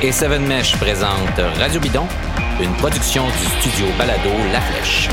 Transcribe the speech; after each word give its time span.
Et 0.00 0.12
Seven 0.12 0.46
Mesh 0.46 0.76
présentent 0.76 1.40
Radio 1.58 1.80
Bidon, 1.80 2.06
une 2.60 2.72
production 2.74 3.24
du 3.26 3.68
studio 3.68 3.86
Balado 3.98 4.30
La 4.52 4.60
Flèche. 4.60 5.08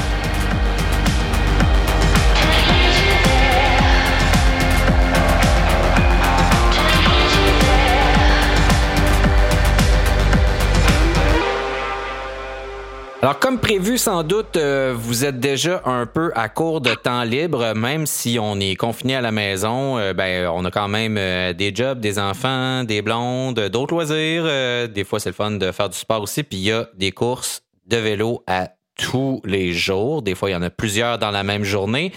Alors, 13.25 13.39
comme 13.39 13.57
prévu, 13.57 13.97
sans 13.97 14.21
doute, 14.21 14.55
euh, 14.55 14.93
vous 14.95 15.25
êtes 15.25 15.39
déjà 15.39 15.81
un 15.85 16.05
peu 16.05 16.31
à 16.35 16.47
court 16.47 16.79
de 16.79 16.93
temps 16.93 17.23
libre, 17.23 17.73
même 17.73 18.05
si 18.05 18.37
on 18.39 18.59
est 18.59 18.75
confiné 18.75 19.15
à 19.15 19.21
la 19.21 19.31
maison. 19.31 19.97
Euh, 19.97 20.13
ben, 20.13 20.47
on 20.53 20.63
a 20.63 20.69
quand 20.69 20.87
même 20.87 21.17
euh, 21.17 21.51
des 21.51 21.73
jobs, 21.73 21.99
des 21.99 22.19
enfants, 22.19 22.83
des 22.83 23.01
blondes, 23.01 23.59
d'autres 23.59 23.95
loisirs. 23.95 24.43
des 24.89 25.03
fois, 25.03 25.19
c'est 25.19 25.29
le 25.29 25.33
fun 25.33 25.49
de 25.49 25.71
faire 25.71 25.89
du 25.89 25.97
sport 25.97 26.21
aussi. 26.21 26.43
Puis 26.43 26.59
il 26.59 26.63
y 26.65 26.71
a 26.71 26.87
des 26.93 27.11
courses 27.11 27.63
de 27.87 27.97
vélo 27.97 28.43
à 28.45 28.69
tous 28.95 29.41
les 29.43 29.73
jours. 29.73 30.21
Des 30.21 30.35
fois, 30.35 30.51
il 30.51 30.53
y 30.53 30.55
en 30.55 30.61
a 30.61 30.69
plusieurs 30.69 31.17
dans 31.17 31.31
la 31.31 31.41
même 31.41 31.63
journée. 31.63 32.11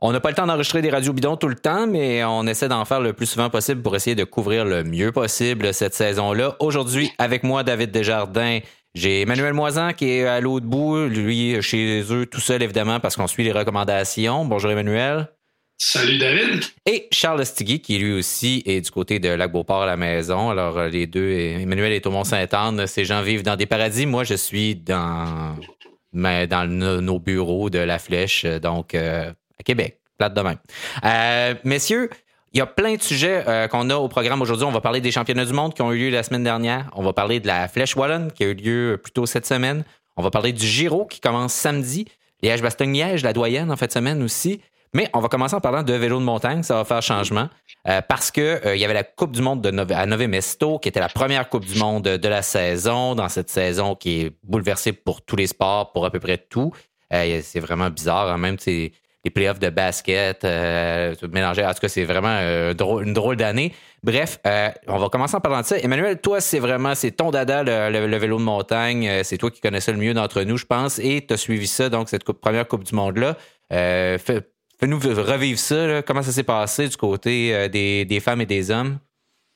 On 0.00 0.12
n'a 0.12 0.20
pas 0.20 0.28
le 0.28 0.36
temps 0.36 0.46
d'enregistrer 0.46 0.82
des 0.82 0.90
radios 0.90 1.14
bidons 1.14 1.36
tout 1.36 1.48
le 1.48 1.56
temps, 1.56 1.88
mais 1.88 2.22
on 2.22 2.46
essaie 2.46 2.68
d'en 2.68 2.84
faire 2.84 3.00
le 3.00 3.12
plus 3.12 3.26
souvent 3.26 3.50
possible 3.50 3.82
pour 3.82 3.96
essayer 3.96 4.14
de 4.14 4.22
couvrir 4.22 4.64
le 4.64 4.84
mieux 4.84 5.10
possible 5.10 5.74
cette 5.74 5.94
saison-là. 5.94 6.54
Aujourd'hui, 6.60 7.10
avec 7.18 7.42
moi, 7.42 7.64
David 7.64 7.90
Desjardins, 7.90 8.60
j'ai 8.94 9.22
Emmanuel 9.22 9.52
Moisan 9.52 9.92
qui 9.92 10.08
est 10.08 10.26
à 10.26 10.40
l'autre 10.40 10.66
bout, 10.66 11.06
lui 11.06 11.60
chez 11.62 12.04
eux 12.12 12.26
tout 12.26 12.40
seul 12.40 12.62
évidemment 12.62 13.00
parce 13.00 13.16
qu'on 13.16 13.26
suit 13.26 13.42
les 13.42 13.52
recommandations. 13.52 14.44
Bonjour 14.44 14.70
Emmanuel. 14.70 15.28
Salut 15.76 16.18
David. 16.18 16.62
Et 16.86 17.08
Charles 17.10 17.44
Stigui 17.44 17.80
qui 17.80 17.98
lui 17.98 18.12
aussi 18.12 18.62
est 18.64 18.80
du 18.80 18.90
côté 18.92 19.18
de 19.18 19.28
Lac-Beauport 19.28 19.82
à 19.82 19.86
la 19.86 19.96
maison. 19.96 20.50
Alors 20.50 20.78
euh, 20.78 20.88
les 20.88 21.08
deux, 21.08 21.28
Emmanuel 21.28 21.92
est 21.92 22.06
au 22.06 22.12
Mont-Saint-Anne, 22.12 22.86
ces 22.86 23.04
gens 23.04 23.22
vivent 23.22 23.42
dans 23.42 23.56
des 23.56 23.66
paradis. 23.66 24.06
Moi 24.06 24.22
je 24.22 24.34
suis 24.34 24.76
dans, 24.76 25.56
dans 26.12 26.70
nos 27.02 27.18
bureaux 27.18 27.70
de 27.70 27.80
la 27.80 27.98
Flèche, 27.98 28.44
donc 28.44 28.94
euh, 28.94 29.32
à 29.58 29.62
Québec, 29.64 29.98
plate 30.16 30.34
de 30.34 30.40
même. 30.40 30.58
Euh, 31.04 31.54
messieurs, 31.64 32.10
il 32.54 32.58
y 32.58 32.60
a 32.60 32.66
plein 32.66 32.94
de 32.94 33.02
sujets 33.02 33.42
euh, 33.48 33.66
qu'on 33.66 33.90
a 33.90 33.96
au 33.96 34.06
programme 34.06 34.40
aujourd'hui. 34.40 34.64
On 34.64 34.70
va 34.70 34.80
parler 34.80 35.00
des 35.00 35.10
championnats 35.10 35.44
du 35.44 35.52
monde 35.52 35.74
qui 35.74 35.82
ont 35.82 35.92
eu 35.92 35.98
lieu 35.98 36.10
la 36.10 36.22
semaine 36.22 36.44
dernière. 36.44 36.88
On 36.94 37.02
va 37.02 37.12
parler 37.12 37.40
de 37.40 37.48
la 37.48 37.66
Flèche 37.66 37.96
Wallonne 37.96 38.30
qui 38.30 38.44
a 38.44 38.46
eu 38.46 38.54
lieu 38.54 39.00
plus 39.02 39.12
tôt 39.12 39.26
cette 39.26 39.44
semaine. 39.44 39.84
On 40.16 40.22
va 40.22 40.30
parler 40.30 40.52
du 40.52 40.64
Giro 40.64 41.04
qui 41.04 41.20
commence 41.20 41.52
samedi. 41.52 42.06
Liège-Bastogne-Liège, 42.42 43.24
la 43.24 43.32
doyenne 43.32 43.72
en 43.72 43.76
fait 43.76 43.92
semaine 43.92 44.22
aussi. 44.22 44.60
Mais 44.92 45.10
on 45.12 45.18
va 45.18 45.26
commencer 45.26 45.56
en 45.56 45.60
parlant 45.60 45.82
de 45.82 45.92
vélo 45.94 46.20
de 46.20 46.24
montagne. 46.24 46.62
Ça 46.62 46.76
va 46.76 46.84
faire 46.84 47.02
changement 47.02 47.48
euh, 47.88 48.00
parce 48.08 48.30
que 48.30 48.64
euh, 48.64 48.76
il 48.76 48.80
y 48.80 48.84
avait 48.84 48.94
la 48.94 49.02
Coupe 49.02 49.32
du 49.32 49.42
monde 49.42 49.60
de 49.60 49.92
à 49.92 50.06
Nove 50.06 50.28
Mesto 50.28 50.78
qui 50.78 50.88
était 50.88 51.00
la 51.00 51.08
première 51.08 51.48
Coupe 51.48 51.64
du 51.64 51.76
monde 51.76 52.04
de 52.04 52.28
la 52.28 52.42
saison. 52.42 53.16
Dans 53.16 53.28
cette 53.28 53.50
saison 53.50 53.96
qui 53.96 54.20
est 54.20 54.32
bouleversée 54.44 54.92
pour 54.92 55.22
tous 55.22 55.34
les 55.34 55.48
sports, 55.48 55.90
pour 55.90 56.06
à 56.06 56.10
peu 56.10 56.20
près 56.20 56.38
tout. 56.38 56.72
c'est 57.10 57.60
vraiment 57.60 57.90
bizarre. 57.90 58.28
Hein. 58.28 58.38
Même, 58.38 58.58
c'est 58.60 58.92
les 59.24 59.30
playoffs 59.30 59.58
de 59.58 59.70
basket, 59.70 60.44
euh, 60.44 61.14
mélanger. 61.32 61.64
En 61.64 61.72
tout 61.72 61.80
cas, 61.80 61.88
c'est 61.88 62.04
vraiment 62.04 62.36
euh, 62.40 62.74
une 63.02 63.14
drôle 63.14 63.36
d'année. 63.36 63.72
Bref, 64.02 64.38
euh, 64.46 64.68
on 64.86 64.98
va 64.98 65.08
commencer 65.08 65.34
en 65.34 65.40
parlant 65.40 65.62
de 65.62 65.66
ça. 65.66 65.78
Emmanuel, 65.78 66.20
toi, 66.20 66.40
c'est 66.40 66.58
vraiment, 66.58 66.94
c'est 66.94 67.12
ton 67.12 67.30
dada, 67.30 67.62
le, 67.62 68.16
vélo 68.18 68.38
de 68.38 68.42
montagne. 68.42 69.08
Euh, 69.08 69.20
c'est 69.24 69.38
toi 69.38 69.50
qui 69.50 69.60
connais 69.60 69.80
ça 69.80 69.92
le 69.92 69.98
mieux 69.98 70.12
d'entre 70.12 70.42
nous, 70.42 70.58
je 70.58 70.66
pense. 70.66 70.98
Et 70.98 71.24
tu 71.26 71.32
as 71.32 71.38
suivi 71.38 71.66
ça, 71.66 71.88
donc, 71.88 72.10
cette 72.10 72.24
première 72.24 72.68
Coupe 72.68 72.84
du 72.84 72.94
Monde-là. 72.94 73.36
Fais, 73.70 74.42
nous 74.82 74.98
revivre 74.98 75.58
ça. 75.58 76.02
Comment 76.02 76.22
ça 76.22 76.32
s'est 76.32 76.42
passé 76.42 76.88
du 76.88 76.96
côté 76.96 77.68
des 77.70 78.20
femmes 78.20 78.42
et 78.42 78.46
des 78.46 78.70
hommes? 78.70 78.98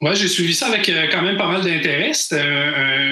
Oui, 0.00 0.14
j'ai 0.14 0.28
suivi 0.28 0.54
ça 0.54 0.68
avec 0.68 0.88
euh, 0.88 1.08
quand 1.10 1.22
même 1.22 1.36
pas 1.36 1.48
mal 1.48 1.62
d'intérêt. 1.62 2.12
C'était 2.12 2.40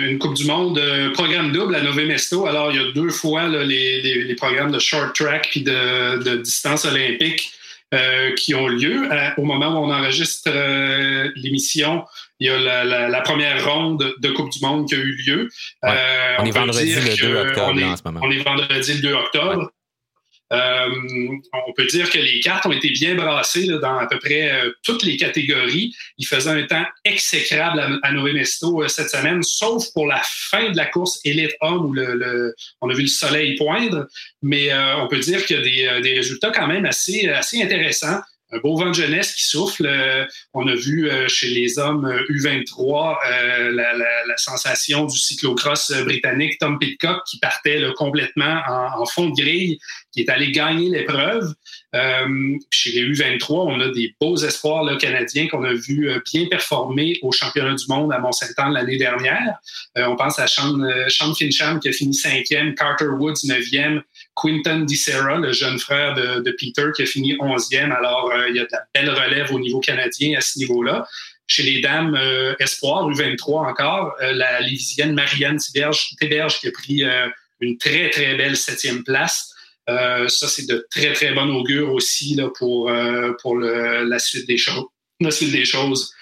une 0.09 0.19
Coupe 0.19 0.35
du 0.35 0.45
Monde 0.45 0.79
euh, 0.79 1.13
programme 1.13 1.51
double 1.51 1.75
à 1.75 1.81
Nové 1.81 2.07
Mesto. 2.07 2.47
Alors, 2.47 2.71
il 2.71 2.77
y 2.77 2.81
a 2.81 2.93
deux 2.93 3.11
fois 3.11 3.49
les, 3.49 4.35
programmes 4.37 4.71
de 4.71 4.79
short 4.79 5.15
track 5.15 5.49
puis 5.51 5.63
de, 5.63 6.37
distance 6.43 6.85
olympique 6.85 7.51
euh, 7.93 8.33
qui 8.35 8.55
ont 8.55 8.69
lieu. 8.69 9.09
au 9.37 9.43
moment 9.43 9.81
où 9.81 9.85
on 9.85 9.93
enregistre 9.93 10.51
l'émission, 11.35 12.05
il 12.39 12.47
y 12.47 12.51
a 12.51 12.85
la, 12.85 13.21
première 13.23 13.65
ronde 13.65 14.15
de 14.21 14.31
Coupe 14.31 14.53
du 14.53 14.61
Monde 14.61 14.87
qui 14.89 14.95
a 14.95 14.99
eu 14.99 15.17
lieu. 15.27 15.49
on, 15.83 16.45
est 16.45 16.51
vendredi 16.53 16.95
le 16.95 17.17
2 17.17 17.37
octobre 17.37 17.83
en 17.83 17.97
ce 17.97 18.03
moment. 18.05 18.21
On 18.23 18.31
est 18.31 18.45
vendredi 18.45 18.95
le 18.95 19.01
2 19.01 19.13
octobre. 19.13 19.71
Euh, 20.53 20.89
on 21.67 21.73
peut 21.73 21.87
dire 21.87 22.09
que 22.09 22.19
les 22.19 22.39
cartes 22.41 22.67
ont 22.67 22.73
été 22.73 22.91
bien 22.91 23.17
brassées 23.17 23.67
dans 23.67 23.99
à 23.99 24.07
peu 24.07 24.19
près 24.19 24.53
euh, 24.53 24.71
toutes 24.85 25.03
les 25.03 25.17
catégories. 25.17 25.95
Il 26.19 26.27
faisait 26.27 26.51
un 26.51 26.63
temps 26.67 26.85
exécrable 27.05 27.81
à, 27.81 28.09
à 28.09 28.13
Mesto 28.13 28.83
euh, 28.83 28.89
cette 28.89 29.11
semaine, 29.11 29.43
sauf 29.43 29.93
pour 29.93 30.07
la 30.07 30.23
fin 30.25 30.71
de 30.71 30.77
la 30.77 30.87
course 30.87 31.19
élite 31.25 31.53
homme 31.61 31.87
où 31.87 31.93
le, 31.93 32.55
on 32.81 32.91
a 32.91 32.95
vu 32.95 33.03
le 33.03 33.09
soleil 33.09 33.57
poindre. 33.57 34.07
Mais 34.43 34.73
on 34.99 35.09
peut 35.09 35.19
dire 35.19 35.45
qu'il 35.45 35.57
y 35.57 35.87
a 35.89 36.01
des, 36.01 36.03
des, 36.03 36.15
résultats 36.17 36.51
quand 36.51 36.67
même 36.67 36.85
assez 36.85 37.29
intéressants 37.63 38.21
un 38.53 38.59
beau 38.59 38.77
vent 38.77 38.91
de 38.91 38.95
jeunesse 38.95 39.35
qui 39.35 39.45
souffle. 39.45 39.87
Euh, 39.87 40.25
on 40.55 40.67
a 40.69 40.75
vu 40.75 41.11
euh, 41.11 41.27
chez 41.29 41.49
les 41.49 41.79
hommes 41.79 42.09
U23 42.31 43.17
euh, 43.29 43.73
la, 43.73 44.37
sensation 44.37 45.07
du 45.07 45.17
cyclocross 45.17 45.91
britannique 46.05 46.59
Tom 46.59 46.79
Pitcock 46.79 47.23
qui 47.27 47.39
partait 47.39 47.83
complètement 47.97 48.61
en, 48.69 49.05
fond 49.07 49.31
de 49.31 49.35
grille, 49.35 49.79
qui 50.13 50.21
est 50.21 50.29
allé 50.29 50.53
gagner 50.53 50.91
l'épreuve. 50.91 51.55
chez 52.71 52.91
les 52.93 53.09
U23, 53.09 53.47
on 53.51 53.81
a 53.81 53.89
des 53.89 54.15
beaux 54.21 54.37
espoirs 54.37 54.85
là, 54.85 54.97
canadiens 54.97 55.49
qu'on 55.49 55.65
a 55.65 55.73
vu 55.73 56.11
bien 56.31 56.47
performer 56.51 57.19
au 57.23 57.33
championnat 57.33 57.75
du 57.75 57.85
monde 57.89 58.13
à 58.13 58.19
Mont-Saint-Anne 58.19 58.75
l'année 58.75 58.99
dernière. 58.99 59.59
on 59.97 60.17
pense 60.17 60.39
à 60.39 60.47
Sean, 60.47 60.79
Sean 61.09 61.35
Fincham 61.35 61.81
qui 61.81 61.89
a 61.89 61.93
fini 61.93 62.15
cinquième, 62.15 62.75
Carter 62.75 63.07
Woods 63.07 63.45
neuvième, 63.45 64.03
Quinton 64.37 64.81
DiSera, 64.81 65.37
le 65.39 65.53
jeune 65.53 65.79
frère 65.79 66.15
de, 66.15 66.51
Peter, 66.59 66.85
qui 66.95 67.03
a 67.03 67.07
fini 67.07 67.35
11e. 67.37 67.91
Alors, 67.91 68.31
euh, 68.31 68.49
il 68.51 68.57
y 68.57 68.61
a 68.61 68.65
de 68.65 68.69
la 68.71 68.85
belle 68.95 69.11
relève 69.11 69.53
au 69.53 69.59
niveau 69.59 69.81
canadien 69.81 70.37
à 70.37 70.41
ce 70.43 70.59
niveau-là. 70.59 71.07
Chez 71.47 71.63
les 71.63 71.81
dames 71.81 72.15
euh, 72.15 72.55
espoir, 72.59 73.09
U23 73.09 73.71
encore, 73.71 74.15
euh, 74.21 74.33
la 74.33 74.61
Lévisienne 74.61 75.15
Marianne 75.15 75.59
Théberge 75.59 76.61
qui 76.61 76.69
a 76.69 76.71
pris 76.71 77.03
une 77.61 77.79
très, 77.79 78.11
très 78.11 78.35
belle 78.35 78.57
septième 78.57 79.03
place. 79.03 79.55
ça, 79.87 80.49
c'est 80.49 80.69
de 80.69 80.87
très, 80.91 81.13
très 81.15 81.33
bon 81.33 81.49
augure 81.49 81.93
aussi 81.93 82.39
pour, 82.59 82.93
pour 83.41 83.59
la 83.59 84.19
suite 84.19 84.47
des 84.47 84.59
choses. 84.59 84.85
La 85.21 85.31
suite 85.31 85.53
des 85.53 85.65
choses. 85.65 86.13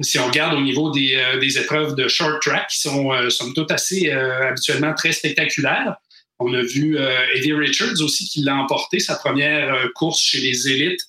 si 0.00 0.18
on 0.20 0.26
regarde 0.26 0.54
au 0.54 0.60
niveau 0.60 0.92
des, 0.92 1.20
des 1.40 1.58
épreuves 1.58 1.96
de 1.96 2.06
short 2.06 2.40
track, 2.40 2.68
qui 2.68 2.78
sont, 2.78 3.52
toutes 3.54 3.72
assez 3.72 4.10
habituellement 4.12 4.94
très 4.94 5.10
spectaculaires, 5.10 5.96
on 6.40 6.54
a 6.54 6.62
vu 6.62 6.98
euh, 6.98 7.34
Eddie 7.34 7.52
Richards 7.52 8.00
aussi 8.00 8.26
qui 8.26 8.40
l'a 8.40 8.56
emporté, 8.56 8.98
sa 8.98 9.14
première 9.14 9.72
euh, 9.74 9.88
course 9.94 10.20
chez 10.20 10.40
les 10.40 10.68
élites 10.68 11.02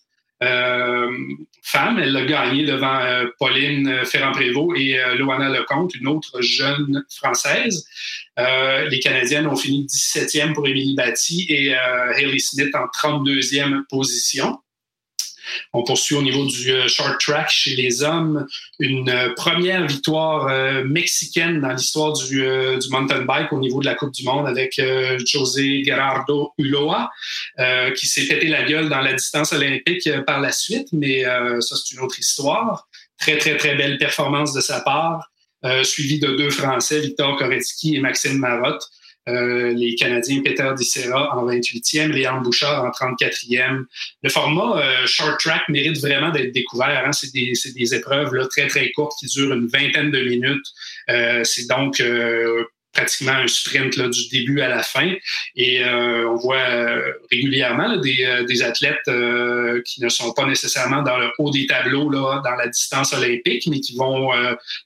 euh, 0.44 1.10
femmes. 1.64 2.00
Elle 2.00 2.12
l'a 2.12 2.26
gagné 2.26 2.66
devant 2.66 3.00
Pauline 3.40 4.06
Ferrand-Prévot 4.06 4.76
et 4.76 5.00
Loana 5.18 5.50
Lecomte, 5.50 5.96
une 5.96 6.08
autre 6.08 6.42
jeune 6.42 7.06
Française. 7.16 7.86
les 8.38 9.00
Canadiennes 9.00 9.46
ont 9.46 9.56
fini 9.56 9.86
17e 9.86 10.54
pour 10.54 10.68
Émilie 10.68 10.96
Batty 10.96 11.46
et 11.48 11.76
Haley 11.76 12.40
Smith 12.40 12.74
en 12.74 12.88
32e 12.88 13.84
position. 13.88 14.58
On 15.74 15.84
poursuit 15.84 16.16
au 16.16 16.22
niveau 16.22 16.46
du 16.46 16.72
euh, 16.72 16.88
short 16.88 17.20
track 17.20 17.50
chez 17.50 17.76
les 17.76 18.04
hommes, 18.04 18.46
une 18.80 19.10
euh, 19.10 19.34
première 19.36 19.86
victoire 19.86 20.48
euh, 20.48 20.84
mexicaine 20.84 21.62
dans 21.62 21.72
l'histoire 21.72 22.14
du, 22.14 22.44
mountain 22.90 23.22
bike 23.22 23.54
au 23.54 23.60
niveau 23.60 23.80
de 23.80 23.86
la 23.86 23.96
Coupe 23.96 24.12
du 24.12 24.24
Monde 24.24 24.48
avec 24.48 24.82
José 25.26 25.84
Gerardo 25.84 26.52
Uloa, 26.58 27.10
qui 27.96 28.08
s'est 28.08 28.28
pété 28.28 28.48
la 28.48 28.64
gueule 28.64 28.90
dans 28.90 29.00
la 29.00 29.14
distance 29.14 29.54
olympique 29.54 30.10
par 30.26 30.42
la 30.42 30.52
suite, 30.52 30.88
mais 30.92 31.24
ça 31.24 31.76
c'est 31.76 31.96
une 31.96 32.02
autre 32.02 32.20
histoire. 32.20 32.88
Très, 33.18 33.38
très, 33.38 33.56
très 33.56 33.76
belle 33.76 33.98
performance 33.98 34.54
de 34.54 34.62
sa 34.62 34.82
part, 34.82 35.32
suivi 35.84 36.20
de 36.20 36.36
deux 36.36 36.50
Français, 36.50 37.00
Victor 37.00 37.38
Koretsky 37.38 37.96
et 37.96 38.00
Maxime 38.00 38.38
Marotte. 38.38 38.84
Euh, 39.30 39.72
les 39.74 39.94
Canadiens 39.96 40.42
Peter 40.44 40.70
Dicera 40.76 41.38
en 41.38 41.46
28e, 41.46 42.08
Léon 42.08 42.42
Bouchard 42.42 42.84
en 42.84 42.90
34e. 42.90 43.86
Le 44.24 44.30
format 44.30 44.82
euh, 44.82 45.06
short 45.06 45.40
track 45.40 45.70
mérite 45.70 46.00
vraiment 46.00 46.32
d'être 46.32 46.52
découvert. 46.52 47.04
Hein. 47.06 47.12
C'est 47.12 47.32
des, 47.32 47.54
des, 47.76 47.96
épreuves 47.96 48.34
là, 48.34 48.48
très, 48.48 48.68
très 48.68 48.92
courtes 48.92 49.14
qui 49.20 49.28
durent 49.28 49.54
une 49.54 49.68
vingtaine 49.68 50.10
de 50.10 50.22
minutes. 50.22 50.66
Euh, 51.10 51.44
c'est 51.44 51.68
donc 51.68 52.02
pratiquement 52.94 53.34
un 53.34 53.48
sprint 53.48 53.96
là, 53.96 54.10
du 54.10 54.28
début 54.30 54.62
à 54.62 54.68
la 54.68 54.84
fin. 54.84 55.14
Et 55.56 55.84
euh, 55.84 56.30
on 56.30 56.36
voit 56.36 56.58
euh, 56.58 57.14
régulièrement 57.32 57.98
des, 57.98 58.26
euh, 58.26 58.44
des, 58.44 58.64
athlètes 58.64 59.00
qui 59.86 60.02
ne 60.02 60.10
sont 60.10 60.34
pas 60.34 60.46
nécessairement 60.46 61.02
dans 61.02 61.18
le 61.18 61.30
haut 61.38 61.52
des 61.52 61.66
tableaux 61.66 62.10
là, 62.10 62.42
dans 62.44 62.56
la 62.56 62.68
distance 62.68 63.14
olympique, 63.14 63.68
mais 63.68 63.80
qui 63.80 63.96
vont 63.96 64.30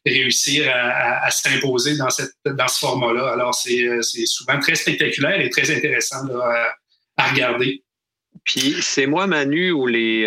réussir 0.05 0.71
à, 0.73 1.25
à, 1.25 1.31
s'imposer 1.31 1.97
dans, 1.97 2.09
cette, 2.09 2.31
dans 2.45 2.67
ce 2.67 2.79
format-là. 2.79 3.31
Alors, 3.33 3.53
c'est 3.53 4.25
souvent 4.25 4.59
très 4.59 4.75
spectaculaire 4.75 5.39
et 5.39 5.49
très 5.49 5.75
intéressant 5.75 6.25
à, 6.41 6.73
à, 7.17 7.31
regarder. 7.31 7.83
Puis, 8.43 8.75
c'est 8.81 9.07
moi, 9.07 9.27
Manu, 9.27 9.71
où 9.71 9.87
les 9.87 10.25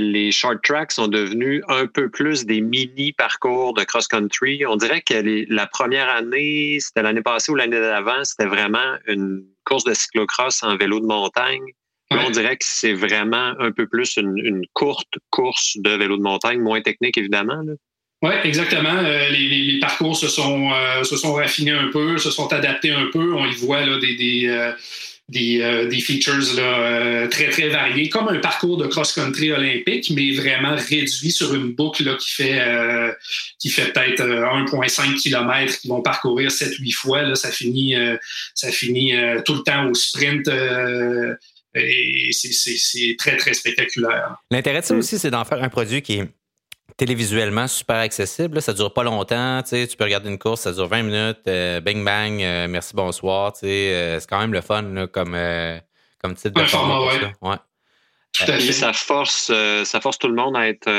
les 0.00 0.32
short 0.32 0.62
tracks 0.62 0.92
sont 0.92 1.08
devenus 1.08 1.62
un 1.68 1.86
peu 1.86 2.08
plus 2.08 2.46
des 2.46 2.60
mini 2.60 3.12
parcours 3.12 3.74
de 3.74 3.84
cross-country. 3.84 4.64
On 4.66 4.76
dirait 4.76 5.02
que 5.02 5.44
la 5.52 5.66
première 5.66 6.08
année, 6.08 6.78
c'était 6.80 7.02
l'année 7.02 7.22
passée 7.22 7.52
ou 7.52 7.54
l'année 7.54 7.80
d'avant, 7.80 8.24
c'était 8.24 8.48
vraiment 8.48 8.96
une 9.06 9.44
course 9.64 9.84
de 9.84 9.94
cyclocross 9.94 10.62
en 10.62 10.76
vélo 10.76 11.00
de 11.00 11.06
montagne. 11.06 11.62
on 12.10 12.30
dirait 12.30 12.56
que 12.56 12.64
c'est 12.64 12.94
vraiment 12.94 13.54
un 13.58 13.70
peu 13.70 13.86
plus 13.86 14.16
une, 14.16 14.62
courte 14.72 15.14
course 15.30 15.76
de 15.76 15.90
vélo 15.90 16.16
de 16.16 16.22
montagne, 16.22 16.60
moins 16.60 16.80
technique 16.80 17.16
évidemment. 17.18 17.62
Oui, 18.22 18.32
exactement. 18.44 18.96
Euh, 18.96 19.30
les, 19.30 19.78
parcours 19.80 20.14
se 20.14 20.28
sont, 20.28 20.70
euh, 20.72 21.04
se 21.04 21.16
sont 21.16 21.32
raffinés 21.32 21.70
un 21.70 21.88
peu, 21.88 22.18
se 22.18 22.30
sont 22.30 22.52
adaptés 22.52 22.92
un 22.92 23.06
peu. 23.10 23.34
On 23.34 23.46
y 23.46 23.54
voit 23.54 23.84
là, 23.86 23.98
des, 23.98 24.14
des, 24.14 24.46
euh, 24.46 24.72
des, 25.30 26.00
features 26.00 26.54
là, 26.56 27.28
très, 27.28 27.48
très 27.48 27.68
variés, 27.68 28.08
comme 28.08 28.28
un 28.28 28.38
parcours 28.38 28.76
de 28.76 28.86
cross-country 28.86 29.52
olympique, 29.52 30.10
mais 30.14 30.32
vraiment 30.32 30.74
réduit 30.74 31.30
sur 31.30 31.54
une 31.54 31.72
boucle 31.72 32.04
là, 32.04 32.16
qui 32.16 32.30
fait, 32.30 32.60
qui 33.58 33.70
fait 33.70 33.92
peut-être 33.92 34.22
1,5 34.22 35.14
km 35.16 35.78
qui 35.80 35.88
vont 35.88 36.02
parcourir 36.02 36.50
7-8 36.50 36.92
fois. 36.92 37.22
Là, 37.22 37.34
ça 37.34 37.50
finit, 37.50 37.94
ça 38.54 38.70
finit 38.70 39.14
tout 39.44 39.54
le 39.54 39.62
temps 39.62 39.88
au 39.88 39.94
sprint. 39.94 40.48
et 41.74 42.30
c'est 42.32 43.16
très, 43.18 43.36
très 43.36 43.54
spectaculaire. 43.54 44.36
L'intérêt 44.50 44.80
de 44.80 44.86
ça 44.86 44.94
aussi, 44.94 45.18
c'est 45.18 45.30
d'en 45.30 45.44
faire 45.44 45.62
un 45.62 45.68
produit 45.68 46.02
qui 46.02 46.14
est 46.14 46.28
télévisuellement 47.00 47.66
super 47.66 47.96
accessible. 47.96 48.60
Ça 48.60 48.74
dure 48.74 48.92
pas 48.92 49.02
longtemps. 49.02 49.62
Tu 49.62 49.86
peux 49.96 50.04
regarder 50.04 50.28
une 50.28 50.38
course, 50.38 50.60
ça 50.60 50.72
dure 50.72 50.86
20 50.86 51.02
minutes. 51.02 51.40
Euh, 51.48 51.80
bang, 51.80 52.04
bang, 52.04 52.42
euh, 52.42 52.68
merci, 52.68 52.94
bonsoir. 52.94 53.54
Euh, 53.62 54.20
c'est 54.20 54.28
quand 54.28 54.38
même 54.38 54.52
le 54.52 54.60
fun 54.60 55.06
comme, 55.10 55.34
comme 56.22 56.34
titre 56.34 56.60
de 56.60 56.66
format. 56.66 57.00
Ouais. 57.40 57.56
Tout 58.34 58.42
à 58.42 58.58
fait. 58.58 58.72
Ça 58.72 58.92
force, 58.92 59.50
ça 59.84 60.00
force 60.02 60.18
tout 60.18 60.28
le 60.28 60.34
monde 60.34 60.58
à 60.58 60.68
être, 60.68 60.90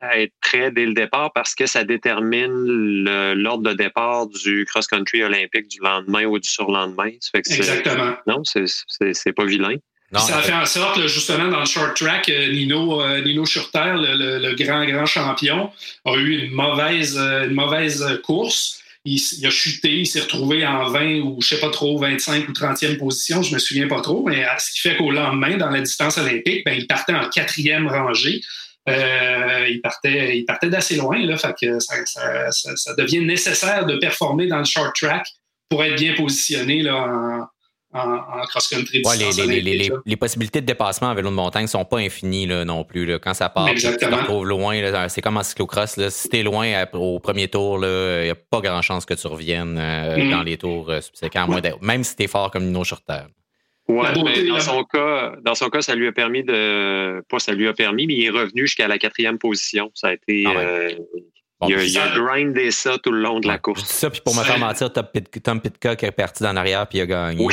à 0.00 0.18
être 0.18 0.32
prêt 0.40 0.70
dès 0.70 0.86
le 0.86 0.94
départ 0.94 1.30
parce 1.34 1.54
que 1.54 1.66
ça 1.66 1.84
détermine 1.84 3.04
l'ordre 3.34 3.68
de 3.68 3.74
départ 3.74 4.28
du 4.28 4.64
cross-country 4.64 5.24
olympique 5.24 5.68
du 5.68 5.80
lendemain 5.80 6.24
ou 6.24 6.38
du 6.38 6.48
surlendemain. 6.48 7.10
Exactement. 7.34 8.14
Non, 8.26 8.42
c'est 8.44 9.32
pas 9.34 9.44
vilain 9.44 9.76
ça 10.20 10.38
a 10.38 10.42
fait 10.42 10.52
en 10.52 10.66
sorte, 10.66 11.06
justement, 11.06 11.48
dans 11.48 11.60
le 11.60 11.66
short 11.66 11.96
track, 11.96 12.28
euh, 12.28 12.52
Nino, 12.52 13.00
euh, 13.00 13.22
Nino 13.22 13.46
Schurter, 13.46 13.94
le, 13.96 14.54
grand, 14.54 14.84
grand 14.84 15.06
champion, 15.06 15.70
a 16.04 16.14
eu 16.16 16.44
une 16.44 16.52
mauvaise, 16.52 17.16
euh, 17.18 17.46
une 17.46 17.54
mauvaise 17.54 18.04
course. 18.22 18.78
Il, 19.04 19.18
a 19.44 19.50
chuté, 19.50 19.90
il 20.00 20.06
s'est 20.06 20.20
retrouvé 20.20 20.64
en 20.64 20.88
20 20.88 21.20
ou 21.22 21.40
je 21.40 21.48
sais 21.48 21.60
pas 21.60 21.70
trop, 21.70 21.98
25 21.98 22.48
ou 22.48 22.52
30e 22.52 22.98
position, 22.98 23.42
je 23.42 23.52
me 23.52 23.58
souviens 23.58 23.88
pas 23.88 24.00
trop, 24.00 24.24
mais 24.24 24.46
ce 24.58 24.70
qui 24.70 24.80
fait 24.80 24.96
qu'au 24.96 25.10
lendemain, 25.10 25.56
dans 25.56 25.70
la 25.70 25.80
distance 25.80 26.18
olympique, 26.18 26.64
ben, 26.64 26.74
il 26.78 26.86
partait 26.86 27.14
en 27.14 27.28
quatrième 27.28 27.88
rangée. 27.88 28.40
il 28.86 29.80
partait, 29.82 30.38
il 30.38 30.44
partait 30.44 30.68
d'assez 30.68 30.94
loin, 30.94 31.18
là, 31.18 31.36
fait 31.36 31.52
que 31.60 31.80
ça, 31.80 31.96
ça, 32.50 32.94
devient 32.94 33.22
nécessaire 33.22 33.86
de 33.86 33.96
performer 33.96 34.46
dans 34.46 34.58
le 34.58 34.64
short 34.64 34.94
track 34.94 35.26
pour 35.68 35.82
être 35.82 35.96
bien 35.96 36.14
positionné 36.14 36.82
là, 36.82 36.94
en, 36.94 37.48
en, 37.92 38.46
cross-country. 38.46 39.02
les, 40.04 40.16
possibilités 40.16 40.60
de 40.60 40.66
dépassement 40.66 41.08
en 41.08 41.14
vélo 41.14 41.30
de 41.30 41.34
montagne 41.34 41.64
ne 41.64 41.68
sont 41.68 41.84
pas 41.84 41.98
infinies 41.98 42.46
là, 42.46 42.64
non 42.64 42.84
plus. 42.84 43.04
Là. 43.04 43.18
Quand 43.18 43.34
ça 43.34 43.48
part, 43.48 43.68
tu 43.74 43.82
te 43.82 44.04
retrouves 44.04 44.46
loin. 44.46 45.08
C'est 45.08 45.20
comme 45.20 45.36
en 45.36 45.42
cyclocross. 45.42 45.96
Là. 45.96 46.10
Si 46.10 46.28
tu 46.28 46.38
es 46.38 46.42
loin 46.42 46.84
au 46.94 47.20
premier 47.20 47.48
tour, 47.48 47.84
il 47.84 48.24
n'y 48.24 48.30
a 48.30 48.34
pas 48.34 48.60
grand 48.60 48.82
chance 48.82 49.04
que 49.04 49.14
tu 49.14 49.26
reviennes 49.26 49.78
euh, 49.78 50.24
mm. 50.24 50.30
dans 50.30 50.42
les 50.42 50.56
tours 50.56 50.90
euh, 50.90 51.00
subséquents, 51.00 51.46
même 51.80 52.04
si 52.04 52.16
tu 52.16 52.22
es 52.22 52.26
fort 52.26 52.50
comme 52.50 52.64
Nino 52.64 52.84
Schurter. 52.84 53.24
Oui, 53.88 54.06
mais 54.24 54.46
dans 54.46 54.60
son 54.60 54.84
cas, 54.84 55.34
dans 55.42 55.54
son 55.54 55.68
cas, 55.68 55.82
ça 55.82 55.94
lui 55.94 56.06
a 56.06 56.12
permis 56.12 56.44
de. 56.44 57.22
Pas 57.28 57.40
ça 57.40 57.52
lui 57.52 57.68
a 57.68 57.74
permis, 57.74 58.06
mais 58.06 58.14
il 58.14 58.24
est 58.24 58.30
revenu 58.30 58.62
jusqu'à 58.62 58.88
la 58.88 58.96
quatrième 58.96 59.38
position. 59.38 59.90
Ça 59.94 60.08
a 60.08 60.12
été. 60.14 60.44
Ah 60.46 60.52
euh, 60.56 60.90
il, 61.68 61.98
a, 61.98 62.08
grindé 62.08 62.70
ça 62.70 62.98
tout 62.98 63.12
le 63.12 63.20
long 63.20 63.40
de 63.40 63.46
la 63.46 63.58
course. 63.58 63.84
Ça, 63.84 64.10
puis 64.10 64.20
pour 64.24 64.34
me 64.36 64.42
faire 64.42 64.58
mentir, 64.58 64.90
Tom 64.92 65.60
Pitcock 65.60 66.02
est 66.02 66.12
parti 66.12 66.42
dans 66.42 66.52
l'arrière 66.52 66.86
puis 66.86 66.98
il 66.98 67.02
a 67.02 67.06
gagné. 67.06 67.44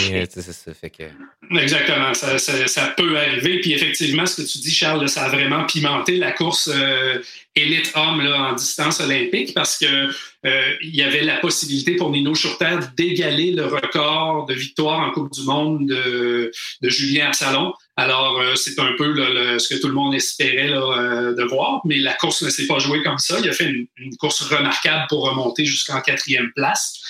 Exactement, 1.52 2.14
ça, 2.14 2.94
peut 2.96 3.18
arriver. 3.18 3.60
Puis 3.62 3.74
effectivement, 3.74 4.26
ce 4.26 4.42
que 4.42 4.48
tu 4.48 4.60
dis, 4.60 4.72
Charles, 4.72 5.08
ça 5.10 5.24
a 5.26 5.30
vraiment 5.30 5.66
pimenté 5.66 6.18
la 6.18 6.32
course 6.32 6.70
euh, 6.74 7.20
élite 7.56 7.92
homme 7.96 8.22
là, 8.22 8.52
en 8.52 8.54
distance 8.54 9.00
olympique 9.00 9.54
parce 9.54 9.78
que 9.78 10.10
euh, 10.46 10.62
il 10.82 10.96
y 10.96 11.02
avait 11.02 11.24
la 11.24 11.38
possibilité 11.38 11.96
pour 11.96 12.12
Nino 12.12 12.34
Schurter 12.34 12.78
d'égaler 12.96 13.52
le 13.52 13.66
record 13.66 14.46
de 14.46 14.54
victoire 14.54 15.00
en 15.00 15.12
Coupe 15.12 15.34
du 15.34 15.44
Monde 15.44 15.88
de, 15.88 16.52
de 16.82 16.90
Julien 16.90 17.28
Absalon. 17.28 17.74
Alors, 18.00 18.40
euh, 18.40 18.56
c'est 18.56 18.80
un 18.80 18.94
peu 18.98 19.14
ce 19.60 19.68
que 19.68 19.78
tout 19.78 19.90
le 19.90 19.94
monde 19.94 20.16
espérait 20.16 20.72
euh, 20.72 21.36
de 21.36 21.44
voir, 21.44 21.82
mais 21.84 21.98
la 21.98 22.14
course 22.14 22.44
ne 22.44 22.50
s'est 22.50 22.66
pas 22.66 22.80
jouée 22.80 23.04
comme 23.04 23.18
ça. 23.18 23.38
Il 23.44 23.50
a 23.50 23.52
fait 23.52 23.66
une, 23.66 24.16
course 24.18 24.42
remarquable 24.44 25.06
pour 25.10 25.30
remonter 25.30 25.66
jusqu'en 25.66 26.00
quatrième 26.00 26.50
place. 26.56 27.02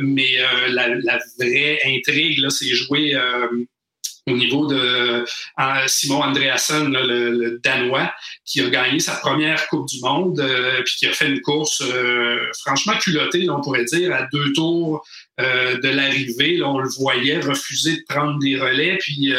mais 0.00 0.38
la, 0.68 1.18
vraie 1.38 1.78
intrigue, 1.86 2.48
s'est 2.50 2.74
jouée 2.74 3.16
au 4.28 4.36
niveau 4.36 4.66
de 4.66 5.24
Simon 5.86 6.22
Andreasen, 6.22 6.92
le, 6.92 7.60
Danois, 7.62 8.12
qui 8.44 8.60
a 8.60 8.68
gagné 8.68 8.98
sa 8.98 9.14
première 9.16 9.68
Coupe 9.68 9.88
du 9.88 10.00
Monde, 10.00 10.40
euh, 10.40 10.82
puis 10.84 10.94
qui 10.98 11.06
a 11.06 11.12
fait 11.12 11.28
une 11.28 11.40
course 11.40 11.80
euh, 11.82 12.38
franchement 12.60 12.96
culottée, 12.98 13.48
on 13.48 13.60
pourrait 13.60 13.84
dire, 13.84 14.12
à 14.14 14.26
deux 14.32 14.52
tours 14.52 15.06
euh, 15.40 15.78
de 15.78 15.88
l'arrivée. 15.88 16.62
on 16.62 16.78
le 16.78 16.88
voyait 16.88 17.38
refuser 17.38 17.96
de 17.96 18.04
prendre 18.08 18.38
des 18.40 18.56
relais, 18.56 18.96
puis 18.98 19.32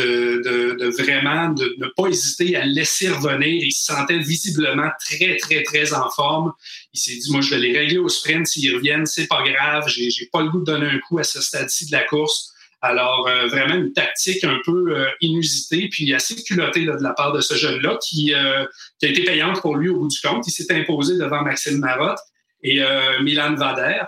de, 0.00 1.02
vraiment 1.02 1.50
de 1.52 1.74
ne 1.78 1.86
pas 1.96 2.08
hésiter 2.08 2.56
à 2.56 2.64
laisser 2.64 3.08
revenir. 3.08 3.62
Il 3.64 3.72
se 3.72 3.92
sentait 3.92 4.18
visiblement 4.18 4.90
très, 5.04 5.36
très, 5.36 5.62
très 5.62 5.92
en 5.94 6.08
forme. 6.10 6.52
Il 6.94 6.98
s'est 6.98 7.16
dit, 7.16 7.30
moi, 7.30 7.40
je 7.40 7.50
vais 7.50 7.58
les 7.58 7.78
régler 7.78 7.98
au 7.98 8.08
sprint. 8.08 8.46
S'ils 8.46 8.74
reviennent, 8.74 9.06
c'est 9.06 9.26
pas 9.26 9.42
grave. 9.42 9.84
J'ai 9.88 10.28
pas 10.32 10.42
le 10.42 10.50
goût 10.50 10.60
de 10.60 10.64
donner 10.64 10.86
un 10.86 10.98
coup 11.00 11.18
à 11.18 11.24
ce 11.24 11.40
stade-ci 11.40 11.86
de 11.86 11.92
la 11.92 12.04
course. 12.04 12.52
Alors, 12.80 13.26
euh, 13.26 13.48
vraiment 13.48 13.74
une 13.74 13.92
tactique 13.92 14.44
un 14.44 14.58
peu 14.64 14.96
euh, 14.96 15.10
inusitée, 15.20 15.88
puis 15.88 16.14
assez 16.14 16.36
culottée 16.44 16.84
de 16.84 16.92
la 16.92 17.12
part 17.12 17.32
de 17.32 17.40
ce 17.40 17.54
jeune-là, 17.54 17.98
qui, 18.00 18.32
euh, 18.34 18.64
qui, 19.00 19.06
a 19.06 19.08
été 19.08 19.24
payante 19.24 19.60
pour 19.60 19.76
lui 19.76 19.88
au 19.88 19.98
bout 19.98 20.08
du 20.08 20.20
compte. 20.20 20.46
Il 20.46 20.52
s'est 20.52 20.72
imposé 20.72 21.18
devant 21.18 21.42
Maxime 21.42 21.78
Marotte 21.78 22.20
et 22.62 22.80
Milan 23.22 23.54
Vader. 23.54 24.02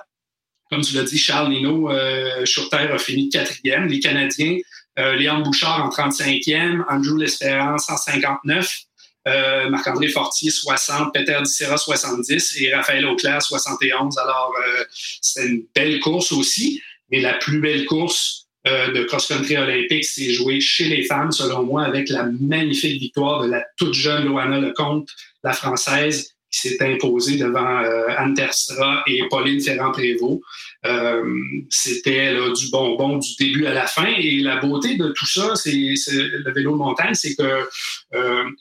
Comme 0.70 0.80
tu 0.82 0.96
l'as 0.96 1.04
dit, 1.04 1.18
Charles 1.18 1.50
Nino 1.50 1.88
Schurter 2.44 2.88
a 2.90 2.98
fini 2.98 3.28
quatrième. 3.28 3.86
Les 3.86 4.00
Canadiens, 4.00 4.56
Léon 5.16 5.40
Bouchard 5.40 5.84
en 5.84 5.88
35e, 5.88 6.84
Andrew 6.88 7.16
L'Espérance 7.18 7.88
en 7.88 7.96
59, 7.96 8.70
Marc-André 9.70 10.08
Fortier 10.08 10.50
60, 10.50 11.12
Peter 11.12 11.38
Dissera 11.42 11.76
70 11.76 12.56
et 12.60 12.74
Raphaël 12.74 13.06
Auclair 13.06 13.40
71. 13.40 14.18
Alors, 14.18 14.54
c'était 15.20 15.48
une 15.48 15.64
belle 15.74 16.00
course 16.00 16.32
aussi, 16.32 16.82
mais 17.10 17.20
la 17.20 17.34
plus 17.34 17.60
belle 17.60 17.84
course 17.86 18.40
euh, 18.66 18.92
de 18.92 19.04
cross-country 19.04 19.56
olympique 19.56 20.04
s'est 20.04 20.32
joué 20.32 20.60
chez 20.60 20.84
les 20.84 21.04
femmes, 21.04 21.32
selon 21.32 21.62
moi, 21.62 21.84
avec 21.84 22.10
la 22.10 22.24
magnifique 22.24 23.00
victoire 23.00 23.42
de 23.42 23.50
la 23.50 23.64
toute 23.78 23.94
jeune 23.94 24.26
Loana 24.26 24.60
Lecomte, 24.60 25.08
la 25.42 25.54
française, 25.54 26.34
qui 26.50 26.68
s'est 26.68 26.82
imposée 26.82 27.38
devant 27.38 27.82
euh, 27.82 28.08
Anne 28.18 28.34
Terstra 28.34 29.02
et 29.06 29.22
Pauline 29.30 29.62
Ferrand-Prévot. 29.62 30.42
Euh, 30.86 31.22
c'était 31.68 32.34
du 32.34 32.70
bonbon 32.70 33.18
du 33.18 33.34
début 33.38 33.66
à 33.66 33.74
la 33.74 33.86
fin. 33.86 34.06
Et 34.18 34.38
la 34.38 34.56
beauté 34.56 34.96
de 34.96 35.08
tout 35.08 35.26
ça, 35.26 35.54
c'est 35.54 35.72
le 35.72 36.52
vélo 36.52 36.72
de 36.72 36.76
montagne, 36.76 37.14
c'est 37.14 37.34
que 37.34 37.68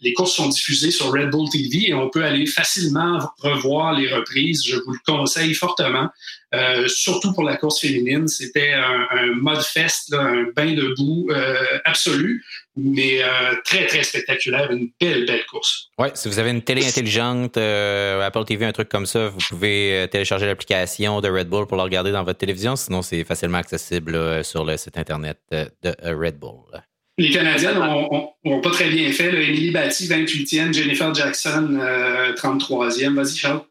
les 0.02 0.14
courses 0.14 0.34
sont 0.34 0.50
diffusées 0.50 0.92
sur 0.92 1.12
Red 1.12 1.30
Bull 1.30 1.50
TV 1.50 1.90
et 1.90 1.94
on 1.94 2.10
peut 2.10 2.24
aller 2.24 2.46
facilement 2.46 3.20
revoir 3.40 3.94
les 3.94 4.14
reprises. 4.14 4.66
Je 4.66 4.76
vous 4.76 4.92
le 4.92 5.00
conseille 5.06 5.54
fortement. 5.54 6.10
Euh, 6.56 6.88
surtout 6.88 7.32
pour 7.34 7.44
la 7.44 7.58
course 7.58 7.80
féminine, 7.80 8.28
c'était 8.28 8.74
un, 8.74 9.34
mode 9.36 9.62
fest, 9.62 10.14
un 10.14 10.46
bain 10.56 10.74
de 10.74 10.96
boue 10.98 11.28
euh, 11.30 11.56
absolu, 11.86 12.44
mais 12.76 13.22
euh, 13.22 13.56
très, 13.64 13.86
très 13.86 14.02
spectaculaire. 14.02 14.72
Une 14.72 14.90
belle, 15.00 15.26
belle 15.26 15.46
course. 15.46 15.90
Oui, 16.00 16.08
si 16.16 16.28
vous 16.28 16.40
avez 16.40 16.50
une 16.50 16.64
télé 16.64 16.88
intelligente, 16.88 17.58
Apple 17.58 18.46
TV, 18.46 18.66
un 18.66 18.72
truc 18.72 18.90
comme 18.90 19.06
ça, 19.06 19.28
vous 19.28 19.40
pouvez 19.50 20.08
télécharger 20.12 20.48
l'application 20.48 21.22
de 21.22 21.30
Red 21.30 21.50
Bull 21.50 21.68
pour 21.68 21.78
la 21.78 21.84
regarder 21.84 22.09
dans 22.12 22.24
votre 22.24 22.40
télévision. 22.40 22.76
Sinon, 22.76 23.02
c'est 23.02 23.24
facilement 23.24 23.58
accessible 23.58 24.44
sur 24.44 24.64
le 24.66 24.78
site 24.78 24.98
Internet 24.98 25.40
de 25.52 25.96
Red 26.04 26.38
Bull. 26.40 26.82
Les 27.18 27.32
Canadiens 27.32 27.74
n'ont 27.74 28.62
pas 28.62 28.70
très 28.72 28.90
bien 28.90 29.12
fait. 29.12 29.28
Emily 29.28 29.72
Batty, 29.72 30.08
28e, 30.08 30.74
Jennifer 30.74 31.14
Jackson, 31.14 31.78
33e. 32.38 33.16
Vas-y, 33.16 33.36
Charles. 33.36 33.62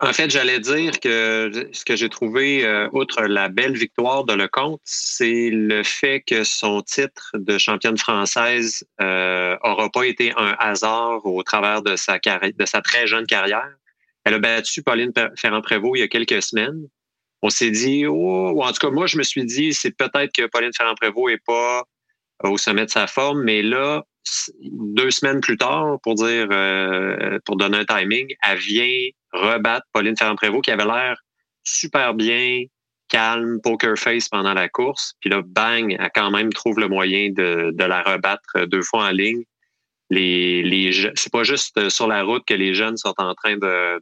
En 0.00 0.12
fait, 0.12 0.30
j'allais 0.30 0.60
dire 0.60 1.00
que 1.00 1.70
ce 1.72 1.84
que 1.84 1.96
j'ai 1.96 2.08
trouvé, 2.08 2.64
euh, 2.64 2.88
outre 2.92 3.22
la 3.22 3.48
belle 3.48 3.76
victoire 3.76 4.22
de 4.24 4.32
Lecomte, 4.32 4.80
c'est 4.84 5.50
le 5.50 5.82
fait 5.82 6.20
que 6.20 6.44
son 6.44 6.82
titre 6.82 7.32
de 7.34 7.58
championne 7.58 7.98
française 7.98 8.84
n'aura 9.00 9.84
euh, 9.84 9.88
pas 9.92 10.04
été 10.04 10.32
un 10.36 10.54
hasard 10.60 11.26
au 11.26 11.42
travers 11.42 11.82
de 11.82 11.96
sa, 11.96 12.18
de 12.18 12.64
sa 12.64 12.80
très 12.80 13.08
jeune 13.08 13.26
carrière. 13.26 13.74
Elle 14.24 14.34
a 14.34 14.38
battu 14.38 14.84
Pauline 14.84 15.12
Ferrand-Prévot 15.36 15.96
il 15.96 16.00
y 16.00 16.02
a 16.02 16.08
quelques 16.08 16.42
semaines. 16.42 16.86
On 17.42 17.50
s'est 17.50 17.70
dit, 17.70 18.06
oh, 18.06 18.50
ou 18.54 18.62
en 18.62 18.72
tout 18.72 18.86
cas, 18.86 18.90
moi, 18.90 19.06
je 19.06 19.16
me 19.16 19.22
suis 19.22 19.44
dit, 19.44 19.72
c'est 19.72 19.96
peut-être 19.96 20.32
que 20.34 20.46
Pauline 20.46 20.72
Ferrand-Prévot 20.76 21.28
n'est 21.28 21.38
pas 21.38 21.84
au 22.44 22.58
sommet 22.58 22.86
de 22.86 22.90
sa 22.90 23.06
forme, 23.06 23.42
mais 23.42 23.62
là, 23.62 24.04
deux 24.70 25.10
semaines 25.10 25.40
plus 25.40 25.56
tard, 25.56 25.98
pour 26.02 26.14
dire, 26.14 26.48
euh, 26.50 27.38
pour 27.44 27.56
donner 27.56 27.78
un 27.78 27.84
timing, 27.84 28.26
elle 28.42 28.58
vient 28.58 29.08
rebattre 29.32 29.86
Pauline 29.92 30.16
Ferrand-Prévot 30.16 30.60
qui 30.60 30.70
avait 30.70 30.84
l'air 30.84 31.16
super 31.62 32.14
bien, 32.14 32.64
calme, 33.08 33.60
poker 33.62 33.96
face 33.96 34.28
pendant 34.28 34.54
la 34.54 34.68
course. 34.68 35.14
Puis 35.20 35.30
là, 35.30 35.42
bang, 35.44 35.96
elle 35.98 36.10
quand 36.14 36.30
même 36.30 36.52
trouve 36.52 36.78
le 36.78 36.88
moyen 36.88 37.30
de, 37.30 37.72
de 37.72 37.84
la 37.84 38.02
rebattre 38.02 38.66
deux 38.66 38.82
fois 38.82 39.06
en 39.06 39.10
ligne. 39.10 39.44
Les, 40.10 40.62
les, 40.62 41.12
c'est 41.14 41.32
pas 41.32 41.42
juste 41.42 41.88
sur 41.90 42.06
la 42.06 42.22
route 42.22 42.44
que 42.46 42.54
les 42.54 42.74
jeunes 42.74 42.96
sont 42.96 43.14
en 43.18 43.34
train 43.34 43.56
de, 43.56 44.00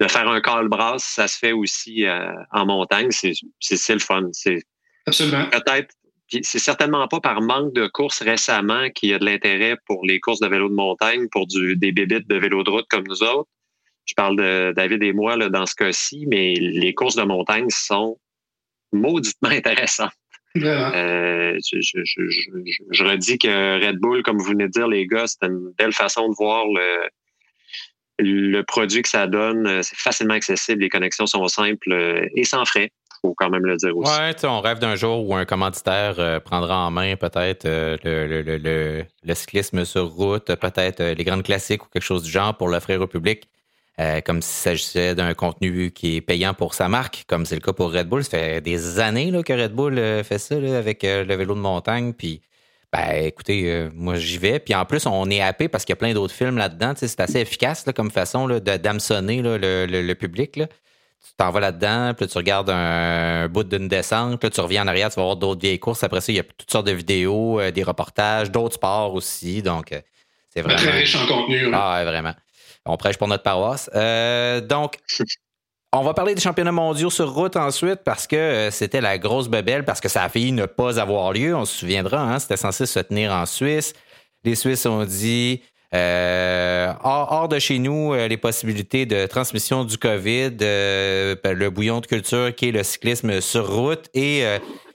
de 0.00 0.08
faire 0.08 0.28
un 0.28 0.40
call 0.40 0.68
brasse, 0.68 1.04
ça 1.04 1.28
se 1.28 1.38
fait 1.38 1.52
aussi 1.52 2.06
euh, 2.06 2.32
en 2.52 2.66
montagne. 2.66 3.10
C'est, 3.10 3.32
c'est, 3.60 3.92
le 3.92 4.00
fun. 4.00 4.28
C'est 4.32 4.62
Absolument. 5.06 5.46
Peut-être 5.50 5.94
c'est 6.42 6.60
certainement 6.60 7.08
pas 7.08 7.20
par 7.20 7.42
manque 7.42 7.74
de 7.74 7.88
courses 7.88 8.22
récemment 8.22 8.88
qu'il 8.90 9.10
y 9.10 9.14
a 9.14 9.18
de 9.18 9.24
l'intérêt 9.24 9.76
pour 9.86 10.06
les 10.06 10.20
courses 10.20 10.38
de 10.38 10.46
vélo 10.46 10.68
de 10.68 10.74
montagne, 10.74 11.26
pour 11.30 11.46
du, 11.46 11.76
des 11.76 11.90
bébites 11.90 12.28
de 12.28 12.36
vélo 12.36 12.62
de 12.62 12.70
route 12.70 12.86
comme 12.88 13.04
nous 13.08 13.22
autres. 13.22 13.50
Je 14.06 14.14
parle 14.14 14.36
de 14.36 14.72
David 14.76 15.02
et 15.02 15.12
moi 15.12 15.36
là, 15.36 15.48
dans 15.48 15.66
ce 15.66 15.74
cas-ci, 15.74 16.26
mais 16.28 16.54
les 16.54 16.94
courses 16.94 17.16
de 17.16 17.22
montagne 17.22 17.66
sont 17.68 18.18
mauditement 18.92 19.48
intéressantes. 19.50 20.12
Euh, 20.56 21.58
je, 21.64 21.80
je, 21.80 22.00
je, 22.04 22.22
je, 22.90 23.04
redis 23.04 23.38
que 23.38 23.86
Red 23.86 23.98
Bull, 23.98 24.22
comme 24.22 24.38
vous 24.38 24.50
venez 24.50 24.64
de 24.64 24.72
dire, 24.72 24.88
les 24.88 25.06
gars, 25.06 25.26
c'est 25.26 25.46
une 25.46 25.72
belle 25.78 25.92
façon 25.92 26.28
de 26.28 26.34
voir 26.36 26.66
le, 26.66 27.08
le 28.22 28.62
produit 28.62 29.02
que 29.02 29.08
ça 29.08 29.26
donne. 29.26 29.82
C'est 29.82 29.96
facilement 29.96 30.34
accessible, 30.34 30.82
les 30.82 30.88
connexions 30.88 31.26
sont 31.26 31.46
simples 31.48 31.92
euh, 31.92 32.28
et 32.36 32.44
sans 32.44 32.64
frais 32.64 32.92
faut 33.20 33.34
quand 33.34 33.50
même 33.50 33.66
le 33.66 33.76
dire 33.76 33.96
aussi. 33.96 34.10
Ouais, 34.10 34.34
on 34.44 34.60
rêve 34.60 34.78
d'un 34.78 34.96
jour 34.96 35.28
où 35.28 35.34
un 35.34 35.44
commanditaire 35.44 36.14
euh, 36.18 36.40
prendra 36.40 36.86
en 36.86 36.90
main 36.90 37.16
peut-être 37.16 37.66
euh, 37.66 37.96
le, 38.04 39.34
cyclisme 39.34 39.84
sur 39.84 40.08
route, 40.08 40.54
peut-être 40.54 41.00
euh, 41.00 41.14
les 41.14 41.24
grandes 41.24 41.42
classiques 41.42 41.84
ou 41.84 41.88
quelque 41.88 42.02
chose 42.02 42.22
du 42.22 42.30
genre 42.30 42.56
pour 42.56 42.68
l'offrir 42.68 43.00
au 43.00 43.06
public. 43.06 43.48
comme 44.24 44.40
s'il 44.40 44.62
s'agissait 44.62 45.14
d'un 45.14 45.34
contenu 45.34 45.90
qui 45.90 46.16
est 46.16 46.20
payant 46.22 46.54
pour 46.54 46.72
sa 46.72 46.88
marque, 46.88 47.24
comme 47.26 47.44
c'est 47.44 47.54
le 47.54 47.60
cas 47.60 47.74
pour 47.74 47.92
Red 47.92 48.08
Bull. 48.08 48.24
Ça 48.24 48.38
fait 48.38 48.60
des 48.62 48.98
années 48.98 49.30
là, 49.30 49.42
que 49.42 49.52
Red 49.52 49.72
Bull 49.72 49.96
fait 50.24 50.38
ça 50.38 50.54
avec 50.54 51.02
le 51.02 51.34
vélo 51.36 51.54
de 51.54 51.60
montagne. 51.60 52.14
Puis, 52.14 52.40
ben, 52.92 53.24
écoutez, 53.24 53.88
moi 53.94 54.16
j'y 54.16 54.38
vais. 54.38 54.58
Puis 54.58 54.74
en 54.74 54.84
plus, 54.84 55.06
on 55.06 55.30
est 55.30 55.40
happé 55.40 55.68
parce 55.68 55.84
qu'il 55.84 55.92
y 55.92 55.94
a 55.94 55.96
plein 55.96 56.12
d'autres 56.12 56.34
films 56.34 56.56
là-dedans. 56.56 56.94
C'est 56.96 57.20
assez 57.20 57.38
efficace 57.38 57.86
là, 57.86 57.92
comme 57.92 58.10
façon 58.10 58.46
là, 58.46 58.60
d'hameçonner 58.60 59.42
le, 59.42 59.58
le, 59.58 59.86
le, 59.86 60.14
public. 60.14 60.56
Là 60.56 60.66
tu 61.22 61.32
t'en 61.36 61.50
vas 61.50 61.60
là-dedans, 61.60 62.14
puis 62.14 62.24
là, 62.24 62.30
tu 62.30 62.38
regardes 62.38 62.70
un, 62.70 63.48
bout 63.48 63.64
d'une 63.64 63.88
descente, 63.88 64.40
puis 64.40 64.46
là, 64.46 64.50
tu 64.50 64.60
reviens 64.60 64.84
en 64.84 64.86
arrière, 64.86 65.10
tu 65.10 65.16
vas 65.16 65.24
voir 65.24 65.36
d'autres 65.36 65.60
vieilles 65.60 65.78
courses. 65.78 66.02
Après 66.02 66.20
ça, 66.20 66.32
il 66.32 66.36
y 66.36 66.40
a 66.40 66.44
toutes 66.44 66.70
sortes 66.70 66.86
de 66.86 66.92
vidéos, 66.92 67.60
euh, 67.60 67.70
des 67.70 67.82
reportages, 67.82 68.50
d'autres 68.50 68.76
sports 68.76 69.14
aussi. 69.14 69.62
Donc, 69.62 69.92
euh, 69.92 70.00
c'est 70.48 70.62
vraiment. 70.62 70.78
Très 70.78 70.90
riche 70.90 71.16
en 71.16 71.26
contenu. 71.26 71.70
Ah, 71.74 72.02
vraiment. 72.04 72.34
On 72.86 72.96
prêche 72.96 73.18
pour 73.18 73.28
notre 73.28 73.42
paroisse. 73.42 73.90
Euh, 73.94 74.62
donc, 74.62 74.98
on 75.92 76.02
va 76.02 76.14
parler 76.14 76.34
des 76.34 76.40
championnats 76.40 76.72
mondiaux 76.72 77.10
sur 77.10 77.32
route 77.32 77.56
ensuite 77.56 78.00
parce 78.04 78.26
que 78.26 78.68
c'était 78.70 79.00
la 79.00 79.18
grosse 79.18 79.48
bebelle, 79.48 79.84
parce 79.84 80.00
que 80.00 80.08
ça 80.08 80.22
a 80.22 80.28
failli 80.28 80.52
ne 80.52 80.66
pas 80.66 81.00
avoir 81.00 81.32
lieu. 81.32 81.54
On 81.54 81.64
se 81.64 81.78
souviendra, 81.78 82.22
hein, 82.22 82.38
c'était 82.38 82.56
censé 82.56 82.86
se 82.86 83.00
tenir 83.00 83.32
en 83.32 83.46
Suisse. 83.46 83.92
Les 84.44 84.54
Suisses 84.54 84.86
ont 84.86 85.04
dit 85.04 85.62
euh, 85.92 86.92
hors, 87.02 87.48
de 87.48 87.58
chez 87.58 87.78
nous, 87.78 88.14
euh, 88.14 88.28
les 88.28 88.36
possibilités 88.36 89.06
de 89.06 89.26
transmission 89.26 89.84
du 89.84 89.98
COVID, 89.98 90.56
euh, 90.62 91.34
ben, 91.42 91.52
le 91.52 91.70
bouillon 91.70 92.00
de 92.00 92.06
culture 92.06 92.54
qui 92.54 92.68
est 92.68 92.72
le 92.72 92.84
cyclisme 92.84 93.40
sur 93.40 93.68
route. 93.68 94.08
Et 94.14 94.44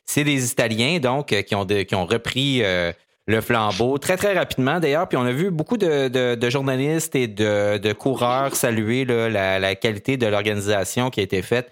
c'est 0.06 0.24
des 0.24 0.52
Italiens, 0.52 1.00
donc, 1.00 1.28
qui 1.28 1.56
ont, 1.56 1.66
qui 1.66 1.96
ont 1.96 2.06
repris 2.06 2.62
le 3.28 3.42
flambeau 3.42 3.98
très, 3.98 4.18
très 4.18 4.34
rapidement 4.34 4.80
d'ailleurs. 4.80 5.08
Puis 5.08 5.18
on 5.18 5.26
a 5.26 5.32
vu 5.32 5.52
beaucoup 5.52 5.78
de, 5.78 6.50
journalistes 6.50 7.16
et 7.16 7.28
de, 7.28 7.94
coureurs 7.94 8.56
saluer 8.56 9.06
la, 9.06 9.76
qualité 9.76 10.18
de 10.18 10.28
l'organisation 10.28 11.10
qui 11.10 11.20
a 11.20 11.24
été 11.24 11.42
faite 11.42 11.72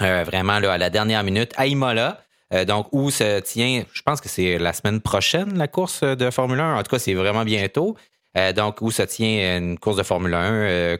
vraiment 0.00 0.58
là, 0.60 0.72
à 0.72 0.78
la 0.78 0.90
dernière 0.90 1.24
minute 1.24 1.52
à 1.56 1.66
Imola. 1.66 2.22
donc, 2.66 2.88
où 2.92 3.10
se 3.10 3.40
tient, 3.40 3.84
je 3.92 4.02
pense 4.02 4.20
que 4.20 4.28
c'est 4.28 4.58
la 4.58 4.72
semaine 4.72 5.00
prochaine, 5.00 5.58
la 5.58 5.68
course 5.68 6.02
de 6.02 6.30
Formule 6.30 6.60
1. 6.60 6.78
En 6.78 6.82
tout 6.82 6.90
cas, 6.90 6.98
c'est 6.98 7.14
vraiment 7.14 7.44
bientôt. 7.44 7.96
Euh, 8.36 8.52
donc, 8.52 8.80
où 8.80 8.90
se 8.90 9.02
tient 9.02 9.58
une 9.58 9.78
course 9.78 9.96
de 9.96 10.02
Formule 10.04 10.34
1, 10.34 10.52
euh, 10.52 10.96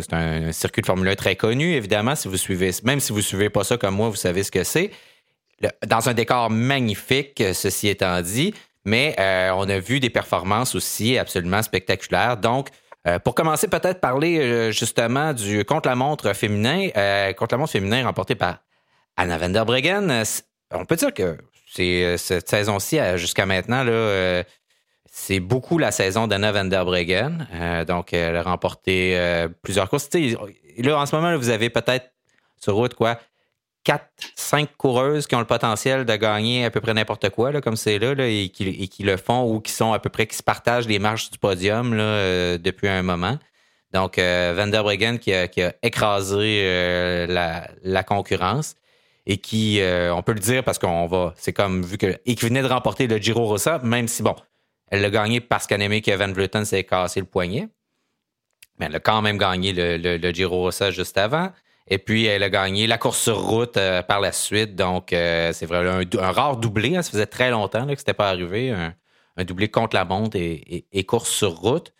c'est 0.00 0.12
un, 0.12 0.52
circuit 0.52 0.82
de 0.82 0.86
Formule 0.86 1.08
1 1.08 1.14
très 1.14 1.36
connu, 1.36 1.74
évidemment, 1.74 2.16
si 2.16 2.26
vous 2.26 2.36
suivez, 2.36 2.72
même 2.82 2.98
si 2.98 3.12
vous 3.12 3.18
ne 3.18 3.24
suivez 3.24 3.50
pas 3.50 3.62
ça 3.62 3.76
comme 3.76 3.94
moi, 3.94 4.08
vous 4.08 4.16
savez 4.16 4.42
ce 4.42 4.50
que 4.50 4.64
c'est. 4.64 4.90
Dans 5.86 6.08
un 6.08 6.14
décor 6.14 6.50
magnifique, 6.50 7.42
ceci 7.52 7.88
étant 7.88 8.20
dit, 8.22 8.52
mais 8.84 9.14
euh, 9.18 9.50
on 9.54 9.68
a 9.68 9.78
vu 9.78 10.00
des 10.00 10.10
performances 10.10 10.74
aussi 10.74 11.18
absolument 11.18 11.62
spectaculaires. 11.62 12.36
Donc, 12.36 12.68
pour 13.24 13.34
commencer, 13.34 13.66
peut-être 13.66 13.98
parler 13.98 14.70
justement 14.72 15.32
du 15.32 15.64
contre-la-montre 15.64 16.34
féminin, 16.34 16.90
contre-la-montre 17.32 17.72
féminin 17.72 18.04
remporté 18.04 18.34
par 18.34 18.58
Anna 19.16 19.38
van 19.38 19.48
der. 19.48 19.64
On 20.72 20.84
peut 20.84 20.96
dire 20.96 21.14
que 21.14 21.38
cette 22.18 22.50
saison-ci, 22.50 22.98
jusqu'à 23.16 23.46
maintenant, 23.46 23.84
c'est 25.10 25.40
beaucoup 25.40 25.78
la 25.78 25.90
saison 25.90 26.26
d'Anna 26.26 26.52
van 26.52 26.64
der. 26.64 26.86
Euh, 26.88 27.84
donc, 27.84 28.12
elle 28.12 28.36
a 28.36 28.42
remporté 28.42 29.18
euh, 29.18 29.48
plusieurs 29.62 29.90
courses. 29.90 30.08
là, 30.78 30.98
en 30.98 31.06
ce 31.06 31.16
moment, 31.16 31.36
vous 31.36 31.50
avez 31.50 31.68
peut-être 31.68 32.12
sur 32.60 32.74
route 32.74 32.94
quoi, 32.94 33.18
4, 33.84 34.04
5 34.50 34.76
coureuses 34.76 35.28
qui 35.28 35.36
ont 35.36 35.40
le 35.40 35.44
potentiel 35.46 36.04
de 36.04 36.16
gagner 36.16 36.64
à 36.64 36.70
peu 36.70 36.80
près 36.80 36.92
n'importe 36.92 37.30
quoi, 37.30 37.52
là, 37.52 37.60
comme 37.60 37.76
c'est 37.76 38.00
là, 38.00 38.14
et, 38.26 38.48
qui, 38.48 39.02
le 39.04 39.16
font 39.16 39.48
ou 39.48 39.60
qui 39.60 39.70
sont 39.70 39.92
à 39.92 40.00
peu 40.00 40.08
près 40.10 40.26
qui 40.26 40.36
se 40.36 40.42
partagent 40.42 40.88
les 40.88 40.98
marches 40.98 41.30
du 41.30 41.38
podium 41.38 41.94
là, 41.94 42.02
euh, 42.02 42.58
depuis 42.58 42.88
un 42.88 43.02
moment. 43.02 43.38
Donc, 43.92 44.18
Van 44.18 44.66
der 44.66 44.84
qui 45.20 45.32
a, 45.32 45.72
écrasé 45.82 47.26
la, 47.28 48.02
concurrence 48.02 48.74
et 49.26 49.36
qui, 49.38 49.80
on 49.82 50.22
peut 50.22 50.32
le 50.32 50.40
dire 50.40 50.64
parce 50.64 50.78
qu'on 50.78 51.06
va, 51.06 51.32
c'est 51.36 51.52
comme 51.52 51.82
vu 51.82 51.96
que, 51.96 52.18
et 52.26 52.34
qui 52.34 52.44
venait 52.44 52.62
de 52.62 52.68
remporter 52.68 53.06
le 53.06 53.18
Giro 53.18 53.46
Rossa, 53.46 53.78
même 53.84 54.08
si 54.08 54.22
bon, 54.22 54.34
elle 54.90 55.02
l'a 55.02 55.10
gagné 55.10 55.40
parce 55.40 55.66
qu'elle 55.66 55.82
aimé 55.82 56.02
que 56.02 56.10
Van 56.10 56.32
Vleuten 56.32 56.64
s'est 56.64 56.84
cassé 56.84 57.20
le 57.20 57.26
poignet. 57.26 57.68
Mais 58.78 58.86
elle 58.86 58.96
a 58.96 59.00
quand 59.00 59.22
même 59.22 59.38
gagné 59.38 59.72
le, 59.72 60.16
le, 60.16 60.30
Giro 60.32 60.58
Rossa 60.58 60.90
juste 60.90 61.16
avant. 61.18 61.52
Et 61.92 61.98
puis, 61.98 62.24
elle 62.26 62.44
a 62.44 62.50
gagné 62.50 62.86
la 62.86 62.98
course 62.98 63.20
sur 63.20 63.40
route 63.40 63.76
euh, 63.76 64.00
par 64.00 64.20
la 64.20 64.30
suite. 64.30 64.76
Donc, 64.76 65.12
euh, 65.12 65.52
c'est 65.52 65.66
vraiment 65.66 66.00
un, 66.20 66.32
rare 66.32 66.56
doublé. 66.56 66.96
Hein. 66.96 67.02
Ça 67.02 67.10
faisait 67.10 67.26
très 67.26 67.50
longtemps 67.50 67.84
que 67.84 67.96
ce 67.96 68.02
n'était 68.02 68.14
pas 68.14 68.30
arrivé. 68.30 68.70
Un, 68.70 68.94
doublé 69.44 69.68
contre 69.68 69.96
la 69.96 70.04
montre 70.04 70.36
et, 70.36 71.04
course 71.04 71.30
sur 71.30 71.56
route. 71.56 71.92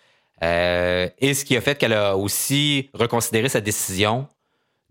Euh, 0.42 1.09
et 1.18 1.35
ce 1.35 1.44
qui 1.44 1.56
a 1.56 1.61
fait 1.61 1.76
qu'elle 1.76 1.94
a 1.94 2.16
aussi 2.16 2.90
reconsidéré 2.94 3.49
sa 3.49 3.61
décision 3.61 4.28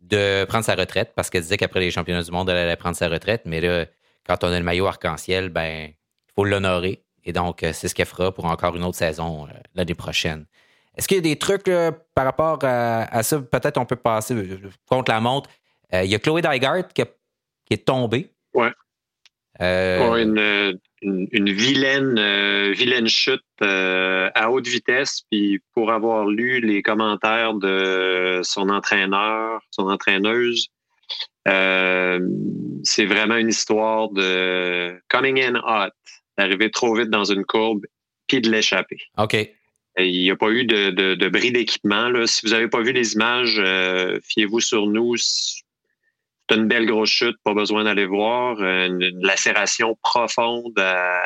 de 0.01 0.45
prendre 0.45 0.65
sa 0.65 0.75
retraite 0.75 1.13
parce 1.15 1.29
qu'elle 1.29 1.43
disait 1.43 1.57
qu'après 1.57 1.79
les 1.79 1.91
championnats 1.91 2.23
du 2.23 2.31
monde, 2.31 2.49
elle 2.49 2.57
allait 2.57 2.75
prendre 2.75 2.95
sa 2.95 3.07
retraite. 3.07 3.43
Mais 3.45 3.61
là, 3.61 3.85
quand 4.27 4.43
on 4.43 4.47
a 4.47 4.57
le 4.57 4.65
maillot 4.65 4.87
arc-en-ciel, 4.87 5.49
ben, 5.49 5.89
il 5.89 6.33
faut 6.35 6.43
l'honorer. 6.43 7.03
Et 7.23 7.31
donc, 7.33 7.59
c'est 7.61 7.87
ce 7.87 7.95
qu'elle 7.95 8.07
fera 8.07 8.33
pour 8.33 8.45
encore 8.45 8.75
une 8.75 8.83
autre 8.83 8.97
saison 8.97 9.47
l'année 9.75 9.95
prochaine. 9.95 10.45
Est-ce 10.97 11.07
qu'il 11.07 11.17
y 11.17 11.19
a 11.19 11.23
des 11.23 11.37
trucs 11.37 11.69
par 12.13 12.25
rapport 12.25 12.59
à, 12.63 13.23
ça? 13.23 13.39
Peut-être 13.39 13.77
on 13.77 13.85
peut 13.85 13.95
passer 13.95 14.33
euh, 14.33 14.57
contre 14.85 15.11
la 15.11 15.19
montre. 15.19 15.49
il 15.93 16.09
y 16.09 16.15
a 16.15 16.19
Chloé 16.19 16.41
Dygart 16.41 16.87
qui, 16.93 17.03
est 17.71 17.85
tombée. 17.85 18.31
Ouais. 18.53 18.71
une, 19.59 20.79
vilaine, 21.51 22.71
vilaine 22.73 23.07
chute 23.07 23.43
à 23.61 24.51
haute 24.51 24.67
vitesse. 24.67 25.21
Puis 25.31 25.59
pour 25.73 25.91
avoir 25.91 26.25
lu 26.25 26.59
les 26.59 26.81
commentaires 26.81 27.53
de 27.53 28.41
son 28.43 28.69
entraîneur, 28.69 29.61
son 29.71 29.89
entraîneuse, 29.89 30.67
c'est 31.45 33.05
vraiment 33.05 33.37
une 33.37 33.49
histoire 33.49 34.09
de 34.09 34.99
coming 35.09 35.41
in 35.41 35.55
hot 35.55 35.91
d'arriver 36.37 36.71
trop 36.71 36.95
vite 36.95 37.09
dans 37.09 37.25
une 37.25 37.45
courbe 37.45 37.85
puis 38.27 38.41
de 38.41 38.49
l'échapper. 38.49 38.97
OK. 39.17 39.35
Il 39.97 40.11
n'y 40.11 40.31
a 40.31 40.35
pas 40.35 40.49
eu 40.49 40.65
de, 40.65 40.91
de, 40.91 41.29
bris 41.29 41.51
d'équipement. 41.51 42.11
Si 42.25 42.45
vous 42.45 42.53
n'avez 42.53 42.67
pas 42.67 42.81
vu 42.81 42.93
les 42.93 43.13
images, 43.13 43.59
euh, 43.59 44.19
fiez-vous 44.23 44.59
sur 44.59 44.85
nous. 44.87 45.15
C'est 45.17 46.55
une 46.55 46.67
belle 46.67 46.85
grosse 46.85 47.09
chute, 47.09 47.35
pas 47.43 47.53
besoin 47.53 47.83
d'aller 47.83 48.05
voir. 48.05 48.61
Une, 48.61 49.19
lacération 49.21 49.97
profonde 50.01 50.77
à, 50.79 51.21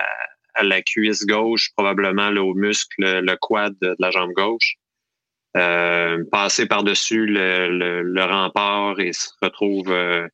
la 0.61 0.81
cuisse 0.81 1.25
gauche, 1.25 1.71
probablement 1.75 2.29
au 2.29 2.53
muscle, 2.53 2.93
le 2.99 3.35
quad 3.35 3.75
de 3.81 3.95
la 3.99 4.11
jambe 4.11 4.31
gauche. 4.33 4.77
Euh, 5.55 6.23
passer 6.31 6.65
par-dessus 6.65 7.27
le, 7.27 8.23
rempart 8.25 8.99
et 8.99 9.13
se 9.13 9.29
retrouve 9.41 9.91
euh, 9.91 10.27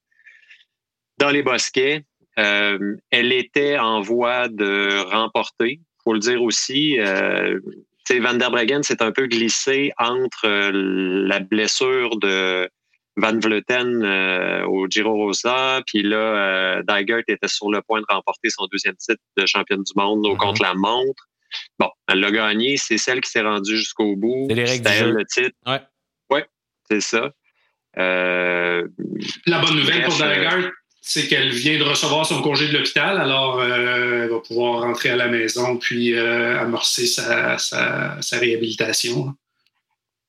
dans 1.17 1.29
les 1.29 1.43
bosquets. 1.43 2.05
Euh, 2.37 2.95
elle 3.11 3.33
était 3.33 3.77
en 3.77 3.99
voie 3.99 4.47
de 4.47 5.01
remporter. 5.09 5.81
Faut 6.05 6.13
le 6.13 6.19
dire 6.19 6.41
aussi. 6.41 6.97
Euh, 8.11 8.21
Van 8.21 8.33
der 8.33 8.51
Breggen 8.51 8.83
s'est 8.83 9.01
un 9.01 9.11
peu 9.11 9.27
glissé 9.27 9.91
entre 9.97 10.45
euh, 10.45 10.71
la 11.27 11.39
blessure 11.39 12.17
de 12.17 12.69
Van 13.17 13.37
Vleuten 13.37 14.05
au 14.67 14.87
Giro 14.87 15.13
Rosa, 15.13 15.81
puis 15.85 16.03
là, 16.03 16.81
Dygert 16.83 17.23
était 17.27 17.47
sur 17.49 17.69
le 17.69 17.81
point 17.81 17.99
de 17.99 18.05
remporter 18.07 18.49
son 18.49 18.65
deuxième 18.71 18.95
titre 18.95 19.21
de 19.35 19.45
championne 19.45 19.83
du 19.83 19.91
monde 19.97 20.25
au 20.25 20.35
mm-hmm. 20.35 20.37
contre-la-montre. 20.37 21.27
Bon, 21.79 21.89
elle 22.07 22.21
l'a 22.21 22.31
gagné, 22.31 22.77
c'est 22.77 22.97
celle 22.97 23.19
qui 23.19 23.29
s'est 23.29 23.41
rendue 23.41 23.75
jusqu'au 23.75 24.15
bout. 24.15 24.47
C'est 24.49 24.99
jeu. 24.99 25.11
le 25.11 25.25
titre. 25.25 25.57
Ouais. 25.65 25.81
Ouais, 26.29 26.45
c'est 26.89 27.01
ça. 27.01 27.31
La 27.97 28.83
bonne 29.59 29.75
nouvelle 29.75 30.03
pour 30.05 30.13
Dygert, 30.13 30.71
c'est 31.09 31.25
qu'elle 31.25 31.49
vient 31.49 31.79
de 31.79 31.83
recevoir 31.83 32.23
son 32.23 32.39
congé 32.43 32.67
de 32.67 32.77
l'hôpital, 32.77 33.19
alors 33.19 33.59
euh, 33.59 34.25
elle 34.25 34.29
va 34.29 34.39
pouvoir 34.41 34.81
rentrer 34.81 35.09
à 35.09 35.15
la 35.15 35.27
maison 35.27 35.75
puis 35.75 36.13
euh, 36.13 36.61
amorcer 36.61 37.07
sa, 37.07 37.57
réhabilitation. 38.33 39.33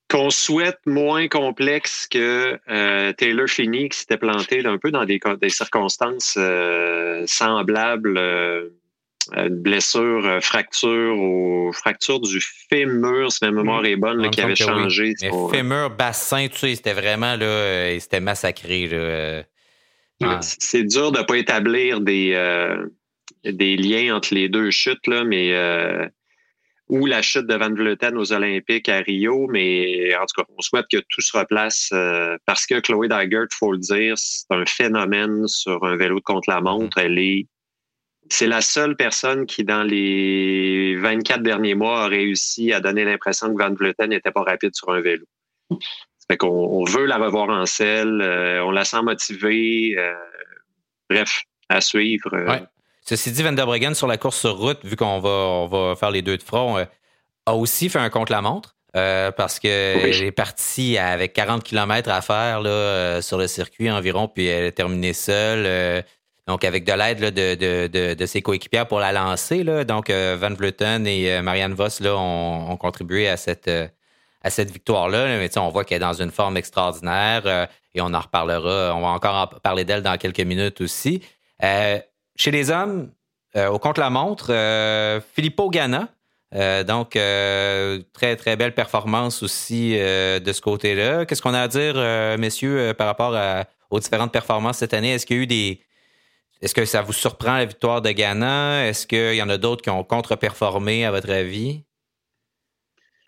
Qu'on 0.09 0.31
souhaite 0.31 0.79
moins 0.87 1.27
complexe 1.27 2.07
que 2.09 2.57
euh, 2.67 3.13
Taylor 3.13 3.47
Finney 3.47 3.89
qui 3.89 3.99
s'était 3.99 4.17
planté 4.17 4.65
un 4.65 4.79
peu 4.79 4.89
dans 4.89 5.05
des, 5.05 5.19
circonstances 5.49 6.35
semblables, 7.27 8.17
une 9.37 9.61
blessure, 9.61 10.39
fracture 10.41 11.15
ou 11.15 11.71
fracture 11.73 12.19
du 12.19 12.41
fémur, 12.71 13.31
si 13.31 13.45
ma 13.45 13.51
mémoire 13.51 13.85
est 13.85 13.97
bonne, 13.97 14.31
qui 14.31 14.41
avait 14.41 14.55
changé. 14.55 15.13
Le 15.21 15.47
fémur, 15.51 15.91
bassin, 15.91 16.47
tu 16.47 16.57
sais, 16.57 16.75
c'était 16.75 16.93
vraiment 16.93 17.35
là, 17.35 17.99
c'était 17.99 18.19
massacré. 18.19 18.87
Là. 18.87 19.43
C'est 20.41 20.83
dur 20.83 21.11
de 21.11 21.19
ne 21.19 21.23
pas 21.23 21.37
établir 21.37 22.01
des, 22.01 22.33
euh, 22.33 22.85
des 23.43 23.77
liens 23.77 24.15
entre 24.15 24.33
les 24.33 24.49
deux 24.49 24.71
chutes, 24.71 25.07
là, 25.07 25.23
mais 25.23 25.53
euh, 25.53 26.07
ou 26.89 27.05
la 27.05 27.21
chute 27.21 27.47
de 27.47 27.55
Van 27.55 27.73
Vleuten 27.73 28.17
aux 28.17 28.33
Olympiques 28.33 28.89
à 28.89 28.99
Rio, 28.99 29.47
mais 29.47 30.15
en 30.15 30.25
tout 30.25 30.41
cas, 30.41 30.47
on 30.57 30.61
souhaite 30.61 30.87
que 30.91 30.97
tout 30.97 31.21
se 31.21 31.37
replace 31.37 31.89
euh, 31.93 32.37
parce 32.45 32.65
que 32.65 32.79
Chloé 32.79 33.07
Dygert, 33.07 33.47
il 33.49 33.55
faut 33.55 33.71
le 33.71 33.79
dire, 33.79 34.17
c'est 34.17 34.45
un 34.49 34.65
phénomène 34.65 35.47
sur 35.47 35.83
un 35.85 35.95
vélo 35.95 36.15
de 36.17 36.23
contre-la-montre. 36.23 36.97
Mm-hmm. 36.97 37.05
Elle 37.05 37.19
est 37.19 37.47
c'est 38.29 38.47
la 38.47 38.61
seule 38.61 38.95
personne 38.95 39.45
qui, 39.45 39.65
dans 39.65 39.83
les 39.83 40.95
24 40.95 41.43
derniers 41.43 41.75
mois, 41.75 42.05
a 42.05 42.07
réussi 42.07 42.71
à 42.71 42.79
donner 42.79 43.03
l'impression 43.03 43.53
que 43.53 43.61
Van 43.61 43.73
Vleuten 43.73 44.09
n'était 44.09 44.31
pas 44.31 44.43
rapide 44.43 44.73
sur 44.73 44.89
un 44.89 45.01
vélo. 45.01 45.25
Fait 46.31 46.37
qu'on 46.37 46.47
on 46.47 46.85
veut 46.85 47.07
la 47.07 47.17
revoir 47.17 47.49
en 47.49 47.65
selle, 47.65 48.21
euh, 48.21 48.63
on 48.63 48.71
la 48.71 48.85
sent 48.85 49.01
motivée. 49.01 49.95
Euh, 49.97 50.13
bref, 51.09 51.43
à 51.67 51.81
suivre. 51.81 52.29
Euh. 52.33 52.57
Ceci 53.01 53.33
dit, 53.33 53.43
Van 53.43 53.51
der 53.51 53.65
Breggen, 53.65 53.93
sur 53.93 54.07
la 54.07 54.15
course 54.15 54.39
sur 54.39 54.55
route, 54.55 54.79
vu 54.85 54.95
qu'on 54.95 55.19
va, 55.19 55.29
on 55.29 55.67
va 55.67 55.97
faire 55.97 56.09
les 56.09 56.21
deux 56.21 56.37
de 56.37 56.43
front, 56.43 56.77
a 57.45 57.53
aussi 57.53 57.89
fait 57.89 57.99
un 57.99 58.09
contre-la-montre. 58.09 58.77
parce 58.93 59.59
qu'elle 59.59 60.23
est 60.23 60.31
partie 60.31 60.97
avec 60.97 61.33
40 61.33 61.65
km 61.65 62.09
à 62.09 62.21
faire 62.21 62.61
là, 62.61 63.21
sur 63.21 63.37
le 63.37 63.47
circuit 63.47 63.91
environ, 63.91 64.29
puis 64.29 64.45
elle 64.45 64.67
a 64.67 64.71
terminé 64.71 65.11
seule. 65.11 66.01
donc, 66.47 66.63
avec 66.63 66.85
de 66.85 66.93
l'aide 66.93 67.33
de, 67.33 67.55
de, 67.87 68.13
de, 68.13 68.25
ses 68.25 68.41
coéquipières 68.41 68.87
pour 68.87 69.01
la 69.01 69.11
lancer. 69.11 69.65
Là. 69.65 69.83
Donc, 69.83 70.09
Van 70.09 70.53
Vleuten 70.53 71.05
et 71.05 71.41
Marianne 71.41 71.73
Voss 71.73 71.99
là, 71.99 72.15
ont, 72.15 72.71
ont 72.71 72.77
contribué 72.77 73.27
à 73.27 73.35
cette, 73.35 73.69
à 74.43 74.49
cette 74.49 74.71
victoire-là. 74.71 75.37
Mais 75.37 75.57
on 75.57 75.69
voit 75.69 75.83
qu'elle 75.83 75.97
est 75.97 75.99
dans 75.99 76.21
une 76.21 76.31
forme 76.31 76.57
extraordinaire 76.57 77.43
euh, 77.45 77.65
et 77.93 78.01
on 78.01 78.13
en 78.13 78.19
reparlera. 78.19 78.95
On 78.95 79.01
va 79.01 79.07
encore 79.09 79.35
en 79.35 79.47
parler 79.47 79.85
d'elle 79.85 80.01
dans 80.01 80.17
quelques 80.17 80.41
minutes 80.41 80.81
aussi. 80.81 81.21
Euh, 81.63 81.99
chez 82.35 82.51
les 82.51 82.71
hommes, 82.71 83.11
euh, 83.55 83.67
au 83.69 83.79
contre-la-montre, 83.79 84.47
Filippo 85.33 85.69
Ganna. 85.69 86.07
donc, 86.83 87.11
très, 87.11 88.35
très 88.35 88.55
belle 88.55 88.73
performance 88.73 89.43
aussi 89.43 89.93
de 89.93 90.53
ce 90.53 90.61
côté-là. 90.61 91.25
Qu'est-ce 91.25 91.41
qu'on 91.41 91.53
a 91.53 91.61
à 91.61 91.67
dire, 91.67 91.95
messieurs, 92.37 92.93
par 92.97 93.07
rapport 93.07 93.37
aux 93.89 93.99
différentes 93.99 94.31
performances 94.31 94.77
cette 94.77 94.93
année? 94.93 95.13
Est-ce 95.13 95.25
qu'il 95.25 95.37
y 95.37 95.39
a 95.39 95.43
eu 95.43 95.47
des. 95.47 95.81
Est-ce 96.61 96.75
que 96.75 96.85
ça 96.85 97.01
vous 97.01 97.13
surprend 97.13 97.57
la 97.57 97.65
victoire 97.65 98.01
de 98.01 98.11
Ghana? 98.11 98.87
Est-ce 98.87 99.07
qu'il 99.07 99.35
y 99.35 99.41
en 99.41 99.49
a 99.49 99.57
d'autres 99.57 99.81
qui 99.81 99.89
ont 99.89 100.03
contre-performé, 100.03 101.05
à 101.05 101.11
votre 101.11 101.31
avis? 101.31 101.83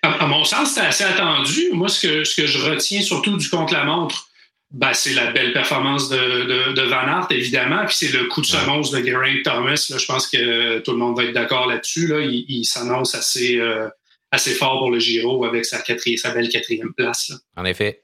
À, 0.04 0.28
mon 0.28 0.44
sens, 0.44 0.74
c'est 0.74 0.82
assez 0.82 1.04
attendu. 1.04 1.70
Moi, 1.72 1.88
ce 1.88 2.06
que, 2.06 2.24
ce 2.24 2.36
que 2.36 2.46
je 2.46 2.60
retiens 2.70 3.02
surtout 3.02 3.38
du 3.38 3.50
contre-la-montre, 3.50 4.28
ben, 4.72 4.92
c'est 4.94 5.14
la 5.14 5.32
belle 5.32 5.54
performance 5.54 6.10
de, 6.10 6.74
de, 6.74 6.82
Van 6.82 7.08
Aert, 7.08 7.28
évidemment, 7.30 7.86
puis 7.86 7.96
c'est 7.96 8.12
le 8.12 8.26
coup 8.26 8.42
de 8.42 8.46
semonce 8.46 8.92
de 8.92 9.04
Geraint 9.04 9.42
Thomas. 9.44 9.88
Là, 9.90 9.98
je 9.98 10.06
pense 10.06 10.28
que 10.28 10.80
tout 10.80 10.92
le 10.92 10.98
monde 10.98 11.16
va 11.16 11.24
être 11.26 11.34
d'accord 11.34 11.68
là-dessus. 11.68 12.08
Là. 12.08 12.22
Il, 12.22 12.66
s'annonce 12.66 13.16
assez, 13.16 13.58
euh, 13.60 13.88
assez 14.32 14.54
fort 14.54 14.80
pour 14.80 14.92
le 14.92 15.00
Giro 15.00 15.46
avec 15.46 15.64
sa, 15.64 15.84
sa 15.84 16.34
belle 16.34 16.50
quatrième 16.50 16.94
place. 16.94 17.32
En 17.56 17.66
effet. 17.66 18.04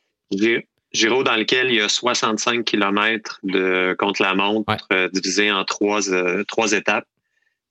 Giro 0.92 1.24
dans 1.24 1.36
lequel 1.36 1.70
il 1.70 1.76
y 1.76 1.82
a 1.82 1.90
65 1.90 2.64
km 2.64 3.40
de 3.44 3.96
contre-la-montre 3.98 4.88
euh, 4.94 5.10
divisé 5.12 5.52
en 5.52 5.64
trois, 5.64 6.10
euh, 6.10 6.44
trois 6.44 6.72
étapes. 6.74 7.08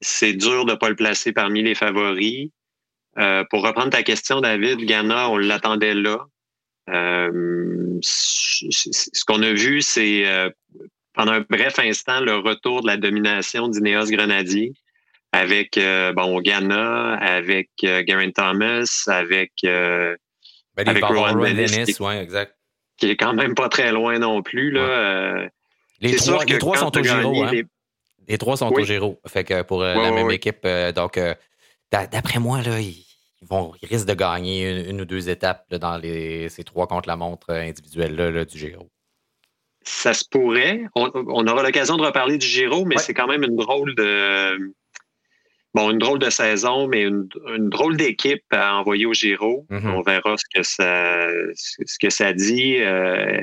C'est 0.01 0.35
dur 0.35 0.65
de 0.65 0.73
ne 0.73 0.77
pas 0.77 0.89
le 0.89 0.97
placer 0.97 1.33
parmi 1.33 1.63
les 1.63 1.75
favoris. 1.75 2.51
Euh, 3.19 3.45
pour 3.51 3.63
reprendre 3.63 3.91
ta 3.91 4.03
question, 4.03 4.41
David, 4.41 4.79
Ghana, 4.79 5.29
on 5.31 5.39
l'attendait 5.39 5.95
là. 5.95 6.19
Euh, 6.89 7.99
ce 8.01 9.25
qu'on 9.27 9.43
a 9.43 9.53
vu, 9.53 9.83
c'est 9.83 10.27
euh, 10.27 10.51
pendant 11.15 11.33
un 11.33 11.45
bref 11.49 11.79
instant 11.81 12.21
le 12.21 12.37
retour 12.37 12.83
de 12.83 12.87
la 12.87 12.97
domination 12.97 13.69
d'Ineos 13.69 14.07
Grenadier 14.07 14.73
avec 15.33 15.79
bon 16.15 16.41
Ghana, 16.41 17.15
avec 17.15 17.69
Garen 17.83 18.33
Thomas, 18.33 19.05
avec, 19.09 19.53
ben, 19.63 20.17
avec 20.77 21.05
Rowan 21.05 21.39
Dennis, 21.39 21.85
qui, 21.85 22.05
exact. 22.05 22.57
qui 22.97 23.11
est 23.11 23.17
quand 23.17 23.35
même 23.35 23.55
pas 23.55 23.69
très 23.69 23.93
loin 23.93 24.19
non 24.19 24.43
plus. 24.43 24.71
Là. 24.71 25.49
les, 26.01 26.17
trois, 26.17 26.45
les 26.47 26.59
trois 26.59 26.79
sont 26.79 26.97
au 26.97 27.03
Giro. 27.03 27.43
Hein? 27.43 27.51
Les... 28.27 28.39
trois 28.39 28.57
sont 28.57 28.73
au 28.73 28.83
Giro. 28.83 29.21
Fait 29.27 29.45
que 29.45 29.61
pour 29.63 29.83
la 29.83 30.13
même 30.13 30.31
équipe. 30.31 30.67
donc, 30.95 31.21
d'après 31.91 32.39
moi, 32.39 32.63
là, 32.63 32.79
ils, 33.43 33.49
vont, 33.49 33.73
ils 33.83 33.89
risquent 33.89 34.09
de 34.09 34.15
gagner 34.15 34.89
une, 34.89 35.01
ou 35.01 35.05
deux 35.05 35.29
étapes 35.29 35.75
dans 35.75 35.97
les, 35.97 36.49
ces 36.49 36.65
trois 36.65 36.87
contre-la-montre 36.87 37.51
individuelles 37.51 38.45
du 38.47 38.59
Giro. 38.59 38.91
Ça 39.83 40.13
se 40.13 40.25
pourrait. 40.29 40.83
On, 40.95 41.47
aura 41.47 41.63
l'occasion 41.63 41.97
de 41.97 42.03
reparler 42.03 42.37
du 42.37 42.47
Giro, 42.47 42.85
mais 42.85 42.99
c'est 42.99 43.15
quand 43.15 43.27
même 43.27 43.43
une 43.43 43.57
drôle 43.57 43.95
de. 43.95 44.75
Bon, 45.75 45.91
une 45.91 45.99
drôle 45.99 46.19
de 46.19 46.31
saison, 46.31 46.89
mais 46.89 47.03
une, 47.03 47.29
drôle 47.69 47.97
d'équipe 47.97 48.45
à 48.51 48.77
envoyer 48.77 49.07
au 49.07 49.15
Giro. 49.15 49.67
Mm-hmm. 49.71 49.89
On 49.89 50.03
verra 50.03 50.37
ce 50.37 50.45
que 50.55 50.63
ça, 50.63 51.29
ce 51.55 51.99
que 51.99 52.11
ça 52.11 52.33
dit. 52.33 52.77
Euh, 52.79 53.41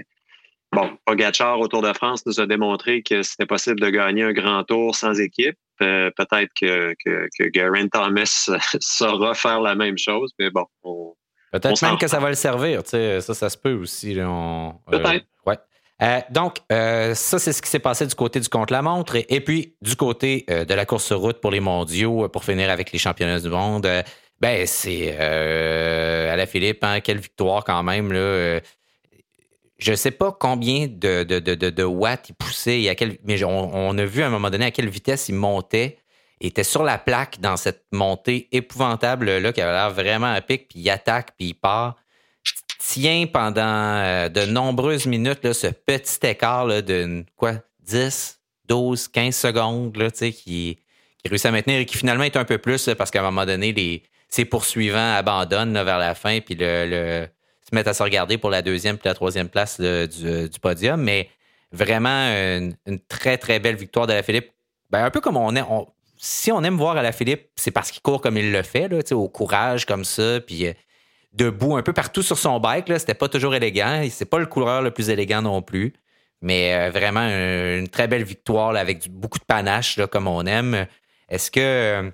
bon, 0.75 0.97
Pogacar 1.05 1.59
au 1.59 1.67
Tour 1.67 1.81
de 1.81 1.93
France 1.93 2.25
nous 2.25 2.39
a 2.39 2.45
démontré 2.45 3.01
que 3.01 3.23
c'était 3.23 3.45
possible 3.45 3.79
de 3.79 3.89
gagner 3.89 4.23
un 4.23 4.33
grand 4.33 4.63
tour 4.63 4.95
sans 4.95 5.19
équipe. 5.19 5.57
Euh, 5.81 6.09
peut-être 6.15 6.51
que, 6.59 6.93
que, 7.03 7.27
que 7.37 7.87
Thomas 7.89 8.49
saura 8.79 9.33
faire 9.33 9.61
la 9.61 9.75
même 9.75 9.97
chose, 9.97 10.31
mais 10.39 10.49
bon. 10.49 10.65
Peut-être 11.51 11.81
même 11.81 11.97
que 11.97 12.07
ça 12.07 12.19
va 12.19 12.29
le 12.29 12.35
servir, 12.35 12.83
tu 12.83 12.91
sais, 12.91 13.21
ça, 13.21 13.33
ça 13.33 13.49
se 13.49 13.57
peut 13.57 13.73
aussi. 13.73 14.19
Euh, 14.19 14.69
Peut-être. 14.89 15.25
ouais. 15.45 15.57
Euh, 16.01 16.19
donc, 16.29 16.57
ça, 16.69 17.39
c'est 17.39 17.53
ce 17.53 17.61
qui 17.61 17.69
s'est 17.69 17.79
passé 17.79 18.05
du 18.05 18.15
côté 18.15 18.39
du 18.39 18.49
contre-la-montre. 18.49 19.15
Et, 19.29 19.39
puis, 19.39 19.75
du 19.81 19.95
côté 19.95 20.45
de 20.47 20.73
la 20.73 20.85
course 20.85 21.05
sur 21.05 21.19
route 21.19 21.39
pour 21.39 21.51
les 21.51 21.61
mondiaux, 21.61 22.27
pour 22.29 22.43
finir 22.43 22.69
avec 22.69 22.91
les 22.91 22.99
championnats 22.99 23.39
du 23.39 23.49
monde, 23.49 23.87
ben, 24.41 24.67
c'est 24.67 25.17
à 25.17 26.35
la 26.35 26.45
Philippe, 26.45 26.83
hein, 26.83 26.99
quelle 26.99 27.19
victoire 27.19 27.63
quand 27.63 27.83
même. 27.83 28.11
Là, 28.11 28.59
je 29.77 29.91
ne 29.91 29.95
sais 29.95 30.11
pas 30.11 30.31
combien 30.31 30.87
de, 30.87 31.83
watts 31.83 32.29
il 32.29 32.35
poussait, 32.35 32.93
quel, 32.97 33.17
mais 33.23 33.43
on, 33.43 33.97
a 33.97 34.05
vu 34.05 34.23
à 34.23 34.27
un 34.27 34.29
moment 34.29 34.49
donné 34.49 34.65
à 34.65 34.71
quelle 34.71 34.89
vitesse 34.89 35.27
il 35.29 35.35
montait. 35.35 35.97
Il 36.41 36.47
était 36.47 36.63
sur 36.63 36.83
la 36.83 36.97
plaque 36.97 37.39
dans 37.39 37.57
cette 37.57 37.85
montée 37.91 38.47
épouvantable 38.51 39.37
là, 39.37 39.53
qui 39.53 39.61
avait 39.61 39.71
l'air 39.71 39.91
vraiment 39.91 40.31
à 40.31 40.41
pic, 40.41 40.67
puis 40.69 40.79
il 40.79 40.89
attaque, 40.89 41.31
puis 41.37 41.49
il 41.49 41.53
part. 41.53 41.95
Tient 42.79 43.25
pendant 43.25 43.61
euh, 43.63 44.29
de 44.29 44.45
nombreuses 44.45 45.07
minutes 45.07 45.43
là, 45.43 45.53
ce 45.53 45.67
petit 45.67 46.19
écart 46.27 46.67
de 46.67 47.25
quoi, 47.35 47.55
10, 47.79 48.39
12, 48.67 49.07
15 49.07 49.35
secondes 49.35 49.97
là, 49.97 50.11
qui, 50.11 50.31
qui 50.31 50.77
réussit 51.25 51.47
à 51.47 51.51
maintenir 51.51 51.79
et 51.79 51.85
qui 51.85 51.97
finalement 51.97 52.25
est 52.25 52.37
un 52.37 52.45
peu 52.45 52.59
plus 52.59 52.89
parce 52.97 53.11
qu'à 53.11 53.21
un 53.21 53.23
moment 53.23 53.45
donné, 53.45 53.73
les, 53.73 54.03
ses 54.29 54.45
poursuivants 54.45 55.15
abandonnent 55.15 55.73
vers 55.73 55.97
la 55.97 56.13
fin, 56.13 56.39
puis 56.41 56.55
le 56.59 57.27
mettent 57.75 57.87
à 57.87 57.93
se 57.93 58.03
regarder 58.03 58.37
pour 58.37 58.49
la 58.49 58.61
deuxième 58.61 58.97
puis 58.97 59.07
la 59.07 59.13
troisième 59.13 59.49
place 59.49 59.79
du, 59.79 60.59
podium. 60.61 61.01
Mais 61.01 61.29
vraiment, 61.71 62.09
une, 62.09 62.99
très, 63.07 63.37
très 63.37 63.59
belle 63.59 63.75
victoire 63.75 64.07
de 64.07 64.13
la 64.13 64.23
Philippe. 64.23 64.51
Ben, 64.89 65.05
un 65.05 65.11
peu 65.11 65.21
comme 65.21 65.37
on 65.37 65.55
est. 65.55 65.63
si 66.17 66.51
on 66.51 66.63
aime 66.63 66.77
voir 66.77 66.97
à 66.97 67.03
la 67.03 67.11
Philippe, 67.11 67.49
c'est 67.55 67.71
parce 67.71 67.91
qu'il 67.91 68.01
court 68.01 68.21
comme 68.21 68.37
il 68.37 68.51
le 68.51 68.63
fait, 68.63 69.11
au 69.13 69.27
courage 69.29 69.85
comme 69.85 70.05
ça, 70.05 70.39
puis 70.39 70.67
euh, 70.67 70.73
debout 71.33 71.75
un 71.75 71.83
peu 71.83 71.93
partout 71.93 72.21
sur 72.21 72.37
son 72.37 72.59
bike. 72.59 72.91
C'était 72.97 73.13
pas 73.13 73.29
toujours 73.29 73.55
élégant. 73.55 74.03
C'est 74.09 74.25
pas 74.25 74.39
le 74.39 74.45
coureur 74.45 74.81
le 74.81 74.91
plus 74.91 75.09
élégant 75.09 75.41
non 75.41 75.61
plus. 75.61 75.93
Mais 76.41 76.73
euh, 76.75 76.91
vraiment 76.91 77.21
une, 77.21 77.87
très 77.89 78.07
belle 78.07 78.23
victoire 78.23 78.75
avec 78.75 79.09
beaucoup 79.09 79.39
de 79.39 79.45
panache, 79.45 79.99
comme 80.11 80.27
on 80.27 80.45
aime. 80.45 80.87
Est-ce 81.29 81.51
que. 81.51 82.11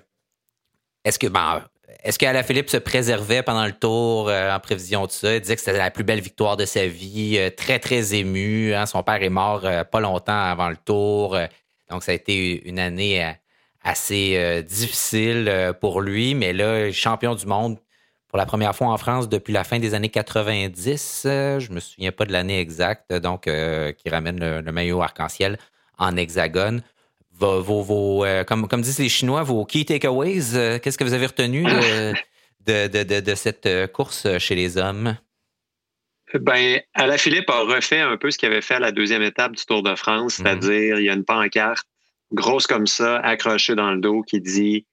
Est-ce 1.04 1.18
que. 1.18 1.26
Ben, 1.26 1.62
est-ce 2.04 2.18
qu'Alaphilippe 2.18 2.68
se 2.68 2.76
préservait 2.76 3.42
pendant 3.42 3.64
le 3.64 3.72
tour 3.72 4.30
en 4.30 4.60
prévision 4.60 5.06
de 5.06 5.10
ça? 5.10 5.34
Il 5.34 5.40
disait 5.40 5.54
que 5.54 5.60
c'était 5.62 5.78
la 5.78 5.90
plus 5.90 6.04
belle 6.04 6.20
victoire 6.20 6.56
de 6.56 6.64
sa 6.64 6.86
vie, 6.86 7.38
très, 7.56 7.78
très 7.78 8.14
ému. 8.14 8.74
Hein? 8.74 8.86
Son 8.86 9.02
père 9.02 9.22
est 9.22 9.28
mort 9.28 9.66
pas 9.90 10.00
longtemps 10.00 10.40
avant 10.40 10.68
le 10.68 10.76
tour. 10.76 11.36
donc, 11.90 12.02
ça 12.02 12.12
a 12.12 12.14
été 12.14 12.66
une 12.68 12.78
année 12.78 13.24
assez 13.82 14.62
difficile 14.68 15.74
pour 15.80 16.00
lui. 16.00 16.34
Mais 16.34 16.52
là, 16.52 16.90
champion 16.92 17.34
du 17.34 17.46
monde 17.46 17.78
pour 18.28 18.38
la 18.38 18.46
première 18.46 18.74
fois 18.74 18.88
en 18.88 18.98
France 18.98 19.28
depuis 19.28 19.52
la 19.52 19.62
fin 19.62 19.78
des 19.78 19.94
années 19.94 20.08
90. 20.08 21.20
je 21.24 21.72
me 21.72 21.80
souviens 21.80 22.12
pas 22.12 22.24
de 22.24 22.32
l'année 22.32 22.58
exacte, 22.58 23.12
donc 23.12 23.42
qui 23.42 24.08
ramène 24.08 24.60
le 24.60 24.72
maillot 24.72 25.02
arc-en-ciel 25.02 25.58
en 25.98 26.16
hexagone 26.16 26.82
vos, 27.42 28.24
euh, 28.24 28.44
comme, 28.44 28.68
comme 28.68 28.82
disent 28.82 28.98
les 28.98 29.08
Chinois, 29.08 29.42
vos 29.42 29.64
key 29.64 29.84
takeaways, 29.84 30.54
euh, 30.54 30.78
qu'est-ce 30.78 30.98
que 30.98 31.04
vous 31.04 31.14
avez 31.14 31.26
retenu 31.26 31.64
de, 32.66 33.34
cette 33.34 33.66
euh, 33.66 33.86
course 33.86 34.38
chez 34.38 34.54
les 34.54 34.78
hommes? 34.78 35.16
Ben, 36.34 36.80
Philippe 37.18 37.50
a 37.50 37.60
refait 37.60 38.00
un 38.00 38.16
peu 38.16 38.30
ce 38.30 38.38
qu'il 38.38 38.48
avait 38.48 38.62
fait 38.62 38.74
à 38.74 38.80
la 38.80 38.92
deuxième 38.92 39.22
étape 39.22 39.52
du 39.52 39.64
Tour 39.66 39.82
de 39.82 39.94
France, 39.94 40.38
mhm. 40.38 40.46
c'est-à-dire 40.46 40.98
il 40.98 41.04
y 41.04 41.10
a 41.10 41.12
une 41.12 41.24
pancarte 41.24 41.86
grosse 42.32 42.66
comme 42.66 42.86
ça, 42.86 43.18
accrochée 43.18 43.74
dans 43.74 43.92
le 43.92 44.00
dos, 44.00 44.22
qui 44.22 44.40
dit 44.40 44.86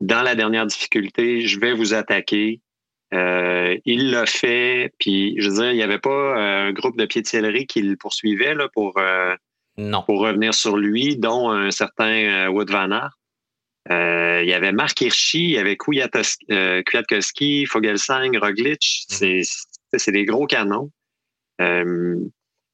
Dans 0.00 0.22
la 0.22 0.34
dernière 0.34 0.64
difficulté, 0.64 1.42
je 1.42 1.60
vais 1.60 1.74
vous 1.74 1.92
attaquer. 1.92 2.62
il 3.12 4.10
l'a 4.10 4.24
fait, 4.24 4.94
puis 4.98 5.34
je 5.38 5.50
veux 5.50 5.56
dire, 5.56 5.70
il 5.72 5.76
n'y 5.76 5.82
avait 5.82 5.98
pas 5.98 6.36
un 6.36 6.72
groupe 6.72 6.96
de 6.96 7.04
de 7.04 7.26
céleri 7.26 7.66
qui 7.66 7.82
le 7.82 7.96
poursuivait 7.96 8.54
là, 8.54 8.68
pour 8.72 8.98
non. 9.78 10.02
Pour 10.02 10.20
revenir 10.20 10.54
sur 10.54 10.76
lui, 10.76 11.16
dont 11.16 11.50
un 11.50 11.70
certain 11.70 12.46
euh, 12.46 12.48
Wood 12.48 12.70
Van 12.70 12.90
Aert. 12.90 13.18
Euh, 13.90 14.40
il 14.42 14.48
y 14.48 14.54
avait 14.54 14.72
Mark 14.72 15.00
Hirschi, 15.00 15.44
il 15.44 15.50
y 15.50 15.58
avait 15.58 15.76
euh, 16.50 16.82
Kwiatkowski, 16.82 17.66
Fogelsang, 17.66 18.36
Roglic. 18.36 19.04
Mm. 19.20 19.42
C'est 19.96 20.12
des 20.12 20.24
gros 20.24 20.46
canons. 20.46 20.90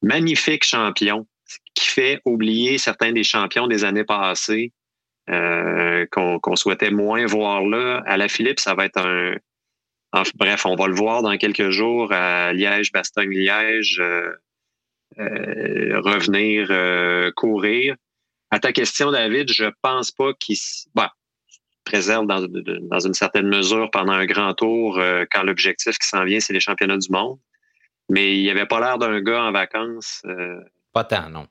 magnifique 0.01 0.63
champion 0.63 1.27
qui 1.75 1.87
fait 1.87 2.21
oublier 2.25 2.77
certains 2.77 3.11
des 3.11 3.23
champions 3.23 3.67
des 3.67 3.83
années 3.83 4.03
passées 4.03 4.71
qu'on 5.27 6.55
souhaitait 6.55 6.91
moins 6.91 7.25
voir 7.25 7.61
là. 7.63 8.01
À 8.05 8.17
la 8.17 8.27
Philippe, 8.27 8.59
ça 8.59 8.73
va 8.73 8.85
être 8.85 8.97
un... 8.97 9.35
bref, 10.35 10.65
on 10.65 10.75
va 10.75 10.87
le 10.87 10.95
voir 10.95 11.21
dans 11.21 11.37
quelques 11.37 11.69
jours 11.69 12.11
à 12.11 12.53
Liège, 12.53 12.91
Bastogne-Liège. 12.91 14.01
Euh, 15.19 15.99
revenir 16.01 16.67
euh, 16.71 17.31
courir. 17.35 17.95
À 18.49 18.59
ta 18.59 18.71
question, 18.71 19.11
David, 19.11 19.51
je 19.51 19.65
pense 19.81 20.11
pas 20.11 20.33
qu'il 20.33 20.57
bah, 20.95 21.11
préserve 21.83 22.25
dans, 22.25 22.41
dans, 22.41 22.99
une 22.99 23.13
certaine 23.13 23.47
mesure 23.47 23.91
pendant 23.91 24.13
un 24.13 24.25
grand 24.25 24.53
tour 24.53 24.97
euh, 24.97 25.25
quand 25.31 25.43
l'objectif 25.43 25.97
qui 25.97 26.07
s'en 26.07 26.23
vient, 26.23 26.39
c'est 26.39 26.53
les 26.53 26.59
championnats 26.59 26.97
du 26.97 27.09
monde. 27.11 27.37
Mais 28.09 28.35
il 28.37 28.41
n'y 28.41 28.49
avait 28.49 28.65
pas 28.65 28.79
l'air 28.79 28.97
d'un 28.97 29.21
gars 29.21 29.43
en 29.43 29.51
vacances. 29.51 30.23
pas 30.91 31.03
tant, 31.03 31.29
non. 31.29 31.47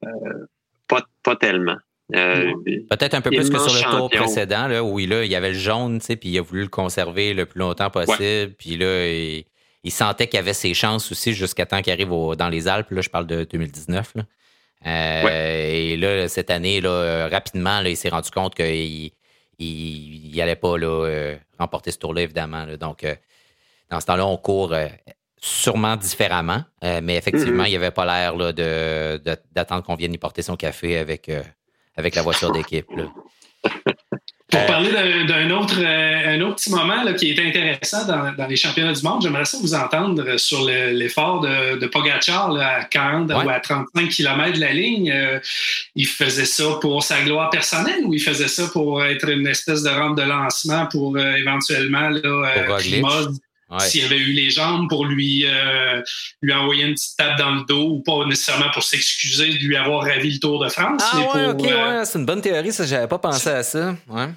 pas, 0.89 1.03
pas 1.23 1.37
tellement. 1.37 1.79
Peut-être 2.13 3.15
un 3.15 3.21
peu 3.21 3.31
plus 3.31 3.49
que 3.49 3.59
sur 3.59 3.73
le 3.73 3.97
tour 3.97 4.11
précédent, 4.11 4.67
là, 4.67 4.85
où 4.85 4.99
il, 4.99 5.13
il 5.13 5.31
y 5.31 5.37
avait 5.37 5.53
le 5.53 5.59
jaune, 5.59 5.99
puis 6.01 6.19
il 6.25 6.39
a 6.39 6.43
voulu 6.43 6.63
le 6.63 6.69
conserver 6.69 7.33
le 7.33 7.47
plus 7.47 7.61
longtemps 7.61 7.91
possible. 7.91 8.53
Puis 8.59 8.77
là, 8.77 9.07
il, 9.07 9.45
il 9.85 9.91
sentait 9.91 10.29
qu'il 10.29 10.39
avait 10.39 10.53
ses 10.53 10.75
chances 10.75 11.11
aussi 11.11 11.33
jusqu'à 11.33 11.67
temps 11.67 11.83
qu'il 11.83 11.93
arrive 11.93 12.09
dans 12.37 12.49
les 12.49 12.69
Alpes. 12.69 12.91
Là, 12.91 13.01
je 13.01 13.09
parle 13.09 13.27
de 13.27 13.45
2019. 13.45 14.15
Euh, 14.87 15.71
et 15.73 15.97
là, 15.97 16.29
cette 16.29 16.51
année, 16.51 16.81
là, 16.81 17.29
rapidement, 17.29 17.81
là, 17.81 17.89
il 17.89 17.97
s'est 17.97 18.09
rendu 18.09 18.31
compte 18.31 18.55
qu'il 18.55 19.11
il, 19.59 20.41
allait 20.41 20.57
pas 20.57 20.77
là, 20.79 20.87
euh, 20.87 21.37
remporter 21.59 21.91
ce 21.91 21.99
tour-là, 21.99 22.23
évidemment. 22.23 22.67
Donc, 22.79 23.05
euh, 23.05 23.15
dans 23.91 24.01
ce 24.01 24.07
temps-là, 24.07 24.27
on 24.27 24.37
court 24.37 24.75
sûrement 25.41 25.97
différemment, 25.97 26.63
mais 26.83 27.17
effectivement, 27.17 27.65
mm-hmm. 27.65 27.67
il 27.67 27.71
n'y 27.71 27.77
avait 27.77 27.91
pas 27.91 28.07
l'air 28.07 28.37
d'attendre 29.53 29.83
qu'on 29.83 29.97
vienne 29.97 30.15
y 30.15 30.19
porter 30.19 30.43
son 30.43 30.57
café 30.57 30.97
avec, 30.97 31.31
avec 31.97 32.15
la 32.15 32.23
voiture 32.23 32.53
d'équipe. 32.53 32.87
Pour 34.53 34.61
euh, 34.61 34.67
parler 34.67 34.91
d'un 35.25 35.51
autre, 35.51 35.81
euh, 35.81 36.35
un 36.35 36.41
autre 36.43 36.57
petit 36.57 36.71
moment 36.71 37.11
qui 37.15 37.31
est 37.31 37.41
intéressant 37.41 38.07
dans, 38.07 38.47
les 38.47 38.57
championnats 38.57 38.93
du 38.93 39.03
monde, 39.03 39.23
j'aimerais 39.23 39.47
ça 39.47 39.57
vous 39.63 39.75
entendre 39.75 40.37
sur 40.37 40.67
l'effort 40.67 41.41
de, 41.41 41.79
de 41.79 41.87
Pogacar 41.87 42.55
à 42.61 42.85
40 42.85 43.33
ou 43.33 43.49
à 43.49 43.61
35 43.61 44.11
km 44.11 44.53
de 44.53 44.61
la 44.61 44.73
ligne. 44.75 45.11
Euh, 45.11 45.41
il 45.95 46.07
faisait 46.07 46.45
ça 46.45 46.65
pour 46.83 47.03
sa 47.03 47.23
gloire 47.23 47.49
personnelle 47.49 48.05
ou 48.05 48.13
il 48.13 48.21
faisait 48.21 48.49
ça 48.49 48.69
pour 48.71 49.03
être 49.03 49.27
une 49.31 49.47
espèce 49.47 49.83
de 49.83 49.89
rampe 49.89 50.19
de 50.19 50.23
lancement 50.23 50.87
pour 50.87 51.19
éventuellement 51.19 52.11
là, 52.11 52.53
s'il 53.81 54.05
avait 54.05 54.19
eu 54.19 54.33
les 54.33 54.51
jambes 54.51 54.89
pour 54.89 55.07
lui, 55.07 55.47
lui 56.41 56.53
envoyer 56.53 56.85
une 56.85 56.95
petite 56.95 57.17
tape 57.17 57.39
dans 57.39 57.51
le 57.53 57.65
dos 57.65 57.89
ou 57.89 58.03
pas 58.03 58.25
nécessairement 58.27 58.71
pour 58.73 58.83
s'excuser 58.83 59.55
de 59.55 59.65
lui 59.65 59.77
avoir 59.77 60.05
ravi 60.05 60.33
le 60.33 60.39
Tour 60.39 60.63
de 60.63 60.69
France. 60.69 61.03
Ah 61.13 61.21
ouais, 61.35 61.47
ok, 61.49 61.63
ouais, 61.63 62.05
c'est 62.05 62.19
une 62.19 62.27
bonne 62.27 62.43
théorie, 62.43 62.73
ça, 62.73 62.85
j'avais 62.85 63.09
pas 63.09 63.19
pensé 63.19 63.49
à 63.49 63.63
ça. 63.63 63.95
Ouais. 64.09 64.29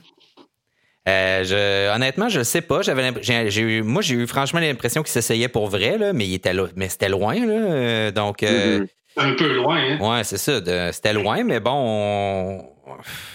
Euh, 1.08 1.44
je, 1.44 1.96
honnêtement, 1.96 2.30
je 2.30 2.42
sais 2.42 2.62
pas. 2.62 2.82
J'avais, 2.82 3.14
j'ai, 3.22 3.62
eu, 3.62 3.82
moi, 3.84 4.02
j'ai 4.02 4.16
eu 4.16 4.28
franchement 4.28 4.60
l'impression 4.60 5.04
qu'il 5.04 5.12
s'essayait 5.12 5.48
pour 5.48 5.68
vrai, 5.68 5.98
là, 5.98 6.14
mais 6.14 6.26
il 6.28 6.34
était 6.34 6.54
mais 6.76 6.90
c'était 6.90 7.10
loin, 7.10 7.36
là. 7.36 7.54
Euh, 7.54 8.12
donc, 8.12 8.42
euh, 8.42 8.80
mm-hmm. 8.80 8.88
un 9.18 9.34
peu 9.34 9.54
loin. 9.54 9.78
Hein? 9.78 10.00
Ouais, 10.00 10.24
c'est 10.24 10.38
ça. 10.38 10.60
c'était 10.92 11.14
loin, 11.14 11.44
mais 11.44 11.60
bon, 11.60 12.66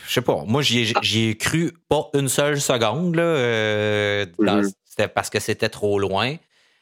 je 0.08 0.12
sais 0.12 0.20
pas. 0.20 0.42
Moi, 0.46 0.62
j'y, 0.62 1.28
ai 1.28 1.36
cru 1.36 1.72
pas 1.88 2.10
une 2.14 2.28
seule 2.28 2.60
seconde, 2.60 3.14
là. 3.14 4.24
Mm-hmm. 4.24 4.72
C'était 4.90 5.08
parce 5.08 5.30
que 5.30 5.40
c'était 5.40 5.68
trop 5.70 5.98
loin. 5.98 6.36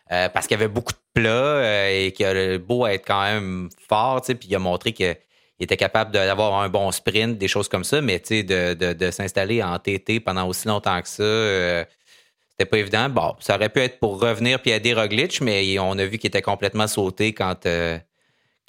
parce 0.09 0.47
qu'il 0.47 0.57
y 0.57 0.61
avait 0.61 0.73
beaucoup 0.73 0.93
de 0.93 1.21
plats 1.21 1.91
et 1.93 2.13
qu'il 2.13 2.27
a 2.27 2.59
beau 2.59 2.87
être 2.87 3.07
quand 3.07 3.23
même 3.23 3.69
fort, 3.89 4.23
puis 4.23 4.49
il 4.49 4.55
a 4.57 4.59
montré 4.59 4.93
que 4.93 5.15
il 5.59 5.65
était 5.65 5.77
capable 5.77 6.13
d'avoir 6.13 6.61
un 6.61 6.69
bon 6.69 6.91
sprint, 6.93 7.37
des 7.37 7.49
choses 7.49 7.69
comme 7.69 7.85
ça, 7.85 8.01
mais 8.01 8.21
de, 8.21 8.75
de, 8.75 8.93
de 8.93 9.11
s'installer 9.11 9.63
en 9.63 9.79
TT 9.79 10.21
pendant 10.21 10.47
aussi 10.47 10.69
longtemps 10.69 11.01
que 11.03 11.09
ça, 11.09 11.23
euh, 11.23 11.85
c'était 12.51 12.65
pas 12.65 12.79
évident. 12.79 13.09
Bon, 13.09 13.35
ça 13.41 13.57
aurait 13.57 13.69
pu 13.69 13.81
être 13.81 13.99
pour 13.99 14.21
revenir 14.21 14.63
puis 14.63 14.71
aider 14.71 14.95
Roglic, 14.95 15.41
mais 15.41 15.79
on 15.81 15.99
a 15.99 16.05
vu 16.05 16.19
qu'il 16.19 16.29
était 16.29 16.43
complètement 16.43 16.87
sauté 16.87 17.33
quand, 17.33 17.67
euh, 17.67 17.99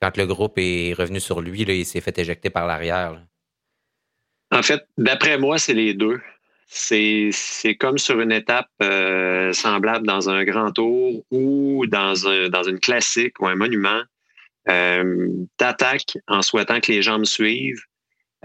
quand 0.01 0.17
le 0.17 0.25
groupe 0.25 0.53
est 0.57 0.93
revenu 0.93 1.19
sur 1.19 1.41
lui. 1.41 1.63
Là, 1.63 1.73
il 1.73 1.85
s'est 1.85 2.01
fait 2.01 2.17
éjecter 2.17 2.49
par 2.49 2.65
l'arrière. 2.65 3.21
En 4.51 4.63
fait, 4.63 4.81
d'après 4.97 5.37
moi, 5.37 5.59
c'est 5.59 5.75
les 5.75 5.93
deux. 5.93 6.19
C'est 6.71 7.31
comme 7.79 7.97
sur 7.97 8.21
une 8.21 8.31
étape 8.31 8.69
euh, 8.83 9.51
semblable 9.53 10.05
dans 10.05 10.29
un 10.29 10.43
grand 10.43 10.71
tour 10.71 11.25
ou 11.31 11.87
dans, 11.87 12.27
un, 12.27 12.49
dans 12.49 12.61
une 12.61 12.79
classique 12.79 13.41
ou 13.41 13.47
un 13.47 13.55
monument 13.55 14.01
euh, 14.69 15.29
t'attaques 15.57 16.19
en 16.27 16.43
souhaitant 16.43 16.79
que 16.79 16.91
les 16.91 17.01
gens 17.01 17.17
me 17.17 17.25
suivent, 17.25 17.81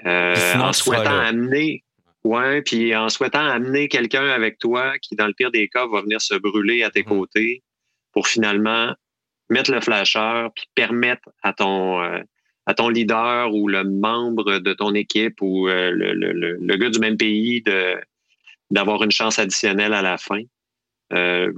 euh, 0.07 0.55
en 0.55 0.73
souhaitant 0.73 1.19
amener, 1.19 1.85
ouais, 2.25 2.63
puis 2.63 2.97
en 2.97 3.11
souhaitant 3.11 3.45
amener 3.47 3.89
quelqu'un 3.89 4.27
avec 4.31 4.59
toi 4.59 4.99
qui, 5.01 5.17
dans 5.17 5.27
le 5.27 5.35
pire 5.35 5.51
des 5.51 5.69
cas, 5.69 5.87
va 5.87 6.01
venir 6.01 6.23
se 6.23 6.35
brûler 6.35 6.83
à 6.83 6.91
tes 6.91 7.03
mm. 7.03 7.07
côtés 7.07 7.63
pour 8.13 8.27
finalement 8.27 8.95
mettre 9.51 9.71
le 9.71 9.83
flasheur 9.83 10.51
puis 10.55 10.65
permettre 10.75 11.29
à 11.43 11.53
ton 11.53 12.01
à 12.67 12.73
ton 12.73 12.89
leader 12.89 13.53
ou 13.53 13.69
le 13.69 13.85
membre 13.85 14.61
de 14.61 14.73
ton 14.73 14.95
équipe 14.95 15.43
ou 15.43 15.67
le, 15.67 15.93
le, 15.93 16.33
le, 16.33 16.77
gars 16.77 16.89
du 16.89 16.99
même 16.99 17.19
pays 17.19 17.61
de 17.61 17.99
d'avoir 18.71 19.03
une 19.03 19.11
chance 19.11 19.39
additionnelle 19.39 19.93
à 19.93 20.03
la 20.03 20.19
fin. 20.19 20.43
Euh, 21.13 21.53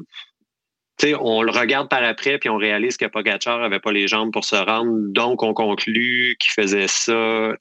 on 1.21 1.43
le 1.43 1.51
regarde 1.51 1.89
par 1.89 2.03
après, 2.03 2.39
puis 2.39 2.49
on 2.49 2.57
réalise 2.57 2.97
que 2.97 3.05
Pogacar 3.05 3.63
avait 3.63 3.81
pas 3.81 3.93
les 3.93 4.09
jambes 4.09 4.33
pour 4.33 4.45
se 4.45 4.57
rendre, 4.57 5.13
donc 5.13 5.43
on 5.43 5.53
conclut 5.53 6.37
qu'il 6.41 6.53
faisait 6.53 6.89
ça. 6.89 7.55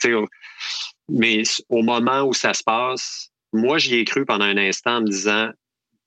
Mais 1.10 1.44
au 1.70 1.82
moment 1.82 2.24
où 2.24 2.34
ça 2.34 2.54
se 2.54 2.64
passe, 2.64 3.30
moi, 3.54 3.78
j'y 3.78 3.96
ai 3.96 4.06
cru 4.06 4.26
pendant 4.26 4.46
un 4.46 4.58
instant 4.58 4.98
en 4.98 5.02
me 5.02 5.08
disant, 5.08 5.50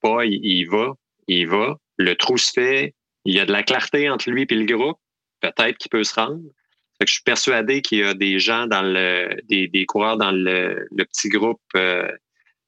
pas, 0.01 0.25
il, 0.25 0.65
va, 0.65 0.93
il 1.27 1.47
va, 1.47 1.77
le 1.97 2.15
trou 2.15 2.37
se 2.37 2.51
fait, 2.51 2.95
il 3.25 3.35
y 3.35 3.39
a 3.39 3.45
de 3.45 3.51
la 3.51 3.63
clarté 3.63 4.09
entre 4.09 4.29
lui 4.29 4.45
et 4.49 4.55
le 4.55 4.65
groupe, 4.65 4.97
peut-être 5.41 5.77
qu'il 5.77 5.89
peut 5.89 6.03
se 6.03 6.15
rendre. 6.15 6.41
je 7.05 7.11
suis 7.11 7.23
persuadé 7.23 7.81
qu'il 7.81 7.99
y 7.99 8.03
a 8.03 8.13
des 8.13 8.39
gens 8.39 8.67
dans 8.67 8.81
le, 8.81 9.39
des, 9.47 9.67
des 9.67 9.85
coureurs 9.85 10.17
dans 10.17 10.31
le, 10.31 10.87
petit 10.95 11.29
groupe, 11.29 11.61
euh, 11.75 12.09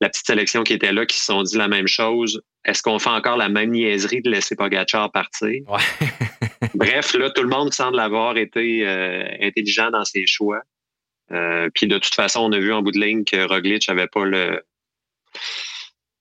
la 0.01 0.09
petite 0.09 0.25
sélection 0.25 0.63
qui 0.63 0.73
était 0.73 0.91
là, 0.91 1.05
qui 1.05 1.17
se 1.17 1.25
sont 1.25 1.43
dit 1.43 1.57
la 1.57 1.67
même 1.67 1.87
chose 1.87 2.41
est-ce 2.63 2.83
qu'on 2.83 2.99
fait 2.99 3.09
encore 3.09 3.37
la 3.37 3.49
même 3.49 3.71
niaiserie 3.71 4.21
de 4.21 4.29
laisser 4.29 4.55
Pogachar 4.55 5.11
partir? 5.11 5.63
Bref, 6.75 7.13
là, 7.15 7.31
tout 7.31 7.41
le 7.41 7.49
monde 7.49 7.73
semble 7.73 7.99
avoir 7.99 8.37
été 8.37 8.87
euh, 8.87 9.25
intelligent 9.41 9.89
dans 9.89 10.05
ses 10.05 10.27
choix. 10.27 10.61
Euh, 11.31 11.69
puis 11.73 11.87
de 11.87 11.97
toute 11.97 12.13
façon, 12.13 12.41
on 12.41 12.51
a 12.51 12.59
vu 12.59 12.71
en 12.71 12.81
bout 12.81 12.91
de 12.91 12.99
ligne 12.99 13.23
que 13.23 13.47
Roglic 13.47 13.87
n'avait 13.87 14.07
pas 14.07 14.25
le 14.25 14.61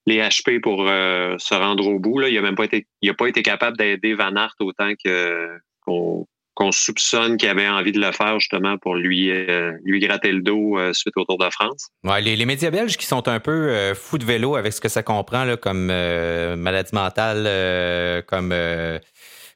les 0.07 0.19
HP 0.19 0.61
pour 0.61 0.89
euh, 0.89 1.37
se 1.39 1.55
rendre 1.55 1.87
au 1.87 1.99
bout. 1.99 2.21
Là. 2.21 2.29
Il 2.29 2.35
n'a 2.35 2.41
même 2.41 2.55
pas 2.55 2.65
été, 2.65 2.87
il 3.03 3.11
a 3.11 3.15
pas 3.15 3.27
été 3.27 3.43
capable 3.43 3.77
d'aider 3.77 4.15
Van 4.15 4.35
Aert 4.35 4.55
autant 4.61 4.93
que 5.05 5.59
qu'on 5.83 6.27
qu'on 6.61 6.73
soupçonne 6.73 7.39
qu'il 7.39 7.49
avait 7.49 7.67
envie 7.67 7.93
de 7.93 8.01
le 8.01 8.13
faire 8.13 8.39
justement 8.39 8.77
pour 8.77 8.95
lui, 8.95 9.31
euh, 9.31 9.73
lui 9.83 9.99
gratter 9.99 10.31
le 10.31 10.43
dos 10.43 10.79
euh, 10.79 10.93
suite 10.93 11.17
au 11.17 11.25
Tour 11.25 11.39
de 11.39 11.49
France. 11.51 11.89
Ouais, 12.05 12.21
les, 12.21 12.45
médias 12.45 12.71
belges 12.71 12.99
qui 12.99 13.07
sont 13.07 13.27
un 13.29 13.41
peu 13.41 13.95
fous 13.95 14.19
de 14.19 14.27
vélo 14.27 14.57
avec 14.57 14.75
ce 14.75 14.81
que 14.81 14.91
ça 14.91 15.03
comprend 15.03 15.45
là, 15.45 15.57
comme 15.57 15.87
maladie 15.87 16.95
mentale, 16.95 18.25
comme 18.27 18.53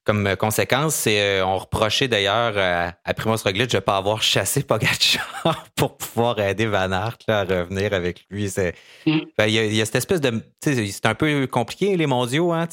comme 0.04 0.36
conséquence, 0.36 0.94
c'est 0.94 1.40
on 1.40 1.56
reprochait 1.56 2.08
d'ailleurs 2.08 2.54
à, 3.04 3.14
Primoz 3.14 3.42
Roglic 3.42 3.70
de 3.70 3.76
ne 3.76 3.80
pas 3.80 3.96
avoir 3.96 4.22
chassé 4.22 4.62
Pogacar 4.62 5.66
pour 5.76 5.96
pouvoir 5.96 6.38
aider 6.40 6.66
Van 6.66 6.92
Aert 6.92 7.16
à 7.26 7.44
revenir 7.44 7.94
avec 7.94 8.26
lui. 8.28 8.52
Mm. 9.06 9.20
Ben, 9.38 9.46
il 9.46 9.74
y, 9.74 9.80
a 9.80 9.84
cette 9.86 9.96
espèce 9.96 10.20
de, 10.20 10.42
c'est 10.62 11.06
un 11.06 11.14
peu 11.14 11.46
compliqué 11.46 11.96
les 11.96 12.06
mondiaux, 12.06 12.52
hein. 12.52 12.68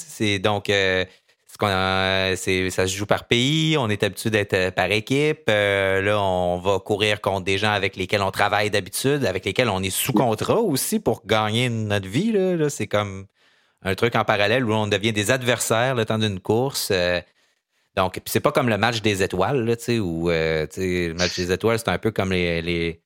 Ça 1.67 2.88
se 2.88 2.95
joue 2.95 3.06
par 3.06 3.26
pays, 3.26 3.78
on 3.78 3.89
est 3.89 4.04
habitué 4.04 4.30
d'être 4.30 4.54
euh, 4.54 4.71
par 4.71 4.91
équipe. 4.91 5.43
Euh, 5.50 6.02
là, 6.02 6.19
on 6.21 6.58
va 6.58 6.80
courir 6.80 7.21
contre 7.21 7.45
des 7.45 7.58
gens 7.58 7.71
avec 7.71 7.95
lesquels 7.95 8.21
on 8.21 8.32
travaille 8.32 8.71
d'habitude, 8.71 9.26
avec 9.26 9.45
lesquels 9.45 9.69
on 9.69 9.84
est 9.84 9.91
sous 9.91 10.13
contrat 10.13 10.60
aussi 10.60 11.00
pour 11.00 11.26
gagner 11.26 11.69
notre 11.69 12.08
vie. 12.08 12.32
Là, 12.32 12.69
c'est 12.69 12.88
comme 12.88 13.28
un 13.84 13.95
truc 13.95 14.15
en 14.15 14.24
parallèle 14.24 14.65
où 14.65 14.74
on 14.74 14.88
devient 14.88 15.13
des 15.13 15.30
adversaires 15.30 15.93
le 15.95 16.06
temps 16.06 16.17
d'une 16.17 16.39
course. 16.39 16.89
Euh. 16.91 17.21
donc, 17.95 18.19
c'est 18.26 18.39
pas 18.39 18.52
comme 18.52 18.69
le 18.69 18.78
match 18.78 19.02
des 19.02 19.21
étoiles, 19.21 19.63
là, 19.63 19.76
où 20.00 20.30
le 20.30 21.13
match 21.13 21.36
des 21.36 21.52
étoiles, 21.52 21.78
c'est 21.80 21.89
un 21.89 22.00
peu 22.00 22.12
comme 22.12 22.32
les, 22.32 23.02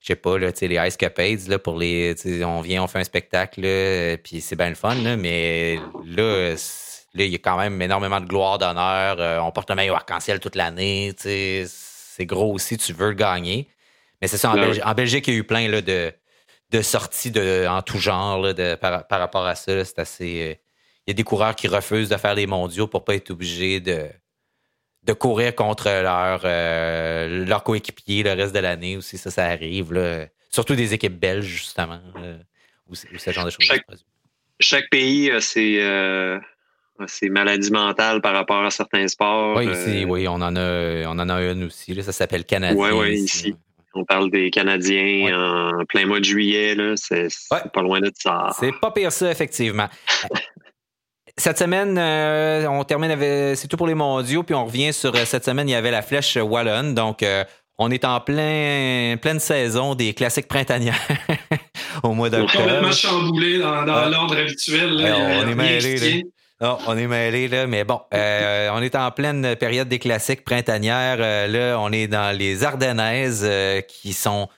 je 0.00 0.06
sais 0.06 0.16
pas, 0.16 0.38
les 0.38 0.88
Ice 0.88 0.96
Capades, 0.96 1.46
là, 1.48 1.58
pour 1.58 1.76
les. 1.78 2.14
On 2.44 2.62
vient, 2.62 2.84
on 2.84 2.86
fait 2.86 3.00
un 3.00 3.04
spectacle, 3.04 3.62
puis 4.22 4.40
c'est 4.40 4.56
bien 4.56 4.70
le 4.70 4.76
fun, 4.76 4.94
là, 4.94 5.16
mais 5.16 5.78
là, 6.06 6.56
Là, 7.18 7.24
il 7.24 7.32
y 7.32 7.34
a 7.34 7.38
quand 7.38 7.58
même 7.58 7.80
énormément 7.82 8.20
de 8.20 8.26
gloire, 8.26 8.58
d'honneur. 8.58 9.16
Euh, 9.18 9.40
on 9.40 9.50
porte 9.50 9.70
un 9.70 9.74
maillot 9.74 9.94
arc-en-ciel 9.94 10.38
toute 10.38 10.54
l'année. 10.54 11.14
C'est 11.18 12.26
gros 12.26 12.52
aussi, 12.52 12.78
tu 12.78 12.92
veux 12.92 13.08
le 13.08 13.14
gagner. 13.14 13.68
Mais 14.20 14.28
c'est 14.28 14.38
ça, 14.38 14.52
en, 14.52 14.94
Belgique, 14.94 15.28
il 15.28 15.34
y 15.34 15.36
a 15.36 15.40
eu 15.40 15.44
plein 15.44 15.68
là, 15.68 15.80
de, 15.80 16.12
de 16.70 16.82
sorties 16.82 17.30
de, 17.30 17.66
en 17.68 17.82
tout 17.82 17.98
genre 17.98 18.54
de, 18.54 18.74
par, 18.76 19.04
rapport 19.10 19.46
à 19.46 19.54
ça. 19.54 19.84
C'est 19.84 19.98
assez. 19.98 20.42
Euh, 20.42 20.54
il 21.06 21.10
y 21.10 21.12
a 21.12 21.14
des 21.14 21.24
coureurs 21.24 21.56
qui 21.56 21.68
refusent 21.68 22.08
de 22.08 22.16
faire 22.16 22.34
des 22.34 22.46
mondiaux 22.46 22.86
pour 22.86 23.04
pas 23.04 23.14
être 23.14 23.30
obligés 23.30 23.80
de, 23.80 24.08
de 25.04 25.12
courir 25.12 25.54
contre 25.54 25.86
leur, 25.86 26.42
euh, 26.44 27.46
leur 27.46 27.62
coéquipier 27.64 28.22
le 28.22 28.32
reste 28.32 28.54
de 28.54 28.60
l'année 28.60 28.96
aussi. 28.96 29.16
Ça, 29.16 29.30
ça 29.30 29.46
arrive. 29.46 29.92
Là. 29.92 30.26
Surtout 30.50 30.74
des 30.74 30.94
équipes 30.94 31.18
belges, 31.18 31.46
justement, 31.46 32.00
ce 32.92 33.30
genre 33.30 33.44
de 33.44 33.50
choses 33.50 33.64
chaque, 33.64 33.86
chaque 34.60 34.90
pays 34.90 35.30
a 35.30 35.40
ses, 35.40 35.80
c'est 37.06 37.28
maladie 37.28 37.70
mentale 37.70 38.20
par 38.20 38.34
rapport 38.34 38.64
à 38.64 38.70
certains 38.70 39.06
sports. 39.08 39.56
Oui, 39.56 39.66
ici, 39.66 40.02
euh, 40.02 40.06
oui, 40.06 40.26
on 40.28 40.34
en 40.34 40.56
a, 40.56 41.04
on 41.06 41.18
en 41.18 41.28
a 41.28 41.42
une 41.42 41.64
aussi. 41.64 42.00
ça 42.02 42.12
s'appelle 42.12 42.44
Canadien. 42.44 42.76
Oui, 42.76 42.90
oui, 42.92 43.14
ici. 43.20 43.54
On 43.94 44.04
parle 44.04 44.30
des 44.30 44.50
Canadiens 44.50 45.34
en 45.34 45.84
plein 45.86 46.06
mois 46.06 46.20
de 46.20 46.24
juillet. 46.24 46.76
C'est 46.96 47.28
pas 47.50 47.82
loin 47.82 48.00
de 48.00 48.10
ça. 48.14 48.48
C'est 48.58 48.72
pas 48.80 48.90
pire 48.90 49.12
ça, 49.12 49.30
effectivement. 49.30 49.88
Cette 51.36 51.58
semaine, 51.58 51.96
euh, 51.98 52.66
on 52.68 52.82
termine 52.82 53.12
avec. 53.12 53.56
C'est 53.56 53.68
tout 53.68 53.76
pour 53.76 53.86
les 53.86 53.94
mondiaux, 53.94 54.42
puis 54.42 54.56
on 54.56 54.64
revient 54.66 54.92
sur 54.92 55.14
euh, 55.14 55.24
cette 55.24 55.44
semaine, 55.44 55.68
il 55.68 55.72
y 55.72 55.76
avait 55.76 55.92
la 55.92 56.02
flèche 56.02 56.36
Wallonne. 56.36 56.96
Donc, 56.96 57.24
on 57.78 57.92
est 57.92 58.04
en 58.04 58.18
plein, 58.18 59.16
pleine 59.22 59.38
saison 59.38 59.94
des 59.94 60.14
classiques 60.14 60.48
printanières 60.48 60.98
au 62.02 62.12
mois 62.12 62.28
d'octobre. 62.28 62.64
Complètement 62.64 62.90
chamboulé 62.90 63.58
dans, 63.60 63.84
l'ordre 63.84 64.36
habituel. 64.36 64.94
on 64.94 65.48
est 65.48 65.54
mêlé. 65.54 66.24
Non, 66.60 66.76
on 66.88 66.98
est 66.98 67.06
mêlés, 67.06 67.46
là, 67.46 67.68
mais 67.68 67.84
bon, 67.84 68.00
euh, 68.12 68.70
on 68.72 68.82
est 68.82 68.96
en 68.96 69.10
pleine 69.12 69.54
période 69.56 69.88
des 69.88 70.00
classiques 70.00 70.44
printanières. 70.44 71.18
Euh, 71.20 71.46
là, 71.46 71.78
on 71.80 71.92
est 71.92 72.08
dans 72.08 72.36
les 72.36 72.64
Ardennaises 72.64 73.44
euh, 73.48 73.80
qui 73.80 74.12
sont 74.12 74.48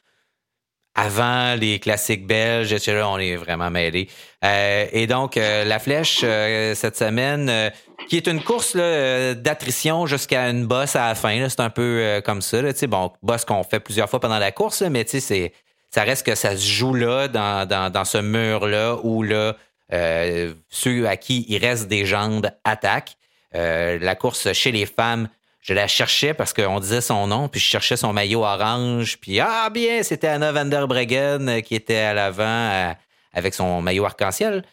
avant 0.95 1.55
les 1.57 1.79
classiques 1.79 2.27
belges, 2.27 2.73
etc. 2.73 3.03
On 3.05 3.19
est 3.19 3.37
vraiment 3.37 3.71
mêlés. 3.71 4.09
et 4.43 5.07
donc, 5.07 5.37
la 5.37 5.79
flèche, 5.79 6.19
cette 6.19 6.97
semaine, 6.97 7.71
qui 8.09 8.17
est 8.17 8.27
une 8.27 8.43
course 8.43 8.77
d'attrition 8.77 10.07
jusqu'à 10.07 10.51
une 10.51 10.67
bosse 10.67 10.97
à 10.97 11.09
la 11.09 11.15
fin. 11.15 11.49
C'est 11.49 11.61
un 11.61 11.71
peu 11.71 12.21
comme 12.25 12.43
ça. 12.43 12.61
Là, 12.61 12.73
bon, 12.89 13.13
bosse 13.23 13.45
qu'on 13.45 13.63
fait 13.63 13.79
plusieurs 13.79 14.11
fois 14.11 14.19
pendant 14.19 14.41
la 14.41 14.51
course, 14.51 14.83
mais 14.83 15.05
c'est 15.07 15.53
ça 15.91 16.03
reste 16.03 16.27
que 16.27 16.35
ça 16.35 16.57
se 16.57 16.67
joue 16.67 16.93
là, 16.93 17.29
dans, 17.29 17.67
dans, 17.67 17.91
dans 17.91 18.05
ce 18.05 18.19
mur-là, 18.19 18.97
où 19.03 19.23
là, 19.23 19.57
euh, 19.93 20.55
ceux 20.69 21.09
à 21.09 21.17
qui 21.17 21.45
il 21.49 21.59
reste 21.59 21.89
des 21.89 22.05
jambes 22.05 22.51
attaquent. 22.65 23.17
Euh, 23.55 23.99
la 24.01 24.15
course 24.15 24.53
chez 24.53 24.71
les 24.71 24.87
femmes, 24.87 25.29
je 25.61 25.75
la 25.75 25.89
cherchais 25.89 26.35
parce 26.35 26.53
qu'on 26.53 26.79
disait 26.81 27.01
son 27.01 27.27
nom, 27.27 27.49
puis 27.49 27.61
je 27.61 27.67
cherchais 27.67 27.97
son 27.97 28.13
maillot 28.13 28.45
orange, 28.45 29.19
puis 29.21 29.41
ah 29.41 29.69
bien, 29.71 30.03
c'était 30.03 30.29
Anna 30.29 30.53
van 30.53 30.65
der 30.65 30.87
Breggen 30.87 31.49
euh, 31.49 31.61
qui 31.61 31.75
était 31.75 31.97
à 31.97 32.15
l'avant 32.15 32.95
avec 33.33 33.55
son 33.55 33.83
maillot 33.83 34.05
arc-en-ciel. 34.05 34.65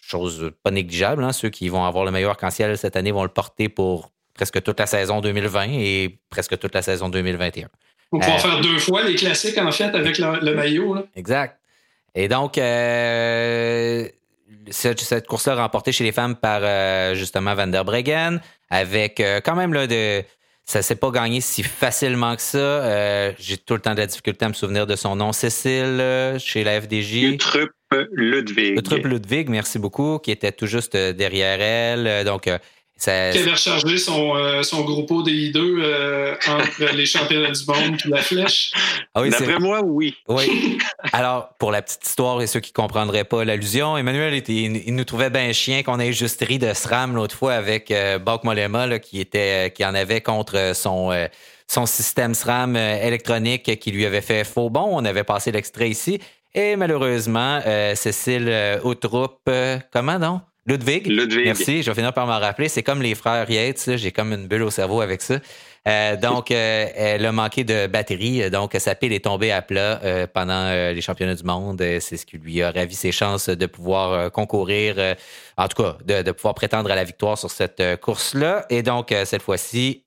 Chose 0.00 0.52
pas 0.62 0.70
négligeable, 0.70 1.24
hein. 1.24 1.32
ceux 1.32 1.50
qui 1.50 1.68
vont 1.68 1.84
avoir 1.84 2.04
le 2.04 2.10
maillot 2.10 2.28
arc-en-ciel 2.28 2.76
cette 2.76 2.96
année 2.96 3.12
vont 3.12 3.22
le 3.22 3.28
porter 3.28 3.68
pour 3.68 4.10
presque 4.34 4.62
toute 4.62 4.78
la 4.78 4.86
saison 4.86 5.20
2020 5.20 5.68
et 5.72 6.18
presque 6.30 6.58
toute 6.58 6.74
la 6.74 6.82
saison 6.82 7.08
2021. 7.08 7.68
On 8.12 8.18
va 8.18 8.38
faire 8.38 8.60
deux 8.60 8.78
fois 8.78 9.02
les 9.02 9.14
classiques, 9.16 9.58
en 9.58 9.72
fait, 9.72 9.94
avec 9.94 10.18
le, 10.18 10.54
maillot. 10.54 11.06
Exact. 11.16 11.58
Et 12.14 12.28
donc, 12.28 12.56
cette, 14.70 15.26
course-là 15.26 15.56
remportée 15.56 15.92
chez 15.92 16.04
les 16.04 16.12
femmes 16.12 16.36
par 16.36 16.60
euh, 16.62 17.14
justement 17.14 17.54
Van 17.54 17.66
der 17.66 17.84
Breggen, 17.84 18.40
avec 18.70 19.20
euh, 19.20 19.40
quand 19.44 19.56
même 19.56 19.72
là, 19.72 19.86
de. 19.86 20.22
Ça 20.68 20.82
s'est 20.82 20.96
pas 20.96 21.12
gagné 21.12 21.40
si 21.40 21.62
facilement 21.62 22.34
que 22.34 22.42
ça. 22.42 22.58
Euh, 22.58 23.32
j'ai 23.38 23.56
tout 23.56 23.74
le 23.74 23.80
temps 23.80 23.94
de 23.94 24.00
la 24.00 24.06
difficulté 24.06 24.44
à 24.44 24.48
me 24.48 24.54
souvenir 24.54 24.84
de 24.84 24.96
son 24.96 25.14
nom. 25.14 25.32
Cécile, 25.32 26.02
chez 26.38 26.64
la 26.64 26.80
FDJ. 26.80 27.34
Utrup 27.34 27.70
Ludwig. 28.10 28.76
Utrup 28.76 29.04
Ludwig, 29.06 29.48
merci 29.48 29.78
beaucoup, 29.78 30.18
qui 30.18 30.32
était 30.32 30.50
tout 30.50 30.66
juste 30.66 30.96
derrière 30.96 31.60
elle. 31.60 32.24
Donc, 32.24 32.50
qui 32.98 33.10
avait 33.10 33.50
rechargé 33.50 33.98
son, 33.98 34.36
euh, 34.36 34.62
son 34.62 34.82
groupe 34.82 35.10
DI2 35.10 35.56
euh, 35.58 36.34
entre 36.48 36.84
les 36.94 37.06
championnats 37.06 37.50
du 37.50 37.60
monde 37.66 37.98
et 38.04 38.08
la 38.08 38.22
flèche. 38.22 38.72
Ah 39.14 39.20
oui, 39.20 39.30
D'après 39.30 39.58
moi, 39.58 39.82
oui. 39.84 40.14
Oui. 40.28 40.78
Alors, 41.12 41.50
pour 41.58 41.72
la 41.72 41.82
petite 41.82 42.06
histoire 42.06 42.40
et 42.40 42.46
ceux 42.46 42.60
qui 42.60 42.70
ne 42.70 42.82
comprendraient 42.82 43.24
pas 43.24 43.44
l'allusion, 43.44 43.98
Emmanuel, 43.98 44.32
était, 44.34 44.54
il, 44.54 44.94
nous 44.94 45.04
trouvait 45.04 45.30
bien 45.30 45.52
chien 45.52 45.82
qu'on 45.82 46.00
ait 46.00 46.12
juste 46.12 46.42
ri 46.42 46.58
de 46.58 46.72
SRAM 46.72 47.14
l'autre 47.14 47.36
fois 47.36 47.52
avec 47.52 47.90
euh, 47.90 48.18
Bok 48.18 48.44
Molema 48.44 48.98
qui, 48.98 49.20
était, 49.20 49.72
qui 49.74 49.84
en 49.84 49.94
avait 49.94 50.22
contre 50.22 50.72
son, 50.74 51.10
son 51.66 51.86
système 51.86 52.34
SRAM 52.34 52.76
électronique 52.76 53.78
qui 53.78 53.90
lui 53.90 54.06
avait 54.06 54.22
fait 54.22 54.44
faux 54.44 54.70
bon. 54.70 54.88
On 54.90 55.04
avait 55.04 55.24
passé 55.24 55.52
l'extrait 55.52 55.90
ici. 55.90 56.18
Et 56.54 56.76
malheureusement, 56.76 57.60
Cécile 57.94 58.80
Outroupe, 58.84 59.50
comment 59.92 60.18
non? 60.18 60.40
Ludwig. 60.66 61.06
Ludwig. 61.06 61.44
Merci, 61.44 61.82
je 61.82 61.90
vais 61.90 61.94
finir 61.94 62.12
par 62.12 62.26
m'en 62.26 62.38
rappeler. 62.38 62.68
C'est 62.68 62.82
comme 62.82 63.00
les 63.00 63.14
frères 63.14 63.48
Yates, 63.48 63.96
j'ai 63.96 64.10
comme 64.10 64.32
une 64.32 64.48
bulle 64.48 64.62
au 64.62 64.70
cerveau 64.70 65.00
avec 65.00 65.22
ça. 65.22 65.38
Euh, 65.86 66.16
donc, 66.16 66.50
euh, 66.50 66.88
elle 66.96 67.24
a 67.24 67.30
manqué 67.30 67.62
de 67.62 67.86
batterie, 67.86 68.50
donc 68.50 68.74
sa 68.78 68.96
pile 68.96 69.12
est 69.12 69.24
tombée 69.24 69.52
à 69.52 69.62
plat 69.62 70.00
euh, 70.02 70.26
pendant 70.26 70.70
les 70.72 71.00
championnats 71.00 71.36
du 71.36 71.44
monde. 71.44 71.80
C'est 72.00 72.16
ce 72.16 72.26
qui 72.26 72.38
lui 72.38 72.60
a 72.62 72.72
ravi 72.72 72.94
ses 72.94 73.12
chances 73.12 73.48
de 73.48 73.66
pouvoir 73.66 74.32
concourir, 74.32 74.96
en 75.56 75.68
tout 75.68 75.82
cas, 75.82 75.96
de, 76.04 76.32
pouvoir 76.32 76.54
prétendre 76.54 76.90
à 76.90 76.96
la 76.96 77.04
victoire 77.04 77.38
sur 77.38 77.50
cette 77.50 78.00
course-là. 78.00 78.66
Et 78.68 78.82
donc, 78.82 79.14
cette 79.24 79.42
fois-ci, 79.42 80.04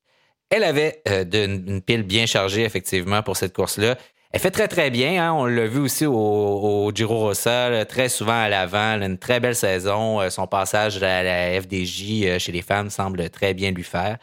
elle 0.50 0.64
avait 0.64 1.02
une 1.06 1.80
pile 1.80 2.02
bien 2.02 2.26
chargée, 2.26 2.64
effectivement, 2.64 3.22
pour 3.22 3.36
cette 3.36 3.54
course-là. 3.54 3.96
Elle 4.32 4.38
fait 4.40 4.52
très, 4.52 4.68
très 4.68 4.90
bien. 4.90 5.22
Hein. 5.22 5.32
On 5.32 5.44
l'a 5.44 5.66
vu 5.66 5.80
aussi 5.80 6.06
au, 6.06 6.92
Giro 6.94 7.18
Rossa, 7.18 7.84
très 7.84 8.08
souvent 8.08 8.40
à 8.40 8.48
l'avant. 8.48 9.00
Une 9.00 9.18
très 9.18 9.40
belle 9.40 9.56
saison. 9.56 10.20
Euh, 10.20 10.30
son 10.30 10.46
passage 10.46 11.02
à 11.02 11.22
la 11.22 11.60
FDJ 11.60 12.24
euh, 12.24 12.38
chez 12.38 12.52
les 12.52 12.62
femmes 12.62 12.90
semble 12.90 13.28
très 13.30 13.54
bien 13.54 13.72
lui 13.72 13.82
faire. 13.82 14.18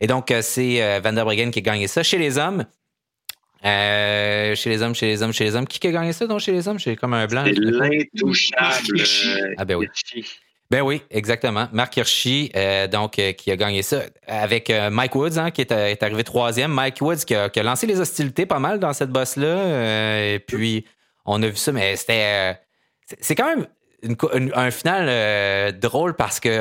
Et 0.00 0.06
donc, 0.06 0.30
euh, 0.30 0.42
c'est 0.42 1.00
Van 1.00 1.12
der 1.12 1.24
Breggen 1.24 1.50
qui 1.50 1.60
a 1.60 1.62
gagné 1.62 1.88
ça. 1.88 2.02
Chez 2.02 2.18
les 2.18 2.36
hommes, 2.36 2.66
chez 3.64 4.56
les 4.66 4.82
hommes, 4.82 4.94
chez 4.94 5.06
les 5.06 5.22
hommes, 5.22 5.32
chez 5.32 5.44
les 5.44 5.56
hommes. 5.56 5.66
Qui 5.66 5.86
a 5.86 5.90
gagné 5.90 6.12
ça 6.12 6.26
donc 6.26 6.40
chez 6.40 6.52
les 6.52 6.68
hommes? 6.68 6.78
J'ai 6.78 6.96
comme 6.96 7.14
un 7.14 7.26
blanc. 7.26 7.44
C'est 7.46 7.58
l'intouchable. 7.58 9.00
Ah 9.56 9.64
ben 9.64 9.76
oui. 9.76 9.88
Ben 10.70 10.82
oui, 10.82 11.02
exactement. 11.10 11.68
Marc 11.72 11.96
Hirschi, 11.96 12.50
euh, 12.56 12.88
donc, 12.88 13.18
euh, 13.18 13.32
qui 13.32 13.52
a 13.52 13.56
gagné 13.56 13.82
ça 13.82 14.02
avec 14.26 14.68
euh, 14.68 14.90
Mike 14.90 15.14
Woods, 15.14 15.38
hein, 15.38 15.52
qui 15.52 15.60
est, 15.60 16.02
arrivé 16.02 16.24
troisième. 16.24 16.72
Mike 16.72 17.00
Woods 17.00 17.24
qui 17.24 17.34
a, 17.34 17.50
lancé 17.62 17.86
les 17.86 18.00
hostilités 18.00 18.46
pas 18.46 18.58
mal 18.58 18.80
dans 18.80 18.92
cette 18.92 19.10
bosse-là. 19.10 20.34
et 20.34 20.40
puis, 20.40 20.84
on 21.24 21.40
a 21.42 21.46
vu 21.46 21.56
ça, 21.56 21.70
mais 21.70 21.94
c'était. 21.96 22.58
c'est 23.20 23.34
quand 23.36 23.46
même 23.46 23.66
un 24.54 24.70
final 24.70 25.78
drôle 25.78 26.14
parce 26.14 26.40
que 26.40 26.60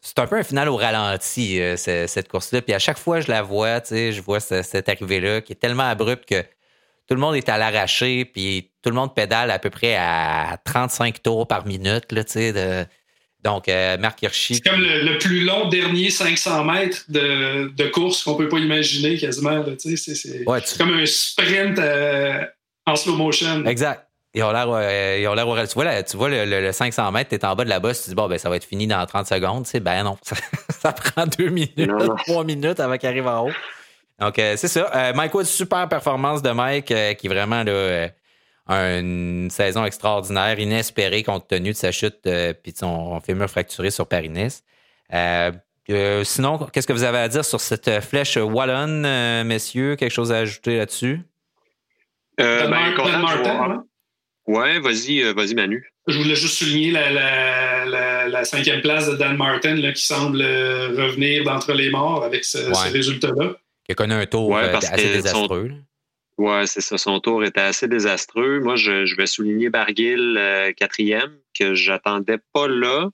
c'est 0.00 0.18
un 0.18 0.26
peu 0.26 0.36
un 0.36 0.42
final 0.42 0.68
au 0.68 0.76
ralenti, 0.76 1.60
cette 1.76 2.28
course-là. 2.28 2.60
Puis 2.62 2.74
à 2.74 2.78
chaque 2.78 2.98
fois 2.98 3.20
je 3.20 3.30
la 3.30 3.42
vois, 3.42 3.80
tu 3.80 3.88
sais, 3.88 4.12
je 4.12 4.20
vois 4.20 4.40
cette, 4.40 4.88
arrivée-là 4.88 5.40
qui 5.40 5.52
est 5.52 5.56
tellement 5.56 5.88
abrupte 5.88 6.28
que 6.28 6.42
tout 7.06 7.14
le 7.14 7.20
monde 7.20 7.34
est 7.36 7.48
à 7.48 7.58
l'arraché, 7.58 8.24
puis 8.24 8.70
tout 8.82 8.90
le 8.90 8.96
monde 8.96 9.14
pédale 9.14 9.50
à 9.50 9.58
peu 9.58 9.70
près 9.70 9.96
à 9.96 10.58
35 10.64 11.22
tours 11.22 11.48
par 11.48 11.66
minute, 11.66 12.12
là, 12.12 12.22
tu 12.24 12.32
sais, 12.32 12.86
Donc, 13.44 13.68
Marc 14.00 14.22
Hirschi. 14.22 14.54
C'est 14.54 14.68
comme 14.68 14.80
le, 14.80 15.18
plus 15.18 15.44
long 15.44 15.68
dernier 15.68 16.10
500 16.10 16.64
mètres 16.64 17.04
de, 17.08 17.70
de 17.76 17.88
course 17.88 18.22
qu'on 18.22 18.36
peut 18.36 18.48
pas 18.48 18.58
imaginer 18.58 19.18
quasiment. 19.18 19.62
C'est 19.78 20.78
comme 20.78 20.94
un 20.94 21.06
sprint 21.06 21.78
en 22.86 22.96
slow 22.96 23.16
motion. 23.16 23.64
Exact. 23.66 24.08
Ils 24.34 24.42
ont 24.42 24.50
l'air, 24.50 24.66
euh, 24.68 25.66
Tu 25.66 25.74
vois, 25.74 26.02
tu 26.02 26.16
vois 26.16 26.28
le, 26.28 26.72
500 26.72 27.12
mètres, 27.12 27.30
tu 27.30 27.36
es 27.36 27.44
en 27.44 27.54
bas 27.54 27.64
de 27.64 27.68
la 27.68 27.78
bosse, 27.78 28.02
tu 28.02 28.08
dis, 28.10 28.16
bon, 28.16 28.28
ben, 28.28 28.36
ça 28.36 28.48
va 28.50 28.56
être 28.56 28.64
fini 28.64 28.88
dans 28.88 29.04
30 29.06 29.28
secondes. 29.28 29.64
C'est 29.64 29.78
ben 29.78 30.02
non, 30.02 30.18
ça, 30.70 30.92
prend 30.92 31.26
deux 31.26 31.50
minutes, 31.50 31.92
trois 32.26 32.42
minutes 32.42 32.80
avant 32.80 32.96
qu'il 32.96 33.08
arrive 33.08 33.28
en 33.28 33.46
haut. 33.46 33.52
Donc, 34.18 34.38
euh, 34.38 34.54
c'est 34.56 34.68
ça. 34.68 34.90
Euh, 34.94 35.12
Mike 35.14 35.34
Wood, 35.34 35.46
super 35.46 35.88
performance 35.88 36.42
de 36.42 36.50
Mike, 36.50 36.86
qui 36.86 36.92
est 36.94 37.28
vraiment 37.28 37.62
là, 37.62 38.08
une 38.66 39.50
saison 39.50 39.84
extraordinaire, 39.84 40.58
inespérée 40.58 41.22
compte 41.22 41.48
tenu 41.48 41.70
de 41.70 41.76
sa 41.76 41.92
chute 41.92 42.28
puis 42.62 42.72
de 42.72 42.78
son 42.78 43.20
fémur 43.20 43.48
fracturé 43.48 43.90
sur 43.90 44.06
Paris-Nice. 44.06 44.64
sinon, 46.24 46.58
qu'est-ce 46.72 46.86
que 46.86 46.92
vous 46.92 47.02
avez 47.02 47.18
à 47.18 47.28
dire 47.28 47.44
sur 47.44 47.60
cette 47.60 48.00
flèche 48.00 48.36
wallonne, 48.36 49.46
messieurs? 49.46 49.96
Quelque 49.96 50.12
chose 50.12 50.32
à 50.32 50.38
ajouter 50.38 50.78
là-dessus? 50.78 51.20
ben, 52.38 52.68
Martin, 52.68 53.84
Ouais, 54.46 54.78
vas-y, 54.78 55.22
euh, 55.22 55.32
vas-y, 55.32 55.54
Manu. 55.54 55.90
Je 56.06 56.18
voulais 56.18 56.34
juste 56.34 56.58
souligner 56.58 56.90
la, 56.90 58.44
cinquième 58.44 58.82
place 58.82 59.08
de 59.08 59.16
Dan 59.16 59.36
Martin 59.36 59.76
là, 59.76 59.92
qui 59.92 60.04
semble 60.04 60.42
euh, 60.42 60.88
revenir 60.88 61.44
d'entre 61.44 61.72
les 61.72 61.90
morts 61.90 62.24
avec 62.24 62.44
ce, 62.44 62.58
résultat-là. 62.92 63.54
Qui 63.84 63.92
a 63.92 63.94
connu 63.94 64.12
un 64.12 64.26
tour 64.26 64.54
euh, 64.54 64.74
assez 64.76 65.12
désastreux. 65.14 65.72
Oui, 66.38 66.66
c'est 66.66 66.80
ça. 66.80 66.98
Son 66.98 67.20
tour 67.20 67.44
était 67.44 67.60
assez 67.60 67.86
désastreux. 67.86 68.60
Moi, 68.60 68.76
je, 68.76 69.14
vais 69.16 69.26
souligner 69.26 69.70
Barguil, 69.70 70.38
quatrième, 70.76 71.38
que 71.58 71.74
j'attendais 71.74 72.38
pas 72.52 72.66
là. 72.66 73.08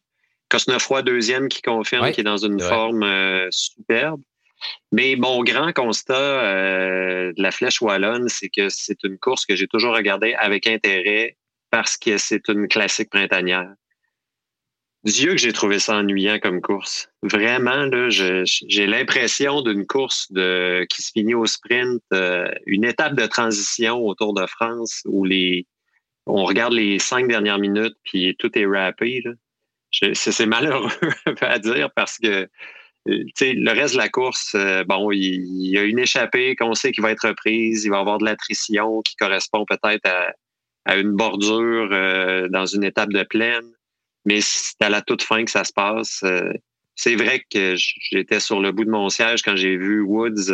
Cosnefroy, 0.49 1.03
deuxième, 1.03 1.49
qui 1.49 1.63
confirme 1.63 2.11
qu'il 2.13 2.23
est 2.23 2.25
dans 2.25 2.45
une 2.45 2.61
forme 2.61 3.05
superbe. 3.51 4.23
Mais 4.93 5.17
mon 5.17 5.43
grand 5.43 5.73
constat 5.73 6.15
euh, 6.15 7.33
de 7.33 7.43
la 7.43 7.51
Flèche 7.51 7.81
Wallonne, 7.81 8.29
c'est 8.29 8.49
que 8.49 8.69
c'est 8.69 9.03
une 9.05 9.19
course 9.19 9.47
que 9.47 9.57
j'ai 9.57 9.69
toujours 9.69 9.95
regardée 9.95 10.35
avec 10.35 10.67
intérêt 10.67 11.37
parce 11.71 11.97
que 11.97 12.19
c'est 12.19 12.49
une 12.49 12.69
classique 12.69 13.11
printanière. 13.11 13.73
Dieu 15.05 15.33
que 15.33 15.39
j'ai 15.39 15.53
trouvé 15.53 15.79
ça 15.79 15.97
ennuyant 15.97 16.39
comme 16.39 16.61
course. 16.61 17.09
Vraiment, 17.23 17.87
là, 17.87 18.09
j'ai 18.11 18.87
l'impression 18.87 19.63
d'une 19.63 19.87
course 19.87 20.31
de, 20.31 20.85
qui 20.91 21.03
se 21.03 21.11
finit 21.13 21.35
au 21.35 21.47
sprint, 21.47 22.03
euh, 22.13 22.51
une 22.67 22.85
étape 22.85 23.15
de 23.15 23.27
transition 23.27 23.99
au 23.99 24.15
Tour 24.15 24.35
de 24.35 24.47
France 24.47 25.03
où 25.07 25.25
les, 25.25 25.67
on 26.27 26.45
regarde 26.45 26.75
les 26.75 26.99
cinq 26.99 27.29
dernières 27.29 27.59
minutes 27.59 27.97
puis 28.05 28.37
tout 28.39 28.57
est 28.59 28.67
rappé. 28.67 29.23
C'est 29.91 30.47
malheureux 30.47 30.91
à 31.41 31.59
dire 31.59 31.91
parce 31.95 32.19
que 32.19 32.49
euh, 33.09 33.25
le 33.41 33.73
reste 33.73 33.95
de 33.95 33.99
la 33.99 34.09
course, 34.09 34.55
euh, 34.55 34.85
bon, 34.85 35.11
il, 35.11 35.71
y 35.71 35.79
a 35.79 35.83
une 35.83 35.99
échappée 35.99 36.55
qu'on 36.57 36.75
sait 36.75 36.93
qu'il 36.93 37.03
va 37.03 37.11
être 37.11 37.29
reprise, 37.29 37.85
il 37.85 37.91
va 37.91 37.97
y 37.97 38.01
avoir 38.01 38.19
de 38.19 38.25
l'attrition 38.25 39.01
qui 39.03 39.17
correspond 39.17 39.65
peut-être 39.65 40.07
à, 40.07 40.97
une 40.97 41.13
bordure 41.13 41.91
euh, 41.93 42.49
dans 42.49 42.67
une 42.67 42.85
étape 42.85 43.11
de 43.11 43.23
plaine, 43.23 43.71
mais 44.25 44.41
c'est 44.41 44.81
à 44.83 44.89
la 44.89 45.03
toute 45.03 45.23
fin 45.23 45.45
que 45.45 45.51
ça 45.51 45.65
se 45.65 45.73
passe. 45.73 46.25
c'est 46.95 47.17
vrai 47.17 47.43
que 47.51 47.75
j'étais 47.77 48.41
sur 48.41 48.61
le 48.61 48.73
bout 48.73 48.85
de 48.85 48.91
mon 48.91 49.09
siège 49.09 49.43
quand 49.43 49.57
j'ai 49.57 49.77
vu 49.77 50.01
Woods 50.03 50.53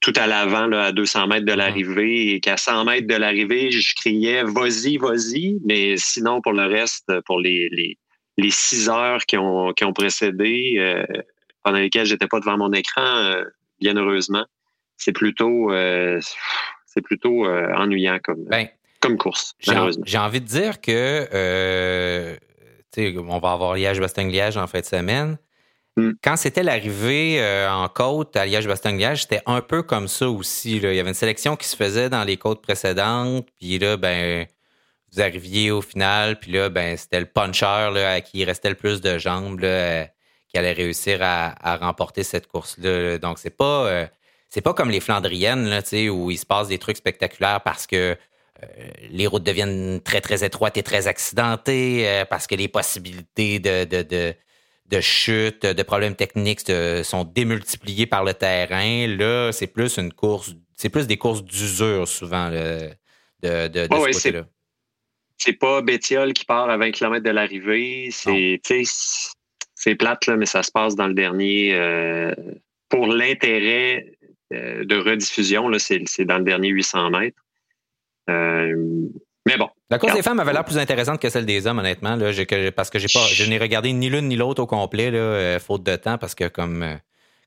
tout 0.00 0.12
à 0.14 0.28
l'avant, 0.28 0.70
à 0.72 0.92
200 0.92 1.26
mètres 1.26 1.44
de 1.44 1.50
mm-hmm. 1.50 1.56
l'arrivée, 1.56 2.34
et 2.34 2.40
qu'à 2.40 2.56
100 2.56 2.84
mètres 2.84 3.08
de 3.08 3.16
l'arrivée, 3.16 3.72
je 3.72 3.94
criais 3.96 4.42
«vas-y, 4.44 4.96
vas-y», 4.96 5.58
mais 5.64 5.96
sinon, 5.96 6.40
pour 6.40 6.52
le 6.52 6.66
reste, 6.66 7.12
pour 7.26 7.40
les 7.40 7.98
les 8.40 8.50
six 8.50 8.88
heures 8.88 9.20
qui 9.26 9.36
ont, 9.36 9.72
qui 9.72 9.84
ont 9.84 9.92
précédé, 9.92 10.74
euh, 10.78 11.04
pendant 11.62 11.78
lesquelles 11.78 12.06
j'étais 12.06 12.26
pas 12.26 12.40
devant 12.40 12.56
mon 12.56 12.72
écran, 12.72 13.04
euh, 13.04 13.44
bien 13.80 13.96
heureusement, 13.96 14.44
c'est 14.96 15.12
plutôt, 15.12 15.72
euh, 15.72 16.18
c'est 16.86 17.02
plutôt 17.02 17.46
ennuyant 17.46 18.18
comme, 18.22 18.44
ben, 18.44 18.68
comme 19.00 19.16
course. 19.16 19.54
J'ai 19.60 20.18
envie 20.18 20.40
de 20.40 20.46
dire 20.46 20.80
que 20.80 22.38
on 22.96 23.38
va 23.38 23.52
avoir 23.52 23.74
Liège-Bastogne-Liège 23.74 24.56
en 24.56 24.66
fin 24.66 24.80
de 24.80 24.84
semaine. 24.84 25.38
Hmm. 25.96 26.12
Quand 26.22 26.36
c'était 26.36 26.62
l'arrivée 26.62 27.42
en 27.68 27.88
côte 27.88 28.36
à 28.36 28.46
Liège-Bastogne-Liège, 28.46 29.22
c'était 29.22 29.42
un 29.46 29.60
peu 29.60 29.82
comme 29.82 30.08
ça 30.08 30.28
aussi. 30.28 30.76
Il 30.76 30.82
y 30.82 31.00
avait 31.00 31.08
une 31.08 31.14
sélection 31.14 31.56
qui 31.56 31.68
se 31.68 31.76
faisait 31.76 32.08
dans 32.08 32.24
les 32.24 32.36
côtes 32.36 32.62
précédentes. 32.62 33.48
Puis 33.58 33.78
là, 33.78 33.96
ben, 33.96 34.46
vous 35.12 35.20
arriviez 35.20 35.70
au 35.70 35.82
final, 35.82 36.38
puis 36.38 36.52
là, 36.52 36.68
ben, 36.68 36.96
c'était 36.96 37.20
le 37.20 37.26
puncher 37.26 37.66
à 37.66 38.20
qui 38.20 38.38
il 38.38 38.44
restait 38.44 38.68
le 38.68 38.76
plus 38.76 39.00
de 39.00 39.18
jambes 39.18 39.62
euh, 39.62 40.04
qui 40.48 40.58
allait 40.58 40.72
réussir 40.72 41.18
à, 41.22 41.76
remporter 41.76 42.22
cette 42.22 42.46
course-là. 42.46 43.18
Donc, 43.18 43.38
c'est 43.38 43.56
pas, 43.56 43.86
euh, 43.86 44.06
c'est 44.48 44.60
pas 44.60 44.74
comme 44.74 44.90
les 44.90 45.00
Flandriennes 45.00 45.68
là, 45.68 45.80
où 46.10 46.30
il 46.30 46.38
se 46.38 46.46
passe 46.46 46.68
des 46.68 46.78
trucs 46.78 46.96
spectaculaires 46.96 47.60
parce 47.62 47.86
que 47.86 47.96
euh, 48.12 48.14
les 49.10 49.26
routes 49.26 49.44
deviennent 49.44 50.00
très, 50.00 50.20
très 50.20 50.44
étroites 50.44 50.76
et 50.76 50.82
très 50.82 51.06
accidentées, 51.06 52.24
parce 52.30 52.46
que 52.46 52.54
les 52.54 52.68
possibilités 52.68 53.58
de, 53.58 53.84
de, 53.84 54.34
de, 54.86 55.00
chute, 55.00 55.64
de 55.64 55.82
problèmes 55.82 56.14
techniques 56.14 56.62
sont 57.04 57.24
démultipliées 57.24 58.06
par 58.06 58.24
le 58.24 58.34
terrain. 58.34 59.06
Là, 59.06 59.52
c'est 59.52 59.66
plus 59.66 59.96
une 59.98 60.12
course, 60.12 60.54
c'est 60.76 60.90
plus 60.90 61.06
des 61.06 61.16
courses 61.16 61.44
d'usure 61.44 62.06
souvent 62.06 62.50
de, 62.50 62.90
de, 63.42 63.68
de 63.68 63.82
ce 63.82 64.12
côté-là 64.12 64.44
c'est 65.40 65.54
pas 65.54 65.80
Bétiol 65.80 66.32
qui 66.34 66.44
part 66.44 66.68
à 66.68 66.76
20 66.76 66.90
km 66.92 67.24
de 67.24 67.30
l'arrivée. 67.30 68.10
C'est, 68.12 68.60
c'est 69.74 69.94
plate, 69.94 70.26
là, 70.26 70.36
mais 70.36 70.46
ça 70.46 70.62
se 70.62 70.70
passe 70.70 70.94
dans 70.94 71.08
le 71.08 71.14
dernier. 71.14 71.74
Euh, 71.74 72.34
pour 72.90 73.06
l'intérêt 73.06 74.18
euh, 74.52 74.84
de 74.84 74.96
rediffusion, 74.96 75.68
là, 75.68 75.78
c'est, 75.78 76.24
dans 76.24 76.38
le 76.38 76.44
dernier 76.44 76.68
800 76.68 77.10
mètres. 77.10 77.42
Euh, 78.28 79.08
mais 79.46 79.56
bon. 79.56 79.68
La 79.90 79.98
course 79.98 80.14
des 80.14 80.22
femmes 80.22 80.40
avait 80.40 80.52
l'air 80.52 80.64
plus 80.64 80.78
intéressante 80.78 81.20
que 81.20 81.30
celle 81.30 81.46
des 81.46 81.66
hommes, 81.66 81.78
honnêtement, 81.78 82.14
là, 82.14 82.30
parce 82.76 82.90
que 82.90 82.98
j'ai 82.98 83.08
pas, 83.12 83.26
je 83.26 83.44
n'ai 83.44 83.58
regardé 83.58 83.92
ni 83.92 84.08
l'une 84.08 84.28
ni 84.28 84.36
l'autre 84.36 84.62
au 84.62 84.66
complet, 84.66 85.10
là, 85.10 85.58
faute 85.58 85.82
de 85.82 85.96
temps, 85.96 86.18
parce 86.18 86.34
que 86.34 86.48
comme, 86.48 86.98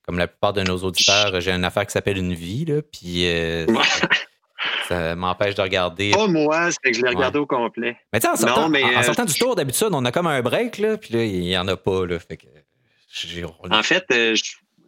comme 0.01 0.17
la 0.17 0.27
plupart 0.27 0.53
de 0.53 0.63
nos 0.63 0.77
auditeurs, 0.79 1.39
j'ai 1.39 1.51
une 1.51 1.63
affaire 1.63 1.85
qui 1.85 1.91
s'appelle 1.91 2.17
une 2.17 2.33
vie, 2.33 2.65
là, 2.65 2.81
puis 2.81 3.25
ça 4.87 5.15
m'empêche 5.15 5.55
de 5.55 5.61
regarder. 5.61 6.11
Pas 6.11 6.27
moi, 6.27 6.69
c'est 6.71 6.91
que 6.91 6.97
je 6.97 7.03
l'ai 7.03 7.09
regardé 7.09 7.39
au 7.39 7.45
complet. 7.45 7.97
Mais 8.11 8.19
tu 8.19 8.27
en, 8.27 8.35
sortant, 8.35 8.65
en, 8.65 8.73
euh, 8.73 9.01
sortant 9.03 9.25
du 9.25 9.33
tour, 9.33 9.55
d'habitude, 9.55 9.89
on 9.91 10.03
a 10.05 10.11
comme 10.11 10.27
un 10.27 10.41
break, 10.41 10.77
là, 10.79 10.97
puis 10.97 11.13
là, 11.13 11.23
il 11.23 11.41
n'y 11.41 11.57
en 11.57 11.67
a 11.67 11.77
pas. 11.77 12.05
Là, 12.05 12.19
fait 12.19 12.37
que 12.37 12.47
en 13.69 13.83
fait, 13.83 14.05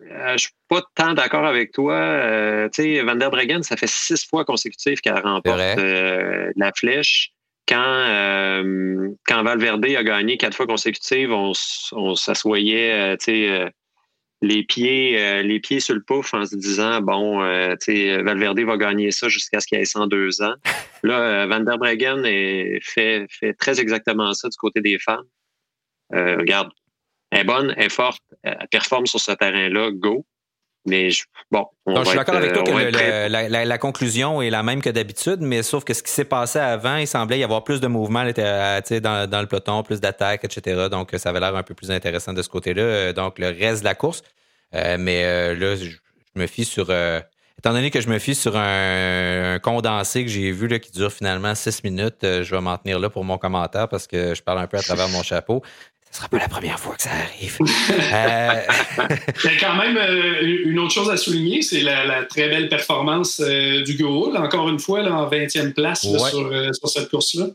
euh, 0.01 0.07
je 0.07 0.13
ne 0.13 0.33
euh, 0.33 0.37
suis 0.37 0.51
pas 0.67 0.81
tant 0.95 1.13
d'accord 1.13 1.45
avec 1.45 1.71
toi. 1.71 2.67
tu 2.73 2.81
sais, 2.81 3.01
Van 3.01 3.15
der 3.15 3.31
Breggen, 3.31 3.63
ça 3.63 3.77
fait 3.77 3.89
six 3.89 4.25
fois 4.27 4.45
consécutives 4.45 4.99
qu'elle 5.01 5.19
remporte 5.19 5.57
la 5.57 6.71
flèche. 6.75 7.31
Quand, 7.67 8.61
quand 9.27 9.43
Valverde 9.43 9.85
a 9.85 10.03
gagné 10.03 10.37
quatre 10.37 10.55
fois 10.55 10.67
consécutives, 10.67 11.31
on, 11.31 11.53
on 11.93 12.15
s'assoyait, 12.15 13.17
tu 13.17 13.25
sais, 13.25 13.71
les 14.45 14.63
pieds, 14.63 15.19
euh, 15.19 15.41
les 15.41 15.59
pieds 15.59 15.79
sur 15.79 15.95
le 15.95 16.01
pouf 16.01 16.33
en 16.33 16.45
se 16.45 16.55
disant 16.55 17.01
bon, 17.01 17.43
euh, 17.43 17.75
Valverde 18.23 18.59
va 18.61 18.77
gagner 18.77 19.11
ça 19.11 19.29
jusqu'à 19.29 19.59
ce 19.59 19.67
qu'il 19.67 19.77
ait 19.77 19.85
102 19.85 20.41
ans. 20.41 20.55
Là, 21.03 21.19
euh, 21.19 21.47
Van 21.47 21.59
der 21.59 21.77
Breggen 21.77 22.23
fait, 22.81 23.27
fait 23.29 23.53
très 23.53 23.79
exactement 23.79 24.33
ça 24.33 24.49
du 24.49 24.57
côté 24.57 24.81
des 24.81 24.99
femmes. 24.99 25.25
regarde, 26.11 26.69
elle 27.35 27.41
est 27.41 27.43
bonne, 27.43 27.73
elle 27.77 27.85
est 27.85 27.89
forte, 27.89 28.21
elle 28.43 28.57
performe 28.71 29.05
sur 29.05 29.19
ce 29.19 29.31
terrain-là, 29.31 29.91
go. 29.91 30.25
Mais 30.87 31.09
bon, 31.49 31.65
je 31.87 32.03
suis 32.03 32.15
d'accord 32.15 32.35
avec 32.35 32.53
toi 32.53 32.63
que 32.63 32.69
la, 32.69 33.77
conclusion 33.79 34.43
est 34.43 34.51
la 34.51 34.61
même 34.61 34.83
que 34.83 34.89
d'habitude, 34.91 35.39
mais 35.41 35.63
sauf 35.63 35.83
que 35.83 35.95
ce 35.95 36.03
qui 36.03 36.11
s'est 36.11 36.25
passé 36.25 36.59
avant, 36.59 36.97
il 36.97 37.07
semblait 37.07 37.39
y 37.39 37.43
avoir 37.43 37.63
plus 37.63 37.81
de 37.81 37.87
mouvements 37.87 38.23
dans, 38.23 39.29
dans 39.29 39.41
le 39.41 39.47
peloton, 39.47 39.81
plus 39.81 39.99
d'attaques, 39.99 40.43
etc. 40.43 40.87
Donc, 40.91 41.09
ça 41.17 41.29
avait 41.29 41.39
l'air 41.39 41.55
un 41.55 41.63
peu 41.63 41.73
plus 41.73 41.89
intéressant 41.89 42.33
de 42.33 42.41
ce 42.43 42.49
côté-là. 42.49 43.13
Donc, 43.13 43.39
le 43.39 43.47
reste 43.47 43.79
de 43.79 43.85
la 43.85 43.95
course. 43.95 44.21
Euh, 44.75 44.97
mais 44.99 45.23
euh, 45.23 45.55
là, 45.55 45.75
je, 45.75 45.89
me 46.35 46.47
fie 46.47 46.65
sur. 46.65 46.87
Euh, 46.89 47.21
étant 47.57 47.73
donné 47.73 47.91
que 47.91 48.01
je 48.01 48.09
me 48.09 48.19
fie 48.19 48.35
sur 48.35 48.57
un, 48.57 49.59
condensé 49.59 50.23
que 50.23 50.29
j'ai 50.29 50.51
vu 50.51 50.67
là, 50.67 50.79
qui 50.79 50.91
dure 50.91 51.11
finalement 51.11 51.55
six 51.55 51.83
minutes, 51.83 52.17
je 52.21 52.53
vais 52.53 52.61
m'en 52.61 52.77
tenir 52.77 52.99
là 52.99 53.09
pour 53.09 53.23
mon 53.23 53.37
commentaire 53.37 53.87
parce 53.87 54.07
que 54.07 54.35
je 54.35 54.43
parle 54.43 54.59
un 54.59 54.67
peu 54.67 54.77
à 54.77 54.81
travers 54.81 55.07
mon 55.09 55.23
chapeau. 55.23 55.63
Ce 56.15 56.21
sera 56.21 56.29
pas 56.29 56.37
la 56.37 56.47
première 56.47 56.79
fois 56.79 56.95
que 56.95 57.01
ça 57.01 57.09
arrive. 57.09 57.57
Il 57.59 59.51
y 59.51 59.53
a 59.53 59.59
quand 59.59 59.75
même 59.75 59.97
une 60.63 60.79
autre 60.79 60.93
chose 60.93 61.09
à 61.09 61.17
souligner, 61.17 61.61
c'est 61.61 61.81
la, 61.81 62.23
très 62.23 62.47
belle 62.47 62.69
performance 62.69 63.41
du 63.41 63.97
Go 63.97 64.33
encore 64.33 64.69
une 64.69 64.79
fois, 64.79 65.01
là, 65.01 65.13
en 65.13 65.29
20e 65.29 65.73
place 65.73 66.03
sur, 66.03 66.89
cette 66.89 67.09
course-là. 67.09 67.47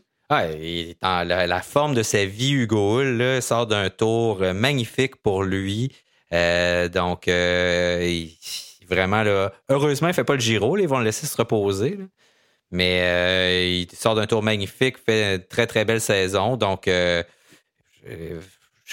dans 1.01 1.27
la, 1.27 1.61
forme 1.63 1.95
de 1.95 2.03
sa 2.03 2.25
vie, 2.25 2.51
Hugo 2.51 2.99
Hull 2.99 3.41
sort 3.41 3.65
d'un 3.65 3.89
tour 3.89 4.43
magnifique 4.53 5.15
pour 5.15 5.41
lui. 5.41 5.91
Euh, 6.31 6.87
donc, 6.87 7.27
euh, 7.27 8.25
vraiment, 8.87 9.23
là, 9.23 9.51
heureusement, 9.69 10.09
il 10.09 10.11
ne 10.11 10.15
fait 10.15 10.23
pas 10.23 10.35
le 10.35 10.39
Giro. 10.39 10.77
ils 10.77 10.87
vont 10.87 10.99
le 10.99 11.05
laisser 11.05 11.25
se 11.25 11.35
reposer. 11.35 11.97
Mais 12.69 13.01
euh, 13.01 13.85
il 13.89 13.97
sort 13.97 14.13
d'un 14.13 14.27
tour 14.27 14.43
magnifique, 14.43 14.97
fait 15.03 15.37
une 15.37 15.43
très, 15.43 15.65
très 15.65 15.83
belle 15.83 15.99
saison. 15.99 16.57
Donc, 16.57 16.87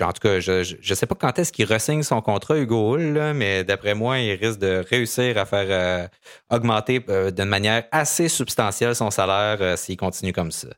en 0.04 0.12
tout 0.12 0.20
cas, 0.20 0.40
je 0.40 0.76
ne 0.76 0.94
sais 0.94 1.06
pas 1.06 1.14
quand 1.14 1.38
est-ce 1.38 1.52
qu'il 1.52 1.64
ressigne 1.64 2.02
son 2.02 2.20
contrat, 2.20 2.58
Hugo 2.58 2.94
Hull, 2.94 3.32
mais 3.34 3.64
d'après 3.64 3.94
moi, 3.94 4.18
il 4.18 4.34
risque 4.34 4.58
de 4.58 4.84
réussir 4.88 5.38
à 5.38 5.46
faire 5.46 5.66
euh, 5.68 6.06
augmenter 6.50 7.04
euh, 7.08 7.30
d'une 7.30 7.46
manière 7.46 7.84
assez 7.90 8.28
substantielle 8.28 8.94
son 8.94 9.10
salaire 9.10 9.58
euh, 9.60 9.76
s'il 9.76 9.96
continue 9.96 10.32
comme 10.32 10.50
ça. 10.50 10.68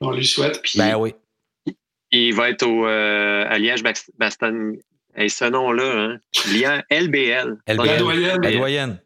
On 0.00 0.10
lui 0.10 0.26
souhaite. 0.26 0.60
ben 0.76 0.96
oui. 0.96 1.14
Il 2.10 2.34
va 2.34 2.50
être 2.50 2.66
au, 2.66 2.84
à 2.84 3.58
Liège-Bastogne. 3.58 4.78
Et 5.16 5.28
ce 5.28 5.44
nom-là, 5.44 5.84
hein? 5.94 6.82
LBL. 6.90 7.58
La 7.66 7.98
doyenne. 7.98 8.40
La 8.42 8.52
doyenne. 8.52 9.00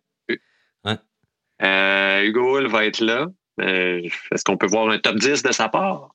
Hugo 1.61 2.59
Hull 2.59 2.69
va 2.69 2.87
être 2.87 3.01
là. 3.01 3.27
Est-ce 3.59 4.45
qu'on 4.45 4.57
peut 4.57 4.67
voir 4.67 4.89
un 4.89 4.99
top 4.99 5.17
10 5.17 5.43
de 5.43 5.53
sa 5.53 5.69
part? 5.69 6.11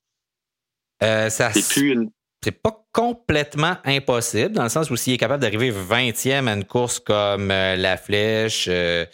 ça 1.01 1.51
c'est 1.51 1.67
plus 1.67 1.91
une 1.91 2.11
c'est 2.43 2.51
pas 2.61 2.85
complètement 2.91 3.77
impossible, 3.85 4.51
dans 4.51 4.63
le 4.63 4.69
sens 4.69 4.91
où 4.91 4.95
s'il 4.95 5.13
est 5.13 5.17
capable 5.17 5.41
d'arriver 5.41 5.71
20e 5.71 6.47
à 6.47 6.53
une 6.53 6.65
course 6.65 6.99
comme 6.99 7.49
euh, 7.51 7.75
la 7.75 7.97
Flèche, 7.97 8.67
euh, 8.69 9.05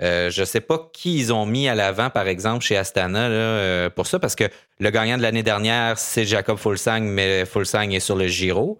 euh, 0.00 0.30
je 0.30 0.44
sais 0.44 0.60
pas 0.60 0.88
qui 0.92 1.18
ils 1.18 1.32
ont 1.32 1.44
mis 1.44 1.68
à 1.68 1.74
l'avant, 1.74 2.08
par 2.08 2.28
exemple, 2.28 2.64
chez 2.64 2.76
Astana 2.76 3.90
pour 3.90 4.06
ça, 4.06 4.20
parce 4.20 4.36
que 4.36 4.44
le 4.78 4.90
gagnant 4.90 5.18
de 5.18 5.22
l'année 5.22 5.42
dernière, 5.42 5.98
c'est 5.98 6.24
Jacob 6.24 6.56
Fulsang, 6.56 7.00
mais 7.00 7.44
Fulsang 7.44 7.90
est 7.90 8.00
sur 8.00 8.14
le 8.14 8.28
Giro. 8.28 8.78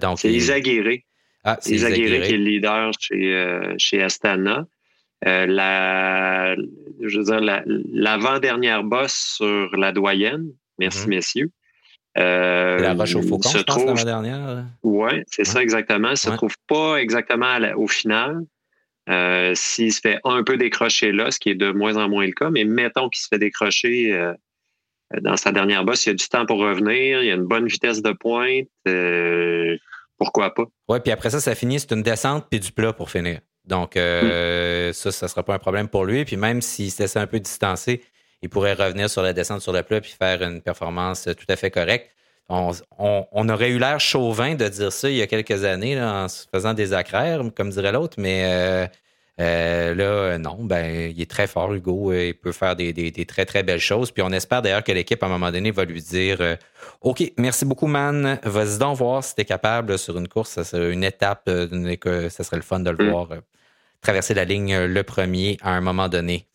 donc 0.00 0.18
c'est 0.18 0.32
Isaguirre. 0.32 0.98
Ah, 1.44 1.58
c'est 1.60 1.74
Isaguirre 1.74 2.22
qui 2.22 2.34
est 2.34 2.38
le 2.38 2.44
leader 2.44 2.90
chez, 2.98 3.74
chez 3.78 4.02
Astana. 4.02 4.66
la, 5.24 6.56
je 6.56 7.18
veux 7.18 7.24
dire, 7.24 7.62
l'avant-dernière 7.92 8.82
bosse 8.82 9.36
sur 9.36 9.76
la 9.76 9.92
doyenne, 9.92 10.48
merci 10.78 11.06
mm-hmm. 11.06 11.08
messieurs, 11.08 11.50
euh, 12.18 12.78
la 12.78 12.94
roche 12.94 13.14
au 13.14 13.22
faucon, 13.22 13.48
je 13.48 13.62
pense, 13.62 13.84
l'année 13.84 14.04
dernière. 14.04 14.64
Oui, 14.82 15.10
c'est 15.26 15.44
ça 15.44 15.62
exactement. 15.62 16.14
Ça 16.14 16.30
ne 16.30 16.34
se 16.34 16.36
trouve 16.36 16.56
pas 16.66 16.96
exactement 16.96 17.56
au 17.76 17.88
final. 17.88 18.42
Euh, 19.08 19.52
s'il 19.56 19.92
se 19.92 20.00
fait 20.00 20.20
un 20.22 20.44
peu 20.44 20.56
décrocher 20.56 21.10
là, 21.10 21.30
ce 21.32 21.40
qui 21.40 21.48
est 21.48 21.54
de 21.56 21.72
moins 21.72 21.96
en 21.96 22.08
moins 22.08 22.24
le 22.24 22.32
cas, 22.32 22.50
mais 22.50 22.64
mettons 22.64 23.08
qu'il 23.08 23.20
se 23.20 23.26
fait 23.28 23.38
décrocher 23.38 24.12
euh, 24.12 24.32
dans 25.22 25.36
sa 25.36 25.50
dernière 25.50 25.84
bosse, 25.84 26.06
il 26.06 26.10
y 26.10 26.12
a 26.12 26.14
du 26.14 26.28
temps 26.28 26.46
pour 26.46 26.58
revenir, 26.58 27.20
il 27.20 27.26
y 27.26 27.30
a 27.30 27.34
une 27.34 27.46
bonne 27.46 27.66
vitesse 27.66 28.00
de 28.00 28.12
pointe. 28.12 28.68
pourquoi 30.18 30.54
pas? 30.54 30.64
Oui, 30.88 31.00
puis 31.00 31.10
après 31.10 31.30
ça, 31.30 31.40
ça 31.40 31.54
finit, 31.54 31.80
c'est 31.80 31.92
une 31.92 32.02
descente 32.02 32.46
puis 32.48 32.60
du 32.60 32.70
plat 32.70 32.92
pour 32.92 33.10
finir. 33.10 33.40
Donc, 33.64 33.96
mm. 33.96 34.92
ça, 34.92 35.10
ça 35.10 35.26
ne 35.26 35.30
sera 35.30 35.42
pas 35.42 35.54
un 35.54 35.58
problème 35.58 35.88
pour 35.88 36.04
lui. 36.04 36.24
Puis 36.24 36.36
même 36.36 36.60
s'il 36.60 36.90
se 36.90 37.02
laissait 37.02 37.18
un 37.18 37.26
peu 37.26 37.40
distancé, 37.40 38.02
il 38.42 38.48
pourrait 38.48 38.74
revenir 38.74 39.08
sur 39.08 39.22
la 39.22 39.32
descente 39.32 39.60
sur 39.60 39.72
le 39.72 39.82
plat 39.82 40.00
puis 40.00 40.14
faire 40.18 40.42
une 40.42 40.60
performance 40.60 41.28
tout 41.36 41.46
à 41.48 41.56
fait 41.56 41.70
correcte. 41.70 42.10
On, 42.48 43.48
aurait 43.48 43.70
eu 43.70 43.78
l'air 43.78 43.98
chauvin 43.98 44.54
de 44.54 44.68
dire 44.68 44.92
ça 44.92 45.08
il 45.08 45.16
y 45.16 45.22
a 45.22 45.26
quelques 45.26 45.64
années 45.64 46.00
en 46.00 46.28
se 46.28 46.46
faisant 46.52 46.74
des 46.74 46.92
accraires, 46.92 47.40
comme 47.56 47.70
dirait 47.70 47.92
l'autre, 47.92 48.16
mais 48.18 48.42
euh, 48.44 48.86
euh, 49.40 49.94
là, 49.94 50.38
non, 50.38 50.58
ben, 50.60 51.10
il 51.10 51.20
est 51.20 51.30
très 51.30 51.46
fort, 51.46 51.72
Hugo. 51.72 52.12
Il 52.12 52.34
peut 52.34 52.52
faire 52.52 52.76
des, 52.76 53.12
très, 53.26 53.46
très 53.46 53.62
belles 53.62 53.80
choses. 53.80 54.10
Puis 54.10 54.22
on 54.22 54.30
espère 54.30 54.60
d'ailleurs 54.60 54.84
que 54.84 54.92
l'équipe, 54.92 55.22
à 55.22 55.26
un 55.26 55.30
moment 55.30 55.50
donné, 55.50 55.70
va 55.70 55.84
lui 55.84 56.02
dire 56.02 56.38
euh, 56.40 56.56
OK, 57.00 57.22
merci 57.38 57.64
beaucoup, 57.64 57.86
man. 57.86 58.38
Vas-y 58.42 58.78
donc 58.78 58.98
voir 58.98 59.24
si 59.24 59.34
tu 59.34 59.40
es 59.40 59.44
capable 59.46 59.98
sur 59.98 60.18
une 60.18 60.28
course. 60.28 60.50
Ça 60.50 60.64
serait 60.64 60.92
une 60.92 61.04
étape, 61.04 61.48
que 62.00 62.28
ça 62.28 62.44
serait 62.44 62.56
le 62.56 62.62
fun 62.62 62.80
de 62.80 62.90
le 62.90 63.02
mm. 63.02 63.10
voir 63.10 63.28
traverser 64.02 64.34
la 64.34 64.44
ligne 64.44 64.76
le 64.84 65.02
premier 65.04 65.56
à 65.62 65.70
un 65.70 65.80
moment 65.80 66.08
donné. 66.08 66.48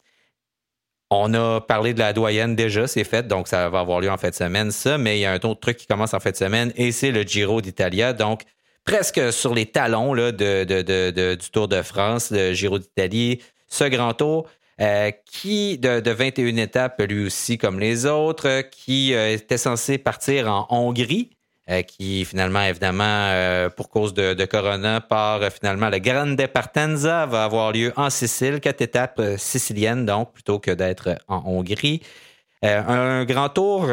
On 1.09 1.33
a 1.33 1.61
parlé 1.61 1.93
de 1.93 1.99
la 1.99 2.11
doyenne 2.11 2.55
déjà, 2.55 2.85
c'est 2.85 3.05
fait, 3.05 3.27
donc 3.27 3.47
ça 3.47 3.69
va 3.69 3.79
avoir 3.79 4.01
lieu 4.01 4.09
en 4.09 4.17
fin 4.17 4.29
de 4.29 4.35
semaine, 4.35 4.71
ça, 4.71 4.97
mais 4.97 5.17
il 5.17 5.21
y 5.21 5.25
a 5.25 5.31
un 5.31 5.35
autre 5.35 5.61
truc 5.61 5.77
qui 5.77 5.87
commence 5.87 6.13
en 6.13 6.19
fin 6.19 6.31
de 6.31 6.35
semaine 6.35 6.73
et 6.75 6.91
c'est 6.91 7.11
le 7.11 7.21
Giro 7.21 7.61
d'Italia. 7.61 8.11
Donc, 8.11 8.43
presque 8.83 9.31
sur 9.31 9.53
les 9.53 9.67
talons 9.67 10.13
là, 10.13 10.33
de, 10.33 11.35
du 11.35 11.49
Tour 11.49 11.69
de 11.69 11.81
France, 11.81 12.31
le 12.31 12.53
Giro 12.53 12.79
d'Italie, 12.79 13.41
ce 13.67 13.85
grand 13.85 14.13
tour. 14.13 14.47
Euh, 14.79 15.09
qui 15.25 15.79
de, 15.79 16.07
21 16.11 16.55
étapes 16.57 17.01
lui 17.01 17.25
aussi 17.25 17.57
comme 17.57 17.79
les 17.79 18.05
autres, 18.05 18.61
qui 18.69 19.15
euh, 19.15 19.33
était 19.33 19.57
censé 19.57 19.97
partir 19.97 20.47
en 20.51 20.67
Hongrie, 20.69 21.31
euh, 21.69 21.81
qui 21.81 22.23
finalement, 22.23 22.61
évidemment, 22.61 23.03
euh, 23.03 23.69
pour 23.69 23.89
cause 23.89 24.13
de, 24.13 24.45
Corona, 24.45 25.01
part 25.01 25.41
euh, 25.41 25.49
finalement 25.49 25.89
le 25.89 25.99
Grande 25.99 26.41
Partenza, 26.47 27.25
va 27.25 27.43
avoir 27.43 27.73
lieu 27.73 27.91
en 27.97 28.09
Sicile, 28.09 28.61
quatre 28.61 28.81
étapes 28.81 29.21
siciliennes, 29.37 30.05
donc, 30.05 30.31
plutôt 30.31 30.59
que 30.59 30.71
d'être 30.71 31.17
en 31.27 31.43
Hongrie. 31.45 32.01
un 32.63 33.25
grand 33.25 33.49
tour 33.49 33.91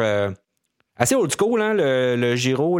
assez 0.95 1.15
old 1.15 1.33
school, 1.37 1.61
hein, 1.61 1.73
le, 1.73 2.35
Giro, 2.37 2.79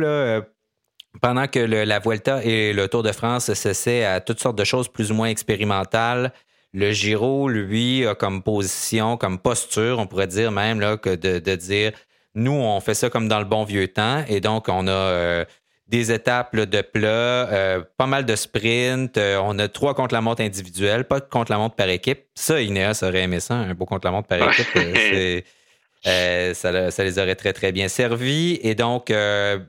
pendant 1.21 1.47
que 1.47 1.59
la 1.59 1.99
Vuelta 1.99 2.41
et 2.45 2.71
le 2.71 2.87
Tour 2.87 3.03
de 3.03 3.11
France 3.11 3.53
cessaient 3.53 4.05
à 4.05 4.21
toutes 4.21 4.39
sortes 4.39 4.57
de 4.57 4.63
choses 4.63 4.87
plus 4.87 5.11
ou 5.11 5.15
moins 5.15 5.27
expérimentales. 5.27 6.31
Le 6.73 6.91
Giro, 6.91 7.49
lui, 7.49 8.07
a 8.07 8.15
comme 8.15 8.41
position, 8.41 9.17
comme 9.17 9.39
posture, 9.39 9.99
on 9.99 10.07
pourrait 10.07 10.27
dire 10.27 10.53
même 10.53 10.79
que 10.99 11.15
de 11.15 11.55
dire 11.55 11.91
nous, 12.35 12.51
on 12.51 12.79
fait 12.81 12.93
ça 12.93 13.09
comme 13.09 13.27
dans 13.27 13.39
le 13.39 13.45
bon 13.45 13.63
vieux 13.63 13.87
temps. 13.87 14.23
Et 14.27 14.41
donc, 14.41 14.67
on 14.67 14.87
a 14.87 14.91
euh, 14.91 15.45
des 15.87 16.11
étapes 16.11 16.55
de 16.55 16.81
plat, 16.81 17.07
euh, 17.07 17.81
pas 17.97 18.07
mal 18.07 18.25
de 18.25 18.35
sprints. 18.35 19.17
Euh, 19.17 19.39
on 19.41 19.57
a 19.57 19.69
trois 19.69 19.93
contre-la-montre 19.95 20.41
individuels, 20.41 21.05
pas 21.05 21.21
de 21.21 21.25
contre-la-montre 21.25 21.75
par 21.75 21.87
équipe. 21.87 22.25
Ça, 22.35 22.61
Ineos 22.61 23.03
aurait 23.03 23.21
aimé 23.21 23.39
ça, 23.39 23.55
un 23.55 23.73
beau 23.73 23.85
contre-la-montre 23.85 24.27
par 24.27 24.39
équipe. 24.49 25.45
ça, 26.03 27.03
les 27.03 27.19
aurait 27.19 27.35
très, 27.35 27.53
très 27.53 27.71
bien 27.71 27.87
servi. 27.87 28.59
Et 28.61 28.75
donc, 28.75 29.13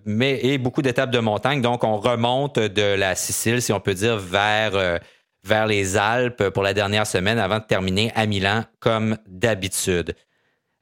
mais, 0.05 0.41
et 0.45 0.59
beaucoup 0.59 0.83
d'étapes 0.83 1.13
de 1.13 1.21
montagne. 1.21 1.63
Donc, 1.63 1.85
on 1.85 1.99
remonte 1.99 2.59
de 2.59 2.95
la 2.95 3.15
Sicile, 3.15 3.63
si 3.63 3.73
on 3.73 3.81
peut 3.81 3.95
dire, 3.95 4.17
vers, 4.17 4.99
vers 5.45 5.67
les 5.67 5.97
Alpes 5.97 6.49
pour 6.49 6.65
la 6.65 6.75
dernière 6.75 7.07
semaine 7.07 7.39
avant 7.39 7.61
de 7.61 7.65
terminer 7.65 8.11
à 8.17 8.27
Milan, 8.27 8.65
comme 8.81 9.17
d'habitude. 9.29 10.17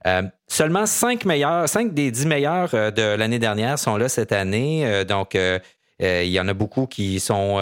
Euh, 0.07 0.23
seulement 0.47 0.87
cinq 0.87 1.25
meilleurs, 1.25 1.69
cinq 1.69 1.95
des 1.95 2.11
dix 2.11 2.27
meilleurs 2.27 2.75
euh, 2.75 2.91
de 2.91 3.03
l'année 3.03 3.39
dernière 3.39 3.79
sont 3.79 3.97
là 3.97 4.09
cette 4.09 4.33
année. 4.33 4.87
Euh, 4.87 5.05
donc, 5.05 5.37
il 6.01 6.29
y 6.29 6.41
en 6.41 6.49
a 6.49 6.55
beaucoup 6.55 6.87
qui 6.87 7.21
sont 7.21 7.55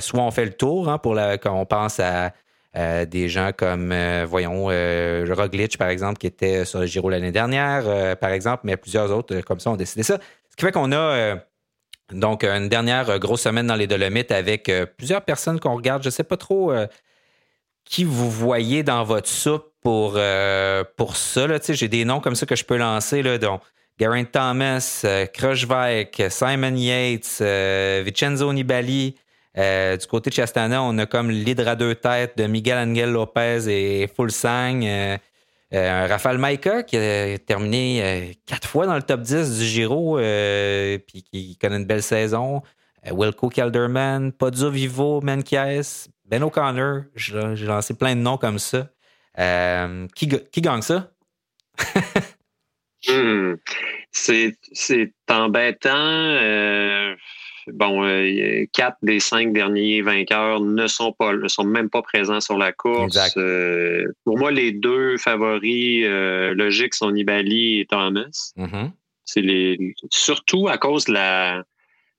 soit 0.00 0.20
on 0.20 0.30
fait 0.30 0.44
le 0.44 0.52
tour 0.52 0.88
hein, 0.88 0.98
pour 0.98 1.14
quand 1.14 1.54
on 1.54 1.64
pense 1.64 2.00
à 2.00 2.32
des 3.06 3.28
gens 3.28 3.52
comme, 3.56 3.94
voyons, 4.24 4.64
Roglic, 4.64 5.78
par 5.78 5.88
exemple, 5.88 6.18
qui 6.18 6.26
était 6.26 6.64
sur 6.64 6.80
le 6.80 6.86
Giro 6.86 7.08
l'année 7.08 7.32
dernière, 7.32 8.18
par 8.18 8.30
exemple, 8.30 8.62
mais 8.64 8.76
plusieurs 8.76 9.10
autres 9.16 9.40
comme 9.42 9.60
ça 9.60 9.70
ont 9.70 9.76
décidé 9.76 10.02
ça. 10.02 10.18
Ce 10.50 10.56
qui 10.56 10.64
fait 10.66 10.72
qu'on 10.72 10.92
a 10.92 11.36
donc 12.12 12.42
une 12.44 12.68
dernière 12.68 13.18
grosse 13.20 13.42
semaine 13.42 13.68
dans 13.68 13.76
les 13.76 13.86
Dolomites 13.86 14.32
avec 14.32 14.70
plusieurs 14.98 15.22
personnes 15.22 15.60
qu'on 15.60 15.76
regarde. 15.76 16.02
Je 16.02 16.08
ne 16.08 16.12
sais 16.12 16.24
pas 16.24 16.36
trop 16.36 16.74
qui 17.84 18.02
vous 18.04 18.30
voyez 18.30 18.82
dans 18.82 19.04
votre 19.04 19.28
soupe 19.28 19.69
pour, 19.80 20.14
euh, 20.16 20.84
pour 20.96 21.16
ça. 21.16 21.46
J'ai 21.68 21.88
des 21.88 22.04
noms 22.04 22.20
comme 22.20 22.34
ça 22.34 22.46
que 22.46 22.56
je 22.56 22.64
peux 22.64 22.76
lancer, 22.76 23.22
là, 23.22 23.38
dont 23.38 23.60
Geraint 24.00 24.24
Thomas, 24.24 25.02
euh, 25.04 25.26
Simon 26.30 26.74
Yates, 26.74 27.38
euh, 27.42 28.02
Vincenzo 28.04 28.50
Nibali. 28.50 29.14
Euh, 29.58 29.96
du 29.98 30.06
côté 30.06 30.30
de 30.30 30.34
Chastana, 30.34 30.82
on 30.82 30.96
a 30.96 31.04
comme 31.04 31.30
l'hydra 31.30 31.76
deux 31.76 31.94
têtes 31.94 32.38
de 32.38 32.46
Miguel 32.46 32.78
Angel 32.78 33.10
Lopez 33.12 33.68
et 33.68 34.08
Fulsang. 34.08 35.18
Rafael 35.72 36.38
Maika 36.38 36.82
qui 36.82 36.96
a 36.96 37.38
terminé 37.38 38.36
quatre 38.46 38.66
fois 38.68 38.86
dans 38.86 38.96
le 38.96 39.02
top 39.02 39.20
10 39.20 39.58
du 39.58 39.64
Giro 39.64 40.16
puis 40.16 41.22
qui 41.22 41.56
connaît 41.58 41.76
une 41.76 41.84
belle 41.84 42.02
saison. 42.02 42.62
Wilco 43.10 43.50
Kelderman, 43.50 44.32
Podio 44.32 44.70
Vivo, 44.70 45.20
Menkies, 45.20 46.08
Ben 46.24 46.42
O'Connor. 46.42 47.02
J'ai 47.14 47.66
lancé 47.66 47.94
plein 47.94 48.16
de 48.16 48.20
noms 48.20 48.38
comme 48.38 48.58
ça. 48.58 48.88
Euh, 49.38 50.06
qui, 50.14 50.26
gagne 50.60 50.82
ça? 50.82 51.10
Hmm. 53.08 53.54
C'est 54.12 54.52
embêtant. 55.30 55.88
Euh, 55.94 57.14
bon, 57.68 58.04
euh, 58.04 58.66
quatre 58.74 58.98
des 59.00 59.20
cinq 59.20 59.54
derniers 59.54 60.02
vainqueurs 60.02 60.60
ne 60.60 60.86
sont 60.86 61.12
pas, 61.12 61.32
ne 61.32 61.48
sont 61.48 61.64
même 61.64 61.88
pas 61.88 62.02
présents 62.02 62.42
sur 62.42 62.58
la 62.58 62.72
course. 62.72 63.18
pour 64.24 64.38
moi, 64.38 64.50
les 64.50 64.72
deux 64.72 65.16
favoris 65.16 66.04
logiques 66.54 66.92
sont 66.92 67.10
Nibali 67.10 67.80
et 67.80 67.86
Thomas. 67.86 68.52
Mm-hmm. 68.58 68.90
C'est 69.24 69.40
les 69.40 69.94
surtout 70.10 70.68
à 70.68 70.76
cause 70.76 71.06
de 71.06 71.14
la, 71.14 71.62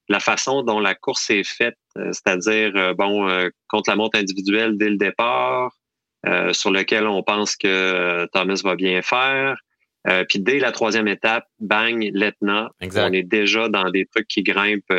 la 0.09 0.20
façon 0.20 0.64
dont 0.64 0.80
la 0.80 0.95
course 0.95 1.30
est 1.30 1.43
faite, 1.43 1.78
c'est-à-dire 1.95 2.95
bon 2.95 3.30
contre 3.68 3.91
la 3.91 3.97
montre 3.97 4.18
individuelle 4.18 4.78
dès 4.80 4.89
le 4.89 4.97
départ, 4.97 5.76
euh, 6.28 6.53
sur 6.53 6.69
lequel 6.69 7.07
on 7.07 7.24
pense 7.24 7.55
que 7.55 7.67
euh, 7.67 8.28
Thomas 8.32 8.61
va 8.63 8.76
bien 8.76 9.01
faire. 9.01 9.57
Euh, 10.07 10.24
puis 10.28 10.39
dès 10.39 10.59
la 10.59 10.72
troisième 10.72 11.07
étape, 11.07 11.47
bang, 11.59 12.11
l'Etna. 12.13 12.69
On 12.82 13.13
est 13.13 13.24
déjà 13.24 13.69
dans 13.69 13.89
des 13.89 14.05
trucs 14.05 14.28
qui 14.28 14.43
grimpent, 14.43 14.93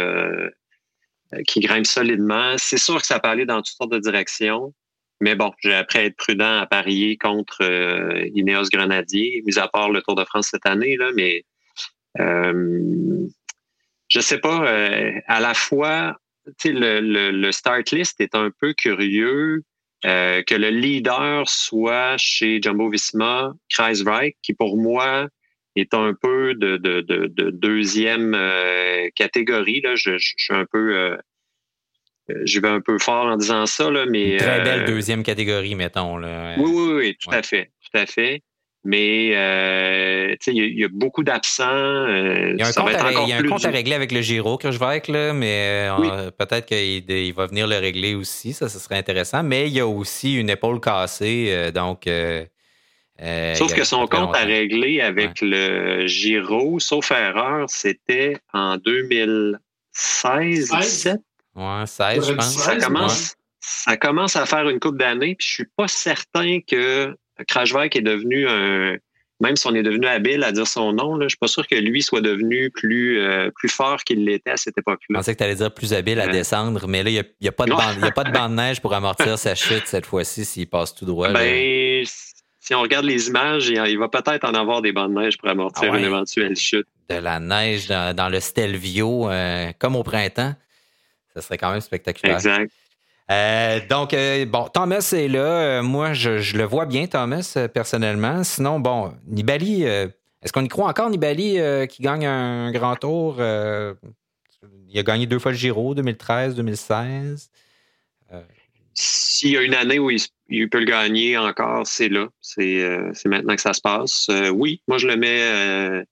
qui 1.47 1.61
grimpent 1.61 1.87
solidement. 1.87 2.55
C'est 2.59 2.79
sûr 2.79 3.01
que 3.01 3.07
ça 3.07 3.21
peut 3.21 3.29
aller 3.29 3.47
dans 3.47 3.59
toutes 3.59 3.77
sortes 3.77 3.93
de 3.93 3.99
directions. 3.99 4.75
Mais 5.21 5.37
bon, 5.37 5.53
j'ai 5.61 5.75
appris 5.75 6.01
à 6.01 6.05
être 6.05 6.17
prudent 6.17 6.59
à 6.59 6.67
parier 6.67 7.17
contre 7.17 7.63
Ineos 8.35 8.69
Grenadier, 8.73 9.43
mis 9.47 9.59
à 9.59 9.69
part 9.69 9.91
le 9.91 10.03
Tour 10.03 10.17
de 10.17 10.25
France 10.25 10.49
cette 10.51 10.67
année, 10.67 10.97
là, 10.97 11.11
mais 11.15 11.45
je 14.09 14.21
sais 14.21 14.39
pas, 14.39 14.69
à 15.29 15.41
la 15.41 15.55
fois, 15.55 16.17
le, 16.65 17.01
le, 17.01 17.31
le, 17.31 17.53
start 17.53 17.93
list 17.93 18.21
est 18.21 18.35
un 18.35 18.51
peu 18.51 18.73
curieux. 18.73 19.63
Que 20.03 20.55
le 20.55 20.71
leader 20.71 21.49
soit 21.49 22.17
chez 22.17 22.61
Jumbo 22.61 22.91
Visma, 22.91 23.53
Kreisreich, 23.71 24.37
qui 24.43 24.55
pour 24.55 24.77
moi 24.77 25.29
est 25.77 25.95
un 25.95 26.13
peu 26.21 26.55
de, 26.55 26.77
de, 26.77 27.01
de, 27.01 27.51
deuxième 27.51 28.37
catégorie. 29.15 29.81
Là. 29.81 29.95
Je, 29.95 30.19
je, 30.19 30.35
suis 30.37 30.55
un 30.55 30.67
peu 30.67 31.17
je 32.29 32.61
vais 32.61 32.69
un 32.69 32.81
peu 32.81 32.99
fort 32.99 33.27
en 33.27 33.37
disant 33.37 33.67
ça, 33.67 33.91
là, 33.91 34.07
mais. 34.07 34.37
très 34.37 34.63
belle 34.63 34.85
deuxième 34.87 35.23
catégorie, 35.23 35.75
mettons. 35.75 36.17
Là. 36.17 36.55
Oui, 36.59 36.71
oui, 36.73 36.93
oui, 36.95 37.17
tout 37.21 37.31
à 37.31 37.43
fait. 37.43 37.71
Tout 37.81 37.99
à 37.99 38.07
fait. 38.07 38.43
Mais 38.85 39.31
euh, 39.37 40.35
il 40.49 40.79
y, 40.81 40.85
a 40.85 40.89
beaucoup 40.91 41.23
d'absents. 41.23 41.65
Euh, 41.69 42.51
il 42.53 42.61
y 42.61 42.63
a 42.65 42.67
un, 42.67 42.73
compte, 42.73 42.95
à, 42.95 43.13
y 43.13 43.33
a 43.33 43.37
un 43.37 43.43
compte 43.45 43.65
à, 43.65 43.71
régler 43.71 43.95
avec 43.95 44.11
le 44.11 44.21
Giro 44.23 44.59
que 44.59 44.73
je 44.73 44.79
vais 44.81 44.87
avec, 44.87 45.07
là, 45.07 45.33
mais 45.33 45.89
euh, 45.89 46.33
peut-être 46.33 46.67
qu'il 46.67 47.09
il 47.09 47.33
va 47.33 47.47
venir 47.47 47.69
le 47.69 47.77
régler 47.77 48.17
aussi. 48.17 48.53
Ça, 48.53 48.69
ce 48.69 48.81
serait 48.81 48.97
intéressant. 48.97 49.45
Mais 49.45 49.69
il 49.69 49.75
y 49.75 49.81
a 49.81 49.87
aussi 49.87 50.35
une 50.35 50.51
épaule 50.51 50.81
cassée. 50.81 51.71
donc. 51.73 52.09
sauf 53.55 53.73
que 53.73 53.85
son 53.85 54.09
compte 54.09 54.35
à 54.35 54.41
régler 54.45 55.01
avec 55.01 55.41
le 55.41 56.09
Giro, 56.09 56.81
sauf 56.81 57.13
erreur, 57.13 57.67
c'était 57.69 58.39
en 58.53 58.79
2016, 58.79 60.73
17. 60.73 61.21
Ouais, 61.55 61.87
16, 61.87 62.29
je 62.29 62.33
pense. 62.33 62.57
Ça 62.57 62.77
commence, 62.77 63.37
ça 63.61 63.97
commence 63.97 64.35
à 64.35 64.45
faire 64.45 64.69
une 64.69 64.81
coupe 64.81 64.99
d'années, 64.99 65.37
puis 65.37 65.47
je 65.47 65.53
suis 65.55 65.69
pas 65.77 65.87
certain 65.87 66.59
que 66.61 67.17
Crashback 67.47 67.97
est 67.97 68.03
devenu 68.03 68.49
un. 68.49 68.97
Même 69.41 69.57
si 69.57 69.67
on 69.67 69.75
est 69.75 69.83
devenu 69.83 70.07
habile 70.07 70.45
à 70.45 70.53
dire 70.53 70.69
son 70.69 70.93
nom, 70.93 71.17
là, 71.17 71.25
je 71.25 71.31
suis 71.31 71.39
pas 71.39 71.49
sûr 71.49 71.67
que 71.67 71.75
lui 71.75 72.01
soit 72.01 72.21
devenu 72.21 72.71
plus, 72.71 73.19
euh, 73.19 73.51
plus 73.51 73.69
fort 73.69 73.97
qu'il 74.05 74.25
l'était 74.25 74.53
à 74.53 74.57
cette 74.57 74.79
époque-là. 74.79 75.07
Je 75.11 75.15
pensais 75.17 75.33
que 75.33 75.39
tu 75.39 75.43
allais 75.43 75.57
dire 75.57 75.75
plus 75.75 75.93
habile 75.95 76.21
à 76.21 76.29
descendre, 76.29 76.87
mais 76.87 77.03
là, 77.03 77.11
il 77.11 77.25
n'y 77.41 77.49
a, 77.49 77.51
a, 77.51 77.53
pas 77.53 77.65
de 77.65 77.73
bande, 77.73 78.05
a 78.05 78.13
pas 78.13 78.23
de 78.23 78.31
bande 78.33 78.53
de 78.53 78.57
neige 78.57 78.81
pour 78.81 78.95
amortir 78.95 79.37
sa 79.39 79.57
chute 79.57 79.83
cette 79.87 80.07
fois-ci 80.07 80.45
s'il 80.45 80.69
passe 80.69 80.95
tout 80.95 81.07
droit. 81.07 81.33
Ben, 81.33 82.05
si 82.61 82.75
on 82.77 82.83
regarde 82.83 83.05
les 83.05 83.27
images, 83.27 83.69
il 83.69 83.99
va 83.99 84.09
peut-être 84.09 84.45
en 84.45 84.55
avoir 84.55 84.81
des 84.81 84.93
bandes 84.93 85.13
de 85.13 85.21
neige 85.21 85.37
pour 85.37 85.49
amortir 85.49 85.91
ah 85.93 85.99
une 85.99 86.05
éventuelle 86.05 86.55
chute. 86.55 86.87
De 87.09 87.17
la 87.17 87.41
neige 87.41 87.89
dans, 87.89 88.31
le 88.31 88.39
Stelvio, 88.39 89.29
euh, 89.29 89.73
comme 89.81 89.97
au 89.97 90.05
printemps. 90.05 90.55
Ça 91.35 91.41
serait 91.41 91.59
quand 91.59 91.73
même 91.73 91.81
spectaculaire. 91.81 92.37
Exact. 92.37 92.71
Euh, 93.31 93.81
donc, 93.89 94.15
euh, 94.15 94.45
bon, 94.45 94.69
Thomas 94.69 95.13
est 95.17 95.29
là. 95.29 95.79
Euh, 95.79 95.83
moi, 95.83 96.13
je, 96.13 96.57
le 96.57 96.65
vois 96.65 96.87
bien, 96.87 97.07
Thomas, 97.07 97.57
personnellement. 97.73 98.45
Sinon, 98.45 98.81
bon, 98.81 99.13
Nibali, 99.27 99.85
est-ce 99.85 100.53
qu'on 100.53 100.65
y 100.65 100.69
croit 100.69 100.89
encore, 100.89 101.11
Nibali, 101.11 101.59
qui 101.89 102.03
gagne 102.03 102.27
un 102.27 102.71
grand 102.73 102.97
tour? 102.97 103.37
il 104.95 104.99
a 104.99 105.03
gagné 105.03 105.27
deux 105.27 105.39
fois 105.39 105.53
le 105.53 105.57
Giro, 105.57 105.95
2013, 105.95 106.55
2016. 106.55 107.51
S'il 108.95 109.53
y 109.53 109.57
a 109.57 109.63
une 109.63 109.75
année 109.75 109.99
où 109.99 110.11
il, 110.11 110.69
peut 110.69 110.81
le 110.81 110.85
gagner 110.85 111.39
encore, 111.39 111.87
c'est 111.87 112.11
là. 112.11 112.29
C'est 112.43 113.25
maintenant 113.25 113.55
que 113.55 113.61
ça 113.63 113.73
se 113.73 113.81
passe. 113.81 114.29
oui, 114.53 114.83
moi, 114.87 114.99
je 114.99 115.07
le 115.07 115.17
mets. 115.17 116.05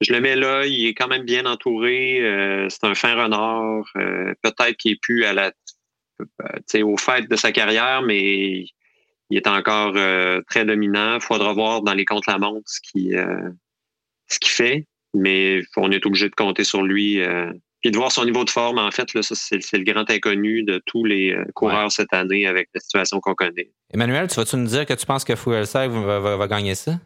je 0.00 0.12
le 0.12 0.20
mets 0.20 0.36
là, 0.36 0.64
il 0.64 0.86
est 0.86 0.94
quand 0.94 1.08
même 1.08 1.24
bien 1.24 1.44
entouré. 1.44 2.20
c'est 2.70 2.84
un 2.84 2.94
fin 2.94 3.14
renard. 3.14 3.84
Peut-être 3.94 4.76
qu'il 4.78 4.92
est 4.92 5.00
plus 5.02 5.24
à 5.24 5.34
la 5.34 5.52
au 6.82 6.96
fait 6.96 7.28
de 7.28 7.36
sa 7.36 7.52
carrière, 7.52 8.02
mais 8.02 8.64
il 9.30 9.36
est 9.36 9.46
encore 9.46 9.92
euh, 9.96 10.40
très 10.48 10.64
dominant. 10.64 11.16
Il 11.16 11.20
faudra 11.20 11.52
voir 11.52 11.82
dans 11.82 11.94
les 11.94 12.04
contre-la-montre 12.04 12.66
ce 12.66 12.80
qu'il 12.80 13.16
euh, 13.16 13.50
ce 14.28 14.38
qu'il 14.38 14.50
fait, 14.50 14.86
mais 15.14 15.62
on 15.76 15.90
est 15.90 16.04
obligé 16.04 16.28
de 16.28 16.34
compter 16.34 16.64
sur 16.64 16.82
lui. 16.82 17.18
et 17.84 17.90
de 17.90 17.96
voir 17.96 18.12
son 18.12 18.24
niveau 18.24 18.44
de 18.44 18.50
forme, 18.50 18.78
en 18.78 18.90
fait, 18.90 19.14
là, 19.14 19.22
ça, 19.22 19.34
c'est, 19.36 19.72
le 19.72 19.84
grand 19.84 20.10
inconnu 20.10 20.64
de 20.64 20.82
tous 20.84 21.04
les 21.04 21.34
coureurs 21.54 21.90
cette 21.90 22.12
année 22.12 22.46
avec 22.46 22.68
la 22.74 22.80
situation 22.80 23.20
qu'on 23.20 23.34
connaît. 23.34 23.70
Emmanuel, 23.94 24.28
tu 24.28 24.34
vas-tu 24.34 24.56
nous 24.56 24.66
dire 24.66 24.84
que 24.84 24.92
tu 24.92 25.06
penses 25.06 25.24
que 25.24 25.34
Fuelsack 25.34 25.90
va, 25.90 26.20
va, 26.20 26.36
va, 26.36 26.48
gagner 26.48 26.74
ça? 26.74 27.00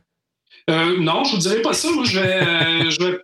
non, 0.69 1.23
je 1.25 1.37
ne 1.37 1.41
dirais 1.41 1.63
pas 1.63 1.75
ça. 1.75 1.93
Moi, 1.93 2.05
je 2.05 2.19
vais, 2.19 2.91
je 2.91 3.05
vais 3.05 3.19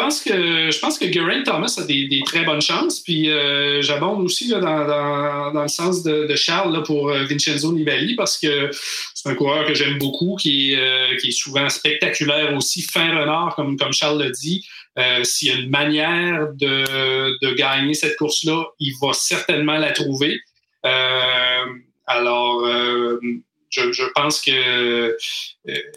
pense 0.00 0.22
que 0.22 0.70
je 0.70 0.78
pense 0.78 0.98
que 0.98 1.10
Geraint 1.12 1.42
Thomas 1.42 1.74
a 1.78 1.84
des, 1.84 2.22
très 2.24 2.44
bonnes 2.44 2.62
chances. 2.62 3.00
Puis 3.00 3.30
euh, 3.30 3.82
j'abonde 3.82 4.24
aussi 4.24 4.48
dans, 4.48 4.60
le 4.60 5.68
sens 5.68 6.02
de, 6.02 6.34
Charles 6.36 6.82
pour 6.84 7.10
euh, 7.10 7.24
Vincenzo 7.24 7.72
Nibali 7.72 8.14
parce 8.14 8.38
que 8.38 8.70
c'est 9.14 9.28
un 9.28 9.34
coureur 9.34 9.66
que 9.66 9.74
j'aime 9.74 9.98
beaucoup, 9.98 10.36
qui 10.40 10.72
est, 10.72 10.78
euh, 10.78 11.16
qui 11.20 11.28
est 11.28 11.32
souvent 11.32 11.68
spectaculaire 11.68 12.56
aussi, 12.56 12.82
fin 12.82 13.10
renard, 13.10 13.54
comme, 13.56 13.76
comme 13.76 13.92
Charles 13.92 14.22
l'a 14.22 14.30
dit. 14.30 14.66
S'il 15.22 15.48
y 15.48 15.50
a 15.52 15.54
une 15.54 15.70
manière 15.70 16.48
de, 16.54 17.54
gagner 17.54 17.94
cette 17.94 18.16
course-là, 18.16 18.64
il 18.78 18.92
va 19.00 19.12
certainement 19.14 19.78
la 19.78 19.92
trouver. 19.92 20.38
alors, 22.06 22.66
je, 23.70 24.12
pense 24.14 24.40
que 24.40 24.50
euh, 24.50 25.16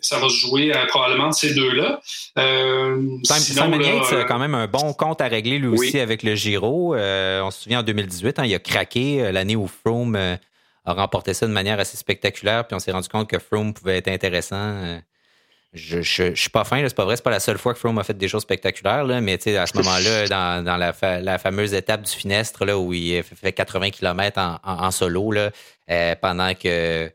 ça 0.01 0.19
va 0.19 0.29
se 0.29 0.35
jouer 0.35 0.75
euh, 0.75 0.85
probablement 0.87 1.29
de 1.29 1.33
ces 1.33 1.53
deux-là. 1.53 2.01
Euh, 2.37 3.17
Simon 3.23 3.79
Yates 3.79 4.13
a 4.13 4.23
quand 4.25 4.39
même 4.39 4.55
un 4.55 4.67
bon 4.67 4.93
compte 4.93 5.21
à 5.21 5.27
régler 5.27 5.59
lui 5.59 5.67
aussi 5.67 5.99
avec 5.99 6.23
le 6.23 6.35
Giro. 6.35 6.95
on 6.95 7.51
se 7.51 7.63
souvient 7.63 7.79
en 7.79 7.83
2018, 7.83 8.39
hein, 8.39 8.45
il 8.45 8.53
a 8.53 8.59
craqué 8.59 9.31
l'année 9.31 9.55
où 9.55 9.67
Froome 9.67 10.15
a 10.15 10.93
remporté 10.93 11.33
ça 11.33 11.47
de 11.47 11.51
manière 11.51 11.79
assez 11.79 11.97
spectaculaire, 11.97 12.67
puis 12.67 12.75
on 12.75 12.79
s'est 12.79 12.91
rendu 12.91 13.09
compte 13.09 13.29
que 13.29 13.39
Froome 13.39 13.73
pouvait 13.73 13.97
être 13.97 14.09
intéressant. 14.09 14.99
Je, 15.73 16.03
je, 16.03 16.35
suis 16.35 16.49
pas 16.51 16.65
fin, 16.65 16.87
c'est 16.87 16.95
pas 16.95 17.05
vrai, 17.05 17.15
c'est 17.15 17.23
pas 17.23 17.31
la 17.31 17.39
seule 17.39 17.57
fois 17.57 17.73
que 17.73 17.79
Froome 17.79 17.97
a 17.97 18.03
fait 18.03 18.15
des 18.15 18.27
choses 18.27 18.43
spectaculaires, 18.43 19.05
là, 19.05 19.21
mais 19.21 19.39
à 19.57 19.65
ce 19.65 19.77
moment-là, 19.77 20.27
dans, 20.61 20.77
la, 20.77 21.37
fameuse 21.39 21.73
étape 21.73 22.03
du 22.03 22.11
Finestre, 22.11 22.65
là, 22.65 22.77
où 22.77 22.93
il 22.93 23.23
fait 23.23 23.53
80 23.53 23.89
km 23.89 24.59
en, 24.63 24.91
solo, 24.91 25.31
là, 25.31 25.51
pendant 26.21 26.53
que 26.53 27.09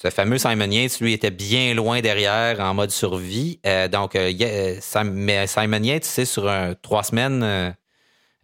ce 0.00 0.10
fameux 0.10 0.38
Simon 0.38 0.70
Yates, 0.70 1.00
lui, 1.00 1.12
était 1.12 1.32
bien 1.32 1.74
loin 1.74 2.00
derrière 2.00 2.60
en 2.60 2.72
mode 2.72 2.92
survie. 2.92 3.58
Euh, 3.66 3.88
donc, 3.88 4.14
euh, 4.14 4.32
euh, 4.40 5.04
mais 5.04 5.48
Simon 5.48 5.82
Yates, 5.82 6.04
c'est 6.04 6.24
sur 6.24 6.48
trois 6.82 7.02
semaines, 7.02 7.74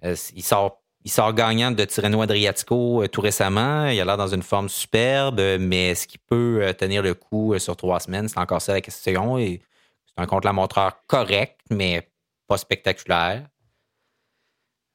il, 0.02 0.42
sort, 0.42 0.82
il 1.04 1.12
sort 1.12 1.32
gagnant 1.32 1.70
de 1.70 1.84
Tirreno 1.84 2.22
Adriatico 2.22 3.06
tout 3.06 3.20
récemment. 3.20 3.86
Il 3.86 4.00
a 4.00 4.04
l'air 4.04 4.16
dans 4.16 4.26
une 4.26 4.42
forme 4.42 4.68
superbe, 4.68 5.40
mais 5.60 5.90
est-ce 5.90 6.08
qu'il 6.08 6.18
peut 6.18 6.74
tenir 6.76 7.02
le 7.02 7.14
coup 7.14 7.56
sur 7.60 7.76
trois 7.76 8.00
semaines? 8.00 8.28
C'est 8.28 8.38
encore 8.38 8.60
ça 8.60 8.72
la 8.72 8.80
question. 8.80 9.36
c'est 9.38 9.60
un 10.16 10.26
contre-la-montreur 10.26 11.06
correct, 11.06 11.60
mais 11.70 12.10
pas 12.48 12.58
spectaculaire. 12.58 13.44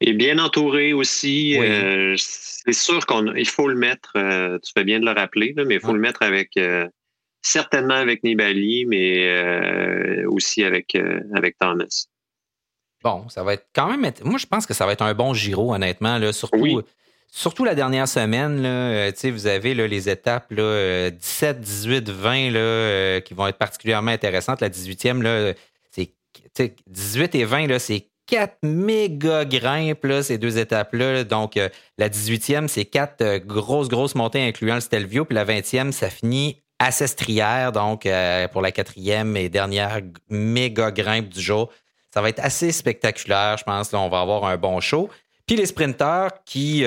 Et 0.02 0.14
bien 0.14 0.40
entouré 0.40 0.94
aussi. 0.94 1.58
Euh, 1.60 2.16
c'est 2.18 2.74
sûr 2.74 3.06
qu'il 3.06 3.48
faut 3.48 3.68
le 3.68 3.76
mettre, 3.76 4.14
euh, 4.16 4.58
tu 4.64 4.72
fais 4.74 4.84
bien 4.84 5.00
de 5.00 5.06
le 5.06 5.12
rappeler, 5.12 5.54
mais 5.58 5.76
il 5.76 5.82
faut 5.82 5.94
le 5.94 6.00
mettre 6.00 6.22
avec 6.22 6.56
euh, 6.58 6.88
certainement 7.42 7.96
avec 7.96 8.24
Nibali, 8.24 8.86
mais 8.86 10.26
aussi 10.26 10.64
avec, 10.64 10.98
avec 11.36 11.58
Thomas. 11.58 12.06
Bon, 13.04 13.28
ça 13.30 13.44
va 13.44 13.54
être 13.54 13.68
quand 13.74 13.90
même. 13.90 14.12
Moi, 14.24 14.38
je 14.38 14.46
pense 14.46 14.66
que 14.66 14.74
ça 14.74 14.86
va 14.86 14.94
être 14.94 15.02
un 15.02 15.14
bon 15.14 15.34
Giro, 15.34 15.74
honnêtement. 15.74 16.18
Là, 16.18 16.34
surtout, 16.34 16.82
surtout 17.32 17.64
la 17.64 17.76
dernière 17.76 18.08
semaine. 18.08 18.62
Là, 18.62 19.12
vous 19.24 19.48
avez 19.48 19.74
là, 19.74 19.88
les 19.88 20.10
étapes 20.10 20.52
là, 20.52 21.10
17, 21.10 21.60
18, 21.60 22.10
20 22.10 22.52
là, 22.52 23.22
qui 23.22 23.34
vont 23.34 23.48
être 23.48 23.58
particulièrement 23.58 24.12
intéressantes. 24.12 24.62
La 24.62 24.70
18e, 24.70 25.22
là, 25.22 25.54
c'est 25.92 26.76
18 26.88 27.36
et 27.36 27.46
20, 27.46 27.80
c'est 27.80 28.09
quatre 28.30 28.58
méga 28.62 29.44
grimpes, 29.44 30.08
ces 30.22 30.38
deux 30.38 30.60
étapes-là. 30.60 31.24
Donc, 31.24 31.58
euh, 31.58 31.68
la 31.98 32.10
18e, 32.10 32.68
c'est 32.68 32.86
quatre 32.86 33.22
euh, 33.22 33.40
grosses, 33.40 33.90
grosses 33.90 34.14
montées 34.14 34.42
incluant 34.48 34.76
le 34.76 34.82
Stelvio. 34.82 35.26
Puis 35.26 35.34
la 35.34 35.46
20e, 35.46 35.92
ça 35.92 36.10
finit 36.10 36.62
à 36.78 36.92
Sestrière, 36.92 37.72
donc 37.72 38.06
euh, 38.06 38.48
pour 38.48 38.62
la 38.62 38.72
quatrième 38.72 39.36
et 39.36 39.50
dernière 39.50 40.00
méga 40.30 40.92
grimpe 40.92 41.30
du 41.30 41.42
jour. 41.42 41.70
Ça 42.14 42.22
va 42.22 42.30
être 42.30 42.40
assez 42.40 42.72
spectaculaire, 42.72 43.58
je 43.58 43.64
pense. 43.64 43.92
Là, 43.92 44.00
on 44.00 44.10
va 44.10 44.22
avoir 44.22 44.46
un 44.46 44.58
bon 44.58 44.80
show. 44.80 45.10
Puis 45.46 45.56
les 45.56 45.66
sprinteurs 45.66 46.32
qui 46.46 46.86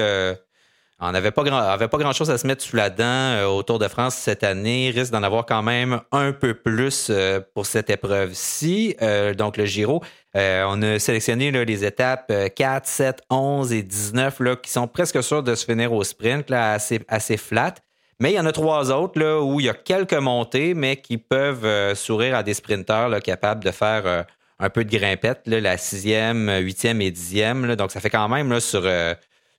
on 1.04 1.10
n'avait 1.10 1.32
pas, 1.32 1.42
grand, 1.42 1.76
pas 1.76 1.98
grand-chose 1.98 2.30
à 2.30 2.38
se 2.38 2.46
mettre 2.46 2.62
sous 2.62 2.76
la 2.76 2.88
dent 2.88 3.04
euh, 3.04 3.46
au 3.46 3.64
Tour 3.64 3.80
de 3.80 3.88
France 3.88 4.14
cette 4.14 4.44
année. 4.44 4.92
Risque 4.94 5.10
d'en 5.10 5.24
avoir 5.24 5.44
quand 5.46 5.62
même 5.62 6.00
un 6.12 6.32
peu 6.32 6.54
plus 6.54 7.08
euh, 7.10 7.40
pour 7.54 7.66
cette 7.66 7.90
épreuve-ci. 7.90 8.94
Euh, 9.02 9.34
donc, 9.34 9.56
le 9.56 9.64
Giro. 9.64 10.02
on 10.34 10.82
a 10.82 10.98
sélectionné 11.00 11.50
les 11.50 11.84
étapes 11.84 12.32
4, 12.54 12.86
7, 12.86 13.22
11 13.30 13.72
et 13.72 13.82
19 13.82 14.40
là, 14.40 14.56
qui 14.56 14.70
sont 14.70 14.86
presque 14.86 15.20
sûres 15.24 15.42
de 15.42 15.56
se 15.56 15.64
finir 15.64 15.92
au 15.92 16.04
sprint, 16.04 16.48
là, 16.50 16.78
assez, 17.08 17.36
flat. 17.36 17.74
Mais 18.20 18.30
il 18.30 18.36
y 18.36 18.40
en 18.40 18.46
a 18.46 18.52
trois 18.52 18.92
autres 18.92 19.40
où 19.40 19.58
il 19.58 19.66
y 19.66 19.68
a 19.68 19.74
quelques 19.74 20.14
montées, 20.14 20.74
mais 20.74 20.96
qui 20.96 21.18
peuvent 21.18 21.94
sourire 21.94 22.36
à 22.36 22.44
des 22.44 22.54
sprinteurs 22.54 23.20
capables 23.20 23.64
de 23.64 23.72
faire 23.72 24.24
un 24.60 24.70
peu 24.70 24.84
de 24.84 24.96
grimpette, 24.96 25.40
la 25.46 25.76
sixième, 25.76 26.48
huitième 26.60 27.00
et 27.00 27.10
dixième. 27.10 27.74
donc, 27.74 27.90
ça 27.90 27.98
fait 27.98 28.10
quand 28.10 28.28
même 28.28 28.52
là, 28.52 28.60
sur 28.60 28.86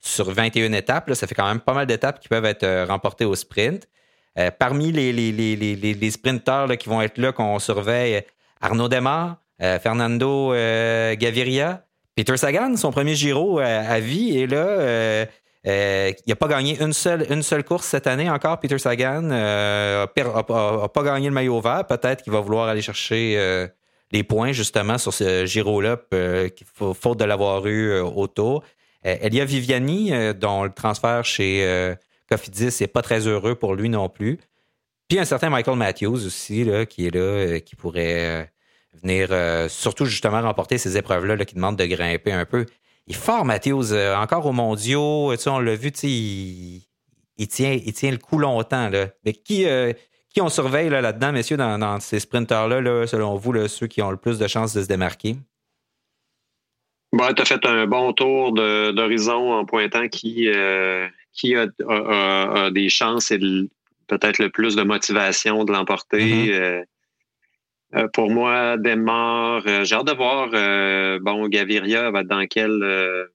sur 0.03 0.29
21 0.29 0.73
étapes. 0.73 1.11
ça 1.13 1.25
fait 1.25 1.33
quand 1.33 1.47
même 1.47 1.61
pas 1.61 1.73
mal 1.73 1.87
d'étapes 1.87 2.19
qui 2.19 2.27
peuvent 2.27 2.45
être 2.45 2.63
euh, 2.63 2.85
remportées 2.85 3.25
au 3.25 3.35
sprint. 3.35 3.87
Euh, 4.37 4.51
parmi 4.51 4.91
les, 4.91 6.11
sprinteurs 6.11 6.77
qui 6.77 6.89
vont 6.89 7.01
être 7.01 7.17
là, 7.17 7.31
qu'on 7.31 7.59
surveille, 7.59 8.23
Arnaud 8.61 8.89
Demar, 8.89 9.37
euh, 9.61 9.79
Fernando 9.79 10.51
Gaviria, 11.15 11.85
Peter 12.15 12.35
Sagan, 12.37 12.75
son 12.75 12.91
premier 12.91 13.15
Giro 13.15 13.59
à, 13.59 13.99
vie, 13.99 14.37
et 14.37 14.47
là, 14.47 15.25
il 15.65 16.15
n'a 16.27 16.35
pas 16.35 16.47
gagné 16.47 16.81
une 16.81 16.93
seule, 16.93 17.25
une 17.31 17.43
seule 17.43 17.63
course 17.63 17.85
cette 17.85 18.07
année 18.07 18.29
encore, 18.29 18.59
Peter 18.59 18.77
Sagan. 18.79 19.21
n'a 19.21 20.07
pas 20.07 21.03
gagné 21.03 21.27
le 21.27 21.33
maillot 21.33 21.61
vert. 21.61 21.85
Peut-être 21.87 22.23
qu'il 22.23 22.33
va 22.33 22.39
vouloir 22.39 22.67
aller 22.67 22.81
chercher 22.81 23.67
les 24.11 24.23
points 24.23 24.51
justement 24.51 24.97
sur 24.97 25.13
ce 25.13 25.45
Giro-là, 25.45 25.97
faute 26.99 27.19
de 27.19 27.25
l'avoir 27.25 27.65
eu 27.67 27.99
autour. 27.99 28.63
Elia 29.03 29.45
Viviani, 29.45 30.11
dont 30.35 30.63
le 30.63 30.71
transfert 30.71 31.25
chez 31.25 31.95
Cofidis 32.29 32.77
n'est 32.79 32.87
pas 32.87 33.01
très 33.01 33.27
heureux 33.27 33.55
pour 33.55 33.75
lui 33.75 33.89
non 33.89 34.09
plus. 34.09 34.39
Puis 35.07 35.19
un 35.19 35.25
certain 35.25 35.49
Michael 35.49 35.77
Matthews 35.77 36.25
aussi, 36.25 36.63
là, 36.63 36.85
qui 36.85 37.07
est 37.07 37.13
là, 37.13 37.21
euh, 37.21 37.59
qui 37.59 37.75
pourrait 37.75 38.25
euh, 38.25 38.43
venir 39.01 39.27
euh, 39.31 39.67
surtout 39.69 40.05
justement 40.05 40.41
remporter 40.41 40.77
ces 40.77 40.97
épreuves-là 40.97 41.43
qui 41.45 41.55
demandent 41.55 41.77
de 41.77 41.85
grimper 41.85 42.31
un 42.31 42.45
peu. 42.45 42.65
Il 43.07 43.15
est 43.15 43.19
fort, 43.19 43.43
Matthews, 43.43 43.93
encore 43.93 44.45
aux 44.45 44.53
mondiaux. 44.53 45.33
on 45.45 45.59
l'a 45.59 45.75
vu, 45.75 45.89
il, 46.03 46.81
il, 47.37 47.47
tient, 47.47 47.73
il 47.73 47.93
tient 47.93 48.11
le 48.11 48.17
coup 48.17 48.37
longtemps. 48.37 48.89
Là. 48.89 49.09
Mais 49.25 49.33
qui, 49.33 49.67
on 50.39 50.47
surveille 50.47 50.89
là-dedans, 50.89 51.33
messieurs, 51.33 51.57
dans, 51.57 51.99
ces 51.99 52.21
sprinteurs-là, 52.21 52.79
là, 52.79 53.05
selon 53.05 53.35
vous, 53.35 53.67
ceux 53.67 53.87
qui 53.87 54.01
ont 54.01 54.09
le 54.09 54.15
plus 54.15 54.39
de 54.39 54.47
chances 54.47 54.73
de 54.73 54.81
se 54.81 54.87
démarquer? 54.87 55.35
Tu 57.35 57.41
as 57.41 57.45
fait 57.45 57.65
un 57.65 57.85
bon 57.87 58.13
tour 58.13 58.53
d'horizon 58.53 59.53
en 59.53 59.65
pointant 59.65 60.07
qui, 60.07 60.49
qui 61.33 61.55
a, 61.55 62.69
des 62.71 62.89
chances 62.89 63.31
et 63.31 63.39
peut-être 64.07 64.39
le 64.39 64.49
plus 64.49 64.75
de 64.75 64.83
motivation 64.83 65.63
de 65.63 65.71
l'emporter. 65.71 66.25
Mm-hmm. 66.25 66.51
Euh, 66.53 66.83
euh, 67.95 68.07
pour 68.13 68.29
moi, 68.29 68.77
Demar, 68.77 69.63
euh, 69.67 69.83
j'ai 69.83 69.95
hâte 69.95 70.07
de 70.07 70.13
voir 70.13 70.49
bon 71.21 71.47
Gaviria 71.47 72.11
dans 72.23 72.45
quel 72.47 73.27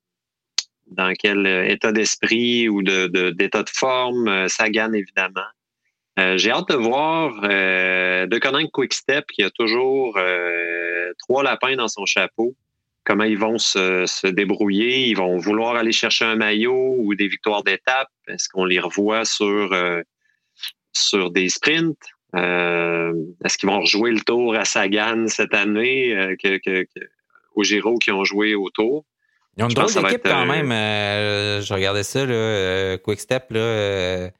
dans 0.90 1.12
quel 1.12 1.46
état 1.46 1.92
d'esprit 1.92 2.68
ou 2.68 2.82
de, 2.82 3.30
d'état 3.30 3.62
de, 3.62 3.70
forme, 3.70 4.48
Sagan 4.48 4.92
évidemment. 4.94 5.50
j'ai 6.16 6.50
hâte 6.50 6.70
de 6.70 6.76
voir 6.76 7.42
de 7.42 8.38
Conan 8.38 8.66
Quickstep 8.72 9.26
qui 9.26 9.42
a 9.42 9.50
toujours 9.50 10.18
trois 11.18 11.42
lapins 11.42 11.76
dans 11.76 11.88
son 11.88 12.06
chapeau 12.06 12.54
comment 13.08 13.24
ils 13.24 13.38
vont 13.38 13.56
se, 13.56 14.26
débrouiller. 14.28 15.08
Ils 15.08 15.16
vont 15.16 15.38
vouloir 15.38 15.76
aller 15.76 15.92
chercher 15.92 16.26
un 16.26 16.36
maillot 16.36 16.94
ou 16.98 17.14
des 17.14 17.26
victoires 17.26 17.64
d'étape. 17.64 18.10
Est-ce 18.28 18.50
qu'on 18.50 18.66
les 18.66 18.78
revoit 18.78 19.24
sur, 19.24 19.72
euh, 19.72 20.02
sur 20.92 21.30
des 21.30 21.48
sprints? 21.48 21.96
Euh, 22.36 23.14
est-ce 23.42 23.56
qu'ils 23.56 23.70
vont 23.70 23.80
rejouer 23.80 24.10
le 24.10 24.20
tour 24.20 24.54
à 24.54 24.66
Sagan 24.66 25.26
cette 25.28 25.54
année 25.54 26.14
euh, 26.14 26.36
que, 26.36 26.58
que, 26.58 26.86
au 27.54 27.64
Giro 27.64 27.96
qui 27.96 28.12
ont 28.12 28.24
joué 28.24 28.54
au 28.54 28.68
tour? 28.68 29.06
Ils 29.56 29.64
ont 29.64 29.68
une 29.68 29.74
drôle 29.74 29.92
d'équipe 30.04 30.22
quand 30.22 30.44
même. 30.44 30.70
je 30.70 31.74
regardais 31.74 32.02
ça, 32.02 32.26
là, 32.26 32.98
Quickstep. 32.98 33.50
Là, 33.50 34.30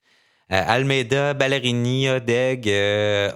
Almeida, 0.51 1.35
Ballerini, 1.35 2.09
Odeg, 2.09 2.67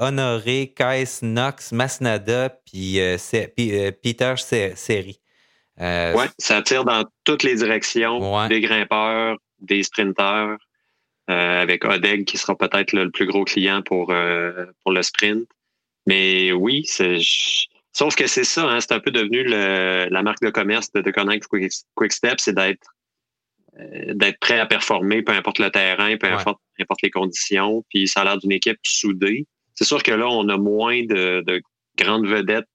Honoré, 0.01 0.73
Kais, 0.75 1.21
Knox, 1.21 1.73
Masnada, 1.73 2.51
puis 2.65 2.99
Peter 4.03 4.35
Seri. 4.37 5.23
Euh, 5.81 6.13
oui, 6.17 6.27
ça 6.39 6.63
tire 6.63 6.85
dans 6.85 7.05
toutes 7.25 7.43
les 7.43 7.57
directions, 7.57 8.47
des 8.49 8.61
grimpeurs, 8.61 9.37
des 9.61 9.83
sprinteurs, 9.83 10.59
euh, 11.31 11.63
avec 11.63 11.85
Odeg 11.85 12.25
qui 12.25 12.37
sera 12.37 12.57
peut-être 12.57 12.93
le 12.93 13.11
plus 13.11 13.27
gros 13.27 13.45
client 13.45 13.83
pour, 13.83 14.11
euh, 14.11 14.67
pour 14.83 14.93
le 14.93 15.03
sprint. 15.03 15.49
Mais 16.07 16.53
oui, 16.53 16.85
c'est 16.85 17.19
sauf 17.93 18.15
que 18.17 18.27
c'est 18.27 18.45
ça, 18.45 18.65
hein, 18.65 18.81
c'est 18.81 18.93
un 18.93 19.01
peu 19.01 19.11
devenu 19.11 19.45
la 19.45 20.23
marque 20.23 20.43
de 20.43 20.51
commerce 20.51 20.91
de, 20.93 21.01
de 21.01 21.11
Connect 21.11 21.47
Quick, 21.47 22.13
Step, 22.13 22.41
c'est 22.41 22.55
d'être 22.55 22.87
d'être 24.15 24.39
prêt 24.39 24.59
à 24.59 24.67
performer, 24.67 25.23
peu 25.23 25.33
importe 25.33 25.59
le 25.59 25.71
terrain, 25.71 26.17
peu 26.17 26.29
importe, 26.29 26.61
les 27.03 27.11
conditions. 27.11 27.85
Puis 27.91 28.09
ça 28.09 28.21
a 28.21 28.25
l'air 28.25 28.39
d'une 28.39 28.53
équipe 28.53 28.79
soudée. 28.83 29.47
C'est 29.75 29.85
sûr 29.85 30.03
que 30.03 30.13
là, 30.13 30.29
on 30.29 30.49
a 30.49 30.57
moins 30.57 31.03
de, 31.05 31.43
de 31.47 31.63
grandes 31.97 32.27
vedettes 32.27 32.67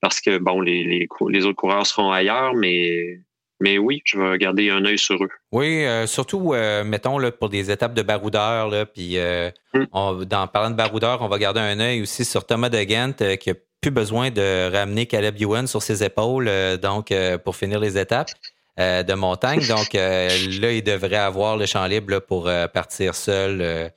parce 0.00 0.20
que, 0.20 0.38
bon, 0.38 0.60
les, 0.60 1.08
les, 1.28 1.44
autres 1.44 1.56
coureurs 1.56 1.86
seront 1.86 2.12
ailleurs, 2.12 2.54
mais 2.54 3.18
mais 3.60 3.76
oui, 3.76 4.02
je 4.04 4.18
vais 4.18 4.38
garder 4.38 4.70
un 4.70 4.84
œil 4.84 4.98
sur 4.98 5.16
eux. 5.16 5.30
Oui, 5.50 5.84
euh, 5.84 6.06
surtout, 6.06 6.54
euh, 6.54 6.84
mettons, 6.84 7.18
là, 7.18 7.32
pour 7.32 7.48
des 7.48 7.72
étapes 7.72 7.94
de 7.94 8.02
baroudeur, 8.02 8.68
là, 8.68 8.86
puis 8.86 9.18
euh, 9.18 9.50
hmm. 9.74 10.24
dans 10.24 10.46
parlant 10.46 10.70
de 10.70 10.76
baroudeur, 10.76 11.22
on 11.22 11.28
va 11.28 11.38
garder 11.38 11.60
un 11.60 11.80
œil 11.80 12.02
aussi 12.02 12.24
sur 12.24 12.46
Thomas 12.46 12.68
de 12.68 12.80
Ghent, 12.84 13.36
qui 13.40 13.50
a 13.50 13.54
plus 13.80 13.90
besoin 13.90 14.30
de 14.30 14.70
ramener 14.70 15.06
Caleb 15.06 15.34
Ewan 15.40 15.66
sur 15.66 15.82
ses 15.82 16.04
épaules, 16.04 16.48
donc 16.80 17.12
pour 17.44 17.56
finir 17.56 17.80
les 17.80 17.98
étapes 17.98 18.30
de 18.78 19.14
montagne. 19.14 19.66
Donc 19.66 19.92
là, 19.92 20.72
il 20.72 20.82
devrait 20.82 21.16
avoir 21.16 21.56
le 21.56 21.66
champ 21.66 21.84
libre 21.86 22.20
pour 22.20 22.48
partir 22.72 23.14
seul 23.14 23.92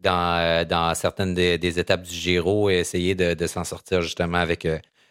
dans, 0.00 0.66
dans 0.66 0.94
certaines 0.94 1.34
des, 1.34 1.78
étapes 1.78 2.02
du 2.02 2.14
Giro 2.14 2.70
et 2.70 2.74
essayer 2.74 3.14
de, 3.14 3.46
s'en 3.46 3.64
sortir 3.64 4.00
justement 4.00 4.38
avec 4.38 4.66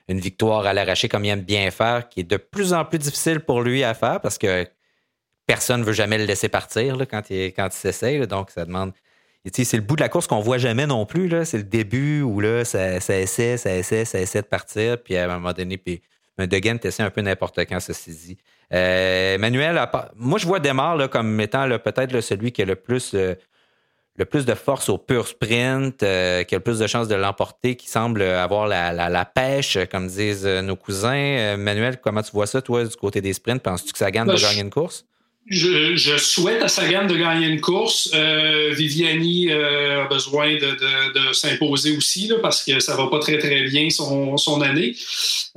une 0.08 0.20
victoire 0.20 0.66
à 0.66 0.74
l'arraché 0.74 1.10
comme 1.10 1.26
il 1.26 1.30
aime 1.30 1.42
bien 1.42 1.72
faire, 1.72 2.10
qui 2.10 2.22
est 2.22 2.30
de 2.30 2.38
plus 2.38 2.74
en 2.74 2.86
plus 2.86 3.00
difficile 3.00 3.42
pour 3.42 3.62
lui 3.62 3.84
à 3.84 3.94
faire 3.94 4.22
parce 4.22 4.38
que 4.38 4.66
personne 5.52 5.82
ne 5.82 5.86
veut 5.86 5.94
jamais 5.94 6.18
le 6.18 6.26
laisser 6.26 6.48
partir 6.48 6.98
quand 7.10 7.30
il, 7.30 7.48
quand 7.54 7.68
il 7.68 7.78
s'essaye. 7.78 8.26
Donc, 8.28 8.52
ça 8.52 8.66
demande. 8.66 8.94
C'est 9.52 9.74
le 9.74 9.82
bout 9.82 9.96
de 9.96 10.02
la 10.02 10.10
course 10.10 10.28
qu'on 10.28 10.40
voit 10.40 10.60
jamais 10.60 10.86
non 10.86 11.06
plus. 11.06 11.30
C'est 11.46 11.58
le 11.58 11.64
début 11.64 12.22
où 12.22 12.40
là, 12.40 12.64
ça, 12.64 12.98
essaie, 12.98 13.58
ça 13.58 13.76
essaie, 13.76 14.06
ça 14.06 14.20
essaie 14.20 14.42
de 14.42 14.48
partir. 14.48 15.02
Puis 15.02 15.18
à 15.18 15.26
un 15.26 15.28
moment 15.28 15.52
donné, 15.52 15.78
puis 15.78 16.02
un 16.38 16.48
De 16.48 16.56
essaie 16.56 17.04
un 17.04 17.10
peu 17.10 17.22
n'importe 17.22 17.60
quand, 17.60 17.80
ceci 17.80 18.12
dit. 18.12 18.38
Euh, 18.74 19.36
Emmanuel, 19.36 19.80
moi, 20.16 20.40
je 20.40 20.46
vois 20.46 20.60
Demar 20.60 21.10
comme 21.10 21.40
étant 21.40 21.68
peut-être 21.80 22.22
celui 22.22 22.52
qui 22.52 22.62
a 22.62 22.66
le 22.66 22.76
plus 22.76 23.14
euh, 23.14 23.36
le 24.18 24.26
plus 24.26 24.46
de 24.46 24.54
force 24.54 24.90
au 24.90 24.98
pur 24.98 25.28
sprint, 25.28 26.04
euh, 26.04 26.44
qui 26.44 26.54
a 26.54 26.58
le 26.58 26.64
plus 26.64 26.80
de 26.80 26.88
chances 26.88 27.08
de 27.08 27.16
l'emporter, 27.16 27.76
qui 27.76 27.90
semble 27.90 28.22
avoir 28.22 28.68
la, 28.68 29.26
pêche, 29.26 29.78
comme 29.90 30.08
disent 30.08 30.46
nos 30.46 30.76
cousins. 30.76 31.58
Manuel, 31.58 32.00
comment 32.00 32.22
tu 32.22 32.32
vois 32.32 32.46
ça, 32.46 32.62
toi, 32.62 32.84
du 32.84 32.96
côté 32.96 33.22
des 33.22 33.34
sprints? 33.34 33.62
Penses-tu 33.64 33.94
que 33.94 33.98
ça 33.98 34.12
gagne 34.12 34.28
de 34.28 34.34
ben, 34.34 34.40
gagner 34.40 34.62
une 34.62 34.70
course? 34.70 35.06
Je, 35.48 36.18
souhaite 36.18 36.62
à 36.62 36.68
Sagan 36.68 37.08
de 37.08 37.16
gagner 37.16 37.48
une 37.48 37.62
course. 37.62 38.12
Euh, 38.14 38.74
Viviani 38.74 39.52
euh, 39.52 40.04
a 40.04 40.08
besoin 40.08 40.54
de, 40.56 41.34
s'imposer 41.34 41.98
aussi 41.98 42.32
parce 42.42 42.64
que 42.64 42.80
ça 42.80 42.96
va 42.96 43.08
pas 43.08 43.20
très 43.20 43.40
très 43.40 43.64
bien 43.64 43.90
son, 43.90 44.62
année. 44.62 44.96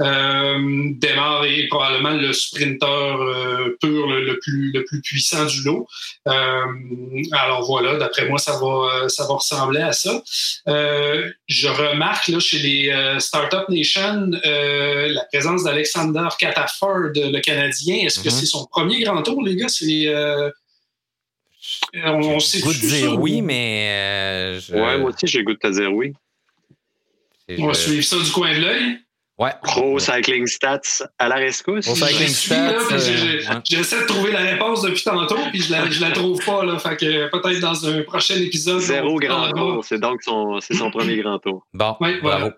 Euh, 0.00 0.56
Demar 0.96 1.44
est 1.44 1.68
probablement 1.68 2.10
le 2.10 2.32
sprinteur 2.32 3.20
euh, 3.20 3.76
pur 3.80 4.06
le, 4.06 4.38
plus 4.40 4.72
le 4.72 4.84
plus 4.84 5.02
puissant 5.02 5.44
du 5.44 5.62
lot. 5.62 5.86
alors 6.24 7.64
voilà, 7.66 7.96
d'après 7.96 8.26
moi 8.26 8.38
ça 8.38 8.58
va 8.58 9.08
ça 9.08 9.26
va 9.26 9.34
ressembler 9.34 9.82
à 9.82 9.92
ça. 9.92 10.22
je 10.66 11.68
remarque 11.68 12.28
là 12.28 12.40
chez 12.40 12.58
les 12.58 13.16
Startup 13.18 13.68
Nation 13.68 14.30
la 14.42 15.24
présence 15.30 15.64
d'Alexander 15.64 16.28
Cataford, 16.38 17.12
le 17.14 17.40
Canadien. 17.40 17.96
Est-ce 17.96 18.20
que 18.20 18.28
mm-hmm. 18.28 18.32
c'est 18.32 18.46
son 18.46 18.66
premier 18.66 19.00
grand 19.00 19.22
tour, 19.22 19.42
les 19.44 19.56
gars? 19.56 19.68
Euh, 19.82 20.50
on 21.94 22.40
sait 22.40 22.60
goût 22.60 22.72
de 22.72 22.78
dire 22.78 23.18
oui, 23.18 23.42
mais. 23.42 23.88
Euh, 23.90 24.60
ouais, 24.70 24.98
moi 24.98 25.10
aussi, 25.10 25.26
j'ai 25.26 25.38
le 25.38 25.44
goût 25.44 25.54
de 25.54 25.58
te 25.58 25.68
dire 25.68 25.92
oui. 25.92 26.12
On 27.58 27.66
va 27.66 27.74
suivre 27.74 28.04
ça 28.04 28.16
du 28.18 28.30
coin 28.30 28.54
de 28.54 28.60
l'œil. 28.60 28.98
Ouais. 29.36 29.50
Pro 29.64 29.98
Cycling 29.98 30.46
Stats 30.46 31.08
à 31.18 31.28
la 31.28 31.34
rescousse. 31.34 31.86
Pro 31.86 31.96
Cycling 31.96 32.28
Stats. 32.28 32.78
Euh, 32.92 33.60
j'essaie 33.64 34.02
de 34.02 34.06
trouver 34.06 34.30
la 34.30 34.40
réponse 34.40 34.82
depuis 34.82 35.02
tantôt, 35.02 35.38
puis 35.50 35.60
je 35.60 35.72
la, 35.72 35.84
la 35.86 36.12
trouve 36.12 36.38
pas. 36.44 36.64
Là, 36.64 36.78
fait 36.78 36.96
que 36.96 37.28
peut-être 37.30 37.60
dans 37.60 37.86
un 37.88 38.02
prochain 38.02 38.36
épisode. 38.36 38.80
Zéro 38.80 39.16
grand 39.16 39.50
tour. 39.50 39.84
C'est 39.84 39.98
donc 39.98 40.22
son, 40.22 40.60
son 40.60 40.90
premier 40.90 41.16
grand 41.16 41.40
tour. 41.40 41.66
Bon, 41.74 41.96
bravo. 41.98 42.18
Voilà. 42.22 42.56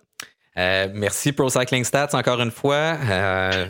Euh, 0.59 0.89
merci 0.95 1.33
Pro 1.33 1.51
Cycling 1.51 1.85
Stats 1.85 2.15
encore 2.15 2.41
une 2.41 2.51
fois. 2.51 2.97
Euh, 3.09 3.67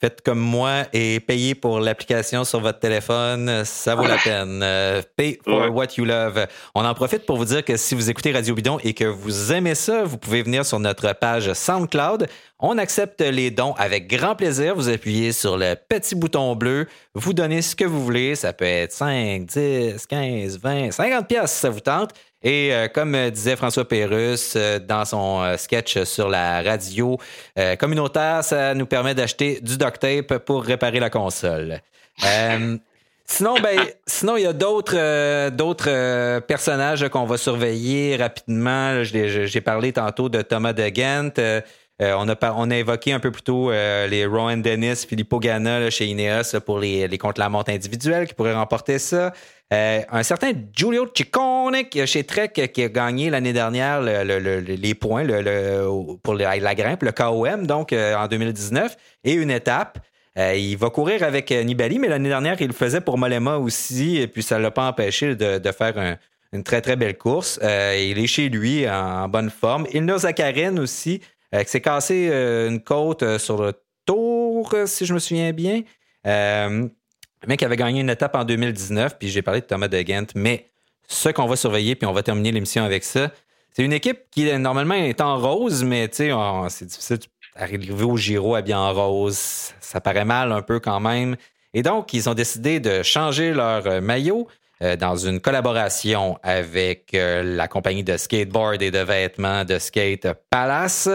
faites 0.00 0.22
comme 0.22 0.40
moi 0.40 0.82
et 0.92 1.20
payez 1.20 1.54
pour 1.54 1.78
l'application 1.78 2.44
sur 2.44 2.60
votre 2.60 2.80
téléphone. 2.80 3.64
Ça 3.64 3.94
vaut 3.94 4.06
la 4.06 4.16
peine. 4.16 4.60
Euh, 4.62 5.02
pay 5.16 5.38
for 5.44 5.72
what 5.72 5.86
you 5.96 6.04
love. 6.04 6.46
On 6.74 6.84
en 6.84 6.94
profite 6.94 7.26
pour 7.26 7.36
vous 7.36 7.44
dire 7.44 7.64
que 7.64 7.76
si 7.76 7.94
vous 7.94 8.10
écoutez 8.10 8.32
Radio 8.32 8.54
Bidon 8.54 8.78
et 8.82 8.92
que 8.92 9.04
vous 9.04 9.52
aimez 9.52 9.76
ça, 9.76 10.02
vous 10.02 10.18
pouvez 10.18 10.42
venir 10.42 10.66
sur 10.66 10.80
notre 10.80 11.12
page 11.12 11.52
SoundCloud. 11.52 12.26
On 12.58 12.76
accepte 12.76 13.20
les 13.20 13.50
dons 13.50 13.74
avec 13.78 14.08
grand 14.08 14.34
plaisir. 14.34 14.74
Vous 14.74 14.88
appuyez 14.88 15.32
sur 15.32 15.56
le 15.56 15.76
petit 15.76 16.16
bouton 16.16 16.56
bleu. 16.56 16.86
Vous 17.14 17.32
donnez 17.32 17.62
ce 17.62 17.76
que 17.76 17.84
vous 17.84 18.04
voulez. 18.04 18.34
Ça 18.34 18.52
peut 18.52 18.64
être 18.64 18.92
5, 18.92 19.46
10, 19.46 20.06
15, 20.06 20.58
20, 20.58 20.90
50 20.90 21.28
pièces 21.28 21.52
si 21.52 21.60
ça 21.60 21.70
vous 21.70 21.80
tente. 21.80 22.10
Et 22.42 22.72
euh, 22.72 22.88
comme 22.88 23.30
disait 23.30 23.56
François 23.56 23.86
Pérusse 23.86 24.54
euh, 24.56 24.78
dans 24.78 25.04
son 25.04 25.42
euh, 25.42 25.56
sketch 25.58 26.04
sur 26.04 26.28
la 26.28 26.62
radio 26.62 27.18
communautaire, 27.78 28.42
ça 28.42 28.74
nous 28.74 28.86
permet 28.86 29.14
d'acheter 29.14 29.60
du 29.60 29.76
duct 29.76 29.98
tape 29.98 30.38
pour 30.38 30.64
réparer 30.64 31.00
la 31.00 31.10
console. 31.10 31.80
sinon, 33.26 33.54
ben, 33.62 33.78
sinon 34.06 34.36
il 34.36 34.44
y 34.44 34.46
a 34.46 34.52
d'autres 34.54 35.50
d'autres 35.50 36.40
personnages 36.40 37.06
qu'on 37.08 37.26
va 37.26 37.36
surveiller 37.36 38.16
rapidement. 38.16 39.04
J'ai 39.04 39.60
parlé 39.60 39.92
tantôt 39.92 40.28
de 40.28 40.40
Thomas 40.40 40.72
de 40.72 40.88
Ghent. 40.88 41.62
On, 42.00 42.28
a, 42.28 42.52
on 42.56 42.70
a 42.70 42.76
évoqué 42.76 43.12
un 43.12 43.20
peu 43.20 43.30
plus 43.30 43.42
tôt 43.42 43.70
les 43.70 44.24
Rowan 44.26 44.60
Dennis, 44.60 45.04
Filippo 45.08 45.38
Ganna 45.38 45.90
chez 45.90 46.06
Ineos 46.06 46.58
pour 46.64 46.78
les, 46.78 47.18
contre-la-montre 47.18 47.70
individuels 47.70 48.26
qui 48.26 48.34
pourraient 48.34 48.54
remporter 48.54 48.98
ça. 48.98 49.32
un 49.70 50.22
certain 50.22 50.52
Giulio 50.74 51.06
Ciccone 51.14 51.76
chez 52.06 52.24
Trek 52.24 52.52
qui 52.72 52.82
a 52.82 52.88
gagné 52.88 53.28
l'année 53.28 53.52
dernière 53.52 54.00
les 54.00 54.94
points 54.94 55.26
pour 56.22 56.34
la, 56.34 56.74
grimpe, 56.74 57.02
le 57.02 57.12
KOM, 57.12 57.66
donc 57.66 57.92
en 57.92 58.26
2019, 58.26 58.96
et 59.24 59.34
une 59.34 59.50
étape. 59.50 59.98
Euh, 60.38 60.54
il 60.54 60.76
va 60.76 60.90
courir 60.90 61.22
avec 61.22 61.50
euh, 61.50 61.62
Nibali, 61.64 61.98
mais 61.98 62.08
l'année 62.08 62.28
dernière, 62.28 62.56
il 62.60 62.68
le 62.68 62.72
faisait 62.72 63.00
pour 63.00 63.18
Molema 63.18 63.56
aussi, 63.56 64.18
et 64.18 64.28
puis 64.28 64.42
ça 64.42 64.58
ne 64.58 64.62
l'a 64.62 64.70
pas 64.70 64.86
empêché 64.86 65.34
de, 65.34 65.72
faire 65.72 66.16
une 66.52 66.62
très, 66.62 66.80
très 66.80 66.96
belle 66.96 67.18
course. 67.18 67.58
Euh, 67.62 67.96
il 67.98 68.18
est 68.18 68.26
chez 68.26 68.48
lui 68.48 68.88
en, 68.88 69.28
bonne 69.28 69.50
forme. 69.50 69.86
Ilno 69.92 70.18
Zakarin 70.18 70.76
aussi, 70.76 71.20
qui 71.52 71.68
s'est 71.68 71.80
cassé 71.80 72.30
une 72.68 72.80
côte 72.80 73.38
sur 73.38 73.62
le 73.62 73.72
tour, 74.06 74.74
si 74.86 75.04
je 75.06 75.14
me 75.14 75.18
souviens 75.18 75.52
bien. 75.52 75.82
le 76.24 76.88
mec 77.46 77.62
avait 77.62 77.76
gagné 77.76 78.00
une 78.00 78.10
étape 78.10 78.36
en 78.36 78.44
2019, 78.44 79.18
puis 79.18 79.28
j'ai 79.28 79.42
parlé 79.42 79.60
de 79.60 79.66
Thomas 79.66 79.88
de 79.88 80.00
Ghent, 80.00 80.26
mais 80.34 80.70
ce 81.08 81.28
qu'on 81.30 81.46
va 81.46 81.56
surveiller, 81.56 81.96
puis 81.96 82.06
on 82.06 82.12
va 82.12 82.22
terminer 82.22 82.52
l'émission 82.52 82.84
avec 82.84 83.02
ça, 83.02 83.30
c'est 83.72 83.84
une 83.84 83.92
équipe 83.92 84.30
qui 84.30 84.52
normalement 84.58 84.94
est 84.94 85.20
en 85.20 85.38
rose, 85.38 85.84
mais 85.84 86.08
c'est 86.12 86.84
difficile 86.84 87.18
arriver 87.54 88.04
au 88.04 88.16
Giro 88.16 88.54
habillé 88.54 88.74
en 88.74 88.92
rose, 88.92 89.72
ça 89.80 90.00
paraît 90.00 90.24
mal 90.24 90.52
un 90.52 90.62
peu 90.62 90.80
quand 90.80 91.00
même. 91.00 91.36
Et 91.74 91.82
donc, 91.82 92.12
ils 92.12 92.28
ont 92.28 92.34
décidé 92.34 92.80
de 92.80 93.02
changer 93.02 93.52
leur 93.52 93.86
euh, 93.86 94.00
maillot 94.00 94.48
euh, 94.82 94.96
dans 94.96 95.16
une 95.16 95.40
collaboration 95.40 96.38
avec 96.42 97.14
euh, 97.14 97.42
la 97.42 97.68
compagnie 97.68 98.02
de 98.02 98.16
skateboard 98.16 98.82
et 98.82 98.90
de 98.90 98.98
vêtements 98.98 99.64
de 99.64 99.78
skate 99.78 100.26
Palace. 100.50 101.08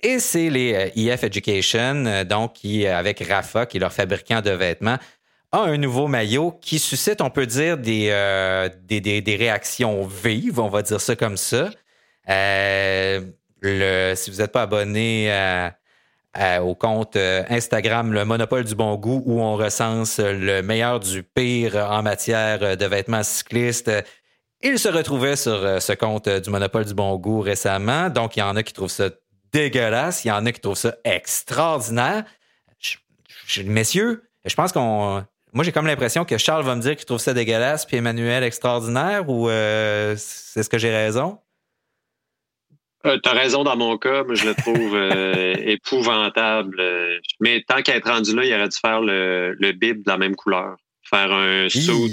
Et 0.00 0.18
c'est 0.18 0.50
les 0.50 0.92
EF 0.96 1.24
Education, 1.24 2.24
donc 2.24 2.54
qui, 2.54 2.86
avec 2.86 3.20
Rafa, 3.20 3.66
qui 3.66 3.78
est 3.78 3.80
leur 3.80 3.92
fabricant 3.92 4.40
de 4.40 4.50
vêtements, 4.50 4.98
a 5.50 5.60
un 5.60 5.76
nouveau 5.76 6.06
maillot 6.06 6.52
qui 6.60 6.78
suscite, 6.78 7.20
on 7.20 7.30
peut 7.30 7.46
dire, 7.46 7.78
des, 7.78 8.70
des, 8.86 9.36
réactions 9.36 10.06
vives, 10.06 10.60
on 10.60 10.68
va 10.68 10.82
dire 10.82 11.00
ça 11.00 11.16
comme 11.16 11.36
ça. 11.36 11.70
si 12.28 14.30
vous 14.30 14.38
n'êtes 14.38 14.52
pas 14.52 14.62
abonné 14.62 15.30
euh, 16.38 16.60
au 16.60 16.74
compte 16.74 17.16
euh, 17.16 17.42
Instagram 17.48 18.12
Le 18.12 18.24
Monopole 18.24 18.62
du 18.62 18.74
Bon 18.74 18.94
Goût 18.96 19.22
où 19.24 19.40
on 19.40 19.56
recense 19.56 20.20
le 20.20 20.60
meilleur 20.60 21.00
du 21.00 21.24
pire 21.24 21.74
en 21.90 22.02
matière 22.02 22.76
de 22.76 22.86
vêtements 22.86 23.24
cyclistes. 23.24 23.90
Il 24.60 24.78
se 24.78 24.88
retrouvait 24.88 25.36
sur 25.36 25.54
euh, 25.54 25.80
ce 25.80 25.94
compte 25.94 26.28
du 26.28 26.50
Monopole 26.50 26.84
du 26.84 26.94
Bon 26.94 27.16
Goût 27.16 27.40
récemment. 27.40 28.10
Donc, 28.10 28.36
il 28.36 28.40
y 28.40 28.42
en 28.42 28.54
a 28.54 28.62
qui 28.62 28.72
trouvent 28.72 28.90
ça 28.90 29.08
dégueulasse. 29.52 30.24
Il 30.24 30.28
y 30.28 30.30
en 30.30 30.44
a 30.46 30.52
qui 30.52 30.60
trouvent 30.60 30.76
ça 30.76 30.96
extraordinaire. 31.04 32.24
messieurs, 33.64 34.24
je 34.44 34.54
pense 34.54 34.72
qu'on. 34.72 35.24
Moi, 35.54 35.64
j'ai 35.64 35.72
comme 35.72 35.86
l'impression 35.86 36.24
que 36.24 36.36
Charles 36.36 36.64
va 36.64 36.76
me 36.76 36.82
dire 36.82 36.94
qu'il 36.94 37.06
trouve 37.06 37.18
ça 37.18 37.32
dégueulasse, 37.32 37.86
puis 37.86 37.96
Emmanuel 37.96 38.44
extraordinaire, 38.44 39.28
ou 39.28 39.48
c'est 39.48 40.62
ce 40.62 40.68
que 40.68 40.78
j'ai 40.78 40.94
raison? 40.94 41.38
Euh, 43.06 43.18
T'as 43.22 43.32
raison 43.32 43.64
dans 43.64 43.76
mon 43.76 43.96
cas, 43.96 44.24
mais 44.24 44.34
je 44.34 44.46
le 44.46 44.54
trouve 44.54 44.94
euh, 44.94 45.54
épouvantable. 45.58 46.82
Mais 47.40 47.62
tant 47.66 47.82
qu'à 47.82 47.96
être 47.96 48.10
rendu 48.10 48.34
là, 48.34 48.44
il 48.44 48.52
aurait 48.54 48.68
dû 48.68 48.76
faire 48.76 49.00
le, 49.00 49.54
le 49.58 49.72
bib 49.72 50.04
de 50.04 50.10
la 50.10 50.18
même 50.18 50.34
couleur. 50.34 50.76
Faire 51.02 51.32
un 51.32 51.68
saut, 51.68 52.08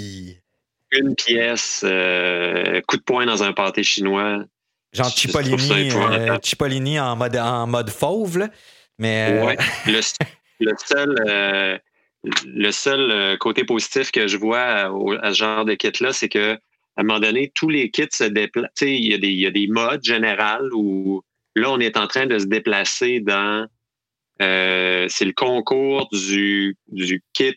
une 0.92 1.14
pièce, 1.14 1.82
euh, 1.84 2.80
coup 2.86 2.96
de 2.96 3.02
poing 3.02 3.26
dans 3.26 3.42
un 3.42 3.52
pâté 3.52 3.82
chinois. 3.82 4.44
Genre 4.96 5.10
Cipollini, 5.10 5.90
euh, 5.92 6.38
Cipollini 6.42 6.98
en 6.98 7.16
mode, 7.16 7.36
en 7.36 7.66
mode 7.66 7.90
fauve, 7.90 8.38
là. 8.38 8.48
Mais, 8.98 9.42
ouais, 9.44 9.56
le, 9.86 10.00
le, 10.60 10.72
seul, 10.78 11.80
le 12.46 12.70
seul 12.70 13.38
côté 13.38 13.64
positif 13.64 14.10
que 14.10 14.26
je 14.26 14.36
vois 14.36 14.60
à, 14.60 14.90
à 15.22 15.32
ce 15.32 15.38
genre 15.38 15.64
de 15.64 15.74
kit-là, 15.74 16.12
c'est 16.12 16.28
que 16.28 16.58
à 16.96 17.02
un 17.02 17.04
moment 17.04 17.20
donné, 17.20 17.52
tous 17.54 17.68
les 17.68 17.90
kits 17.90 18.08
se 18.10 18.24
déplacent. 18.24 18.70
Il 18.80 19.04
y, 19.04 19.12
a 19.12 19.18
des, 19.18 19.30
y 19.30 19.46
a 19.46 19.50
des 19.50 19.66
modes 19.66 20.02
générales 20.02 20.70
où 20.72 21.22
là, 21.54 21.70
on 21.70 21.78
est 21.78 21.96
en 21.96 22.06
train 22.06 22.26
de 22.26 22.38
se 22.38 22.46
déplacer 22.46 23.20
dans. 23.20 23.66
Euh, 24.42 25.06
c'est 25.08 25.24
le 25.24 25.32
concours 25.32 26.08
du, 26.12 26.76
du 26.88 27.22
kit 27.32 27.56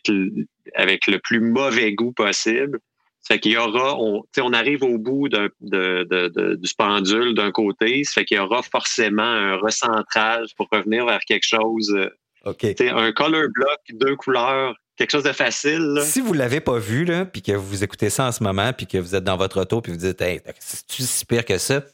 avec 0.74 1.06
le 1.06 1.18
plus 1.18 1.40
mauvais 1.40 1.92
goût 1.92 2.12
possible. 2.12 2.78
Fait 3.30 3.38
qu'il 3.38 3.52
y 3.52 3.56
aura, 3.56 3.96
on, 3.96 4.24
on 4.40 4.52
arrive 4.52 4.82
au 4.82 4.98
bout 4.98 5.28
de, 5.28 5.54
de, 5.60 6.56
du 6.56 6.74
pendule 6.76 7.34
d'un 7.34 7.52
côté, 7.52 8.02
ça 8.02 8.14
fait 8.14 8.24
qu'il 8.24 8.38
y 8.38 8.40
aura 8.40 8.60
forcément 8.62 9.22
un 9.22 9.56
recentrage 9.56 10.48
pour 10.56 10.66
revenir 10.72 11.06
vers 11.06 11.20
quelque 11.20 11.46
chose. 11.46 11.94
Euh, 11.94 12.10
okay. 12.44 12.74
Un 12.90 13.12
color 13.12 13.44
block, 13.54 13.78
deux 13.92 14.16
couleurs 14.16 14.74
quelque 14.96 15.12
chose 15.12 15.22
de 15.22 15.32
facile. 15.32 16.00
Si 16.02 16.20
vous 16.20 16.34
l'avez 16.34 16.60
pas 16.60 16.78
vu, 16.78 17.04
là, 17.04 17.24
puis 17.24 17.40
que 17.40 17.52
vous 17.52 17.84
écoutez 17.84 18.10
ça 18.10 18.26
en 18.26 18.32
ce 18.32 18.42
moment, 18.42 18.72
puis 18.72 18.86
que 18.86 18.98
vous 18.98 19.14
êtes 19.14 19.24
dans 19.24 19.36
votre 19.36 19.60
auto, 19.60 19.80
puis 19.80 19.92
vous 19.92 19.98
dites, 19.98 20.20
hey, 20.20 20.40
c'est 20.58 20.84
si 20.90 21.24
pire 21.24 21.44
que 21.44 21.56
ça, 21.56 21.84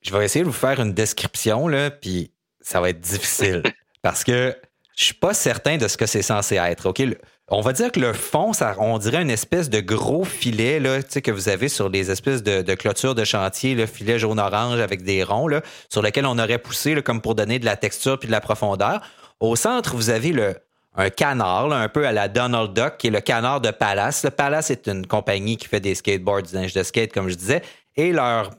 je 0.00 0.16
vais 0.16 0.24
essayer 0.24 0.44
de 0.44 0.48
vous 0.48 0.54
faire 0.54 0.80
une 0.80 0.94
description, 0.94 1.68
là, 1.68 1.90
puis 1.90 2.30
ça 2.60 2.80
va 2.80 2.90
être 2.90 3.00
difficile. 3.00 3.62
parce 4.02 4.24
que 4.24 4.56
je 4.96 5.04
suis 5.04 5.14
pas 5.14 5.34
certain 5.34 5.76
de 5.76 5.88
ce 5.88 5.96
que 5.96 6.06
c'est 6.06 6.22
censé 6.22 6.54
être. 6.54 6.86
OK? 6.86 7.02
On 7.48 7.60
va 7.60 7.72
dire 7.72 7.90
que 7.90 8.00
le 8.00 8.12
fond, 8.12 8.52
ça, 8.52 8.74
on 8.78 8.98
dirait 8.98 9.20
une 9.20 9.30
espèce 9.30 9.68
de 9.68 9.80
gros 9.80 10.24
filet 10.24 10.78
là, 10.80 11.02
que 11.02 11.30
vous 11.30 11.48
avez 11.48 11.68
sur 11.68 11.88
les 11.88 12.10
espèces 12.10 12.42
de, 12.42 12.74
clôtures 12.74 13.14
de 13.14 13.24
chantier, 13.24 13.74
le 13.74 13.86
filet 13.86 14.18
jaune-orange 14.18 14.78
avec 14.78 15.02
des 15.02 15.22
ronds, 15.22 15.48
là, 15.48 15.60
sur 15.90 16.02
lequel 16.02 16.24
on 16.24 16.38
aurait 16.38 16.58
poussé 16.58 16.94
là, 16.94 17.02
comme 17.02 17.20
pour 17.20 17.34
donner 17.34 17.58
de 17.58 17.64
la 17.64 17.76
texture 17.76 18.18
puis 18.18 18.28
de 18.28 18.32
la 18.32 18.40
profondeur. 18.40 19.00
Au 19.40 19.56
centre, 19.56 19.96
vous 19.96 20.10
avez 20.10 20.30
le, 20.32 20.54
un 20.94 21.10
canard, 21.10 21.72
un 21.72 21.88
peu 21.88 22.06
à 22.06 22.12
la 22.12 22.28
Donald 22.28 22.72
Duck, 22.74 22.96
qui 22.98 23.08
est 23.08 23.10
le 23.10 23.20
canard 23.20 23.60
de 23.60 23.70
Palace. 23.70 24.24
Le 24.24 24.30
Palace 24.30 24.70
est 24.70 24.86
une 24.86 25.06
compagnie 25.06 25.56
qui 25.56 25.66
fait 25.66 25.80
des 25.80 25.96
skateboards, 25.96 26.42
du 26.42 26.54
linge 26.54 26.72
de 26.72 26.82
skate, 26.82 27.12
comme 27.12 27.28
je 27.28 27.34
disais, 27.34 27.62
et 27.96 28.12
leur 28.12 28.50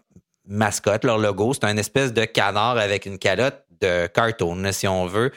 mascotte, 0.46 1.06
leur 1.06 1.18
logo, 1.18 1.54
c'est 1.54 1.64
un 1.64 1.78
espèce 1.78 2.14
de 2.14 2.26
canard 2.26 2.78
avec 2.78 3.06
une 3.06 3.18
calotte 3.18 3.64
de 3.82 4.08
cartoon, 4.08 4.72
si 4.72 4.88
on 4.88 5.06
veut, 5.06 5.32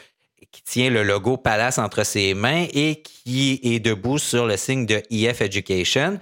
qui 0.53 0.63
tient 0.63 0.91
le 0.91 1.03
logo 1.03 1.37
Palace 1.37 1.79
entre 1.79 2.05
ses 2.05 2.35
mains 2.35 2.67
et 2.73 3.03
qui 3.03 3.61
est 3.63 3.81
debout 3.81 4.19
sur 4.19 4.47
le 4.47 4.57
signe 4.57 4.87
de 4.87 5.03
EF 5.11 5.41
Education. 5.41 6.19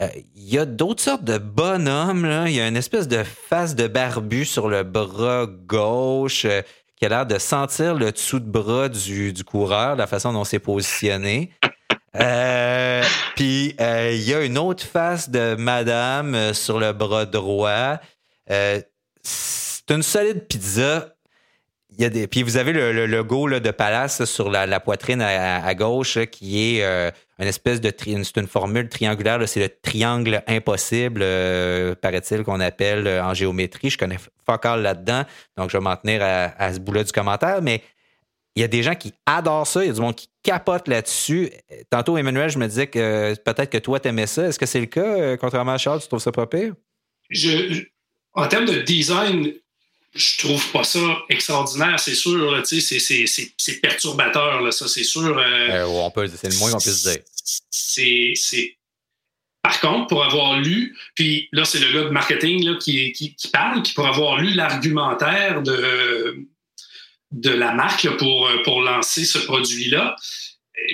Euh, 0.00 0.08
il 0.34 0.48
y 0.48 0.58
a 0.58 0.64
d'autres 0.64 1.02
sortes 1.02 1.24
de 1.24 1.38
bonhommes. 1.38 2.44
Il 2.46 2.52
y 2.52 2.60
a 2.60 2.68
une 2.68 2.76
espèce 2.76 3.08
de 3.08 3.22
face 3.22 3.74
de 3.74 3.86
barbu 3.86 4.44
sur 4.44 4.68
le 4.68 4.82
bras 4.82 5.46
gauche. 5.46 6.44
Euh, 6.44 6.62
qui 6.96 7.06
a 7.06 7.08
l'air 7.08 7.26
de 7.26 7.38
sentir 7.38 7.94
le 7.94 8.12
dessous 8.12 8.40
de 8.40 8.50
bras 8.50 8.90
du, 8.90 9.32
du 9.32 9.42
coureur, 9.42 9.96
la 9.96 10.06
façon 10.06 10.34
dont 10.34 10.44
c'est 10.44 10.58
positionné. 10.58 11.50
Euh, 12.14 13.02
puis 13.36 13.74
il 13.78 14.22
y 14.22 14.34
a 14.34 14.44
une 14.44 14.58
autre 14.58 14.84
face 14.84 15.30
de 15.30 15.54
madame 15.54 16.52
sur 16.52 16.78
le 16.78 16.92
bras 16.92 17.24
droit. 17.24 17.98
c'est 18.46 19.90
une 19.90 20.02
solide 20.02 20.46
pizza. 20.46 21.14
Puis 22.30 22.42
vous 22.42 22.56
avez 22.56 22.72
le, 22.72 23.06
logo 23.06 23.48
de 23.48 23.70
Palace 23.70 24.24
sur 24.24 24.50
la, 24.50 24.80
poitrine 24.80 25.20
à, 25.20 25.74
gauche 25.74 26.18
qui 26.30 26.78
est 26.78 27.12
une 27.40 27.46
espèce 27.46 27.80
de 27.80 27.90
c'est 27.98 28.36
une 28.36 28.46
formule 28.46 28.88
triangulaire. 28.88 29.48
C'est 29.48 29.60
le 29.60 29.70
triangle 29.82 30.42
impossible, 30.46 31.20
euh, 31.22 31.94
paraît-il, 31.94 32.44
qu'on 32.44 32.60
appelle 32.60 33.06
euh, 33.06 33.24
en 33.24 33.32
géométrie. 33.32 33.88
Je 33.88 33.96
connais 33.96 34.18
fuck 34.44 34.66
all 34.66 34.82
là-dedans, 34.82 35.24
donc 35.56 35.70
je 35.70 35.78
vais 35.78 35.82
m'en 35.82 35.96
tenir 35.96 36.20
à, 36.22 36.72
ce 36.74 36.78
bout-là 36.78 37.02
du 37.02 37.12
commentaire. 37.12 37.62
Mais 37.62 37.82
il 38.56 38.60
y 38.60 38.64
a 38.64 38.68
des 38.68 38.82
gens 38.82 38.94
qui 38.94 39.14
adorent 39.24 39.66
ça, 39.66 39.82
il 39.82 39.86
y 39.86 39.90
a 39.90 39.94
du 39.94 40.00
monde 40.00 40.16
qui 40.16 40.28
capote 40.42 40.86
là-dessus. 40.86 41.50
Tantôt, 41.88 42.18
Emmanuel, 42.18 42.50
je 42.50 42.58
me 42.58 42.66
disais 42.66 42.88
que 42.88 43.34
peut-être 43.42 43.70
que 43.70 43.78
toi, 43.78 43.98
t'aimais 44.00 44.26
ça. 44.26 44.46
Est-ce 44.46 44.58
que 44.58 44.66
c'est 44.66 44.80
le 44.80 44.86
cas, 44.86 45.00
euh, 45.00 45.36
contrairement 45.38 45.72
à 45.72 45.78
Charles, 45.78 46.02
tu 46.02 46.08
trouves 46.08 46.20
ça 46.20 46.32
pas 46.32 46.46
pire? 46.46 46.74
en 48.34 48.46
termes 48.48 48.66
de 48.66 48.80
design, 48.82 49.52
je 50.14 50.38
trouve 50.38 50.72
pas 50.72 50.84
ça 50.84 51.22
extraordinaire, 51.28 51.98
c'est 52.00 52.14
sûr. 52.14 52.62
C'est 52.64 53.80
perturbateur, 53.80 54.60
là, 54.60 54.72
ça, 54.72 54.88
c'est 54.88 55.04
sûr. 55.04 55.38
Euh, 55.38 55.84
on 55.84 56.10
peut, 56.10 56.28
c'est 56.28 56.50
le 56.52 56.58
moins 56.58 56.72
qu'on 56.72 56.78
puisse 56.78 57.02
dire. 57.02 57.18
C'est. 57.70 58.76
Par 59.62 59.78
contre, 59.80 60.06
pour 60.06 60.24
avoir 60.24 60.58
lu, 60.58 60.96
puis 61.14 61.48
là, 61.52 61.66
c'est 61.66 61.80
le 61.80 61.92
gars 61.92 62.04
de 62.04 62.08
marketing 62.08 62.64
là, 62.64 62.76
qui, 62.80 63.12
qui, 63.12 63.34
qui, 63.34 63.48
parle, 63.48 63.82
qui 63.82 63.92
pour 63.92 64.06
avoir 64.06 64.40
lu 64.40 64.54
l'argumentaire 64.54 65.62
de, 65.62 66.46
de 67.32 67.50
la 67.50 67.74
marque 67.74 68.08
pour, 68.16 68.48
pour 68.64 68.80
lancer 68.80 69.26
ce 69.26 69.38
produit-là, 69.38 70.16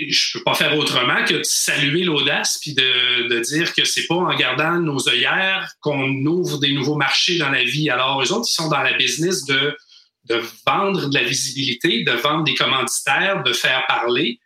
je 0.09 0.33
peux 0.33 0.45
pas 0.45 0.55
faire 0.55 0.77
autrement 0.77 1.25
que 1.25 1.35
de 1.35 1.43
saluer 1.43 2.05
l'audace 2.05 2.59
puis 2.61 2.75
de, 2.75 3.29
de, 3.29 3.41
dire 3.41 3.73
que 3.75 3.85
c'est 3.85 4.07
pas 4.07 4.15
en 4.15 4.35
gardant 4.37 4.79
nos 4.81 5.09
œillères 5.09 5.73
qu'on 5.81 6.09
ouvre 6.27 6.59
des 6.59 6.73
nouveaux 6.73 6.97
marchés 6.97 7.39
dans 7.39 7.51
la 7.51 7.65
vie. 7.65 7.91
Alors, 7.91 8.23
eux 8.23 8.33
autres, 8.33 8.49
ils 8.49 8.55
sont 8.55 8.69
dans 8.69 8.83
la 8.83 8.95
business 8.95 9.45
de, 9.45 9.77
de 10.25 10.43
vendre 10.67 11.09
de 11.09 11.15
la 11.15 11.25
visibilité, 11.25 12.05
de 12.05 12.13
vendre 12.13 12.45
des 12.45 12.55
commanditaires, 12.55 13.43
de 13.43 13.53
faire 13.53 13.87
parler. 13.87 14.41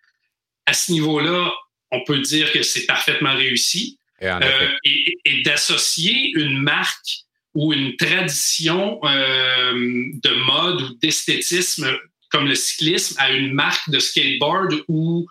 À 0.67 0.73
ce 0.73 0.93
niveau-là, 0.93 1.53
on 1.91 2.05
peut 2.05 2.21
dire 2.21 2.53
que 2.53 2.63
c'est 2.63 2.87
parfaitement 2.87 3.35
réussi. 3.35 3.99
Et, 4.21 4.27
euh, 4.27 4.69
et, 4.85 5.19
et 5.25 5.43
d'associer 5.43 6.33
une 6.35 6.59
marque 6.59 7.25
ou 7.55 7.73
une 7.73 7.97
tradition 7.97 9.01
euh, 9.05 9.73
de 9.73 10.45
mode 10.45 10.83
ou 10.83 10.95
d'esthétisme 10.95 11.91
comme 12.31 12.47
le 12.47 12.55
cyclisme 12.55 13.17
à 13.19 13.31
une 13.31 13.53
marque 13.53 13.91
de 13.91 13.99
skateboard 13.99 14.85
où 14.89 15.27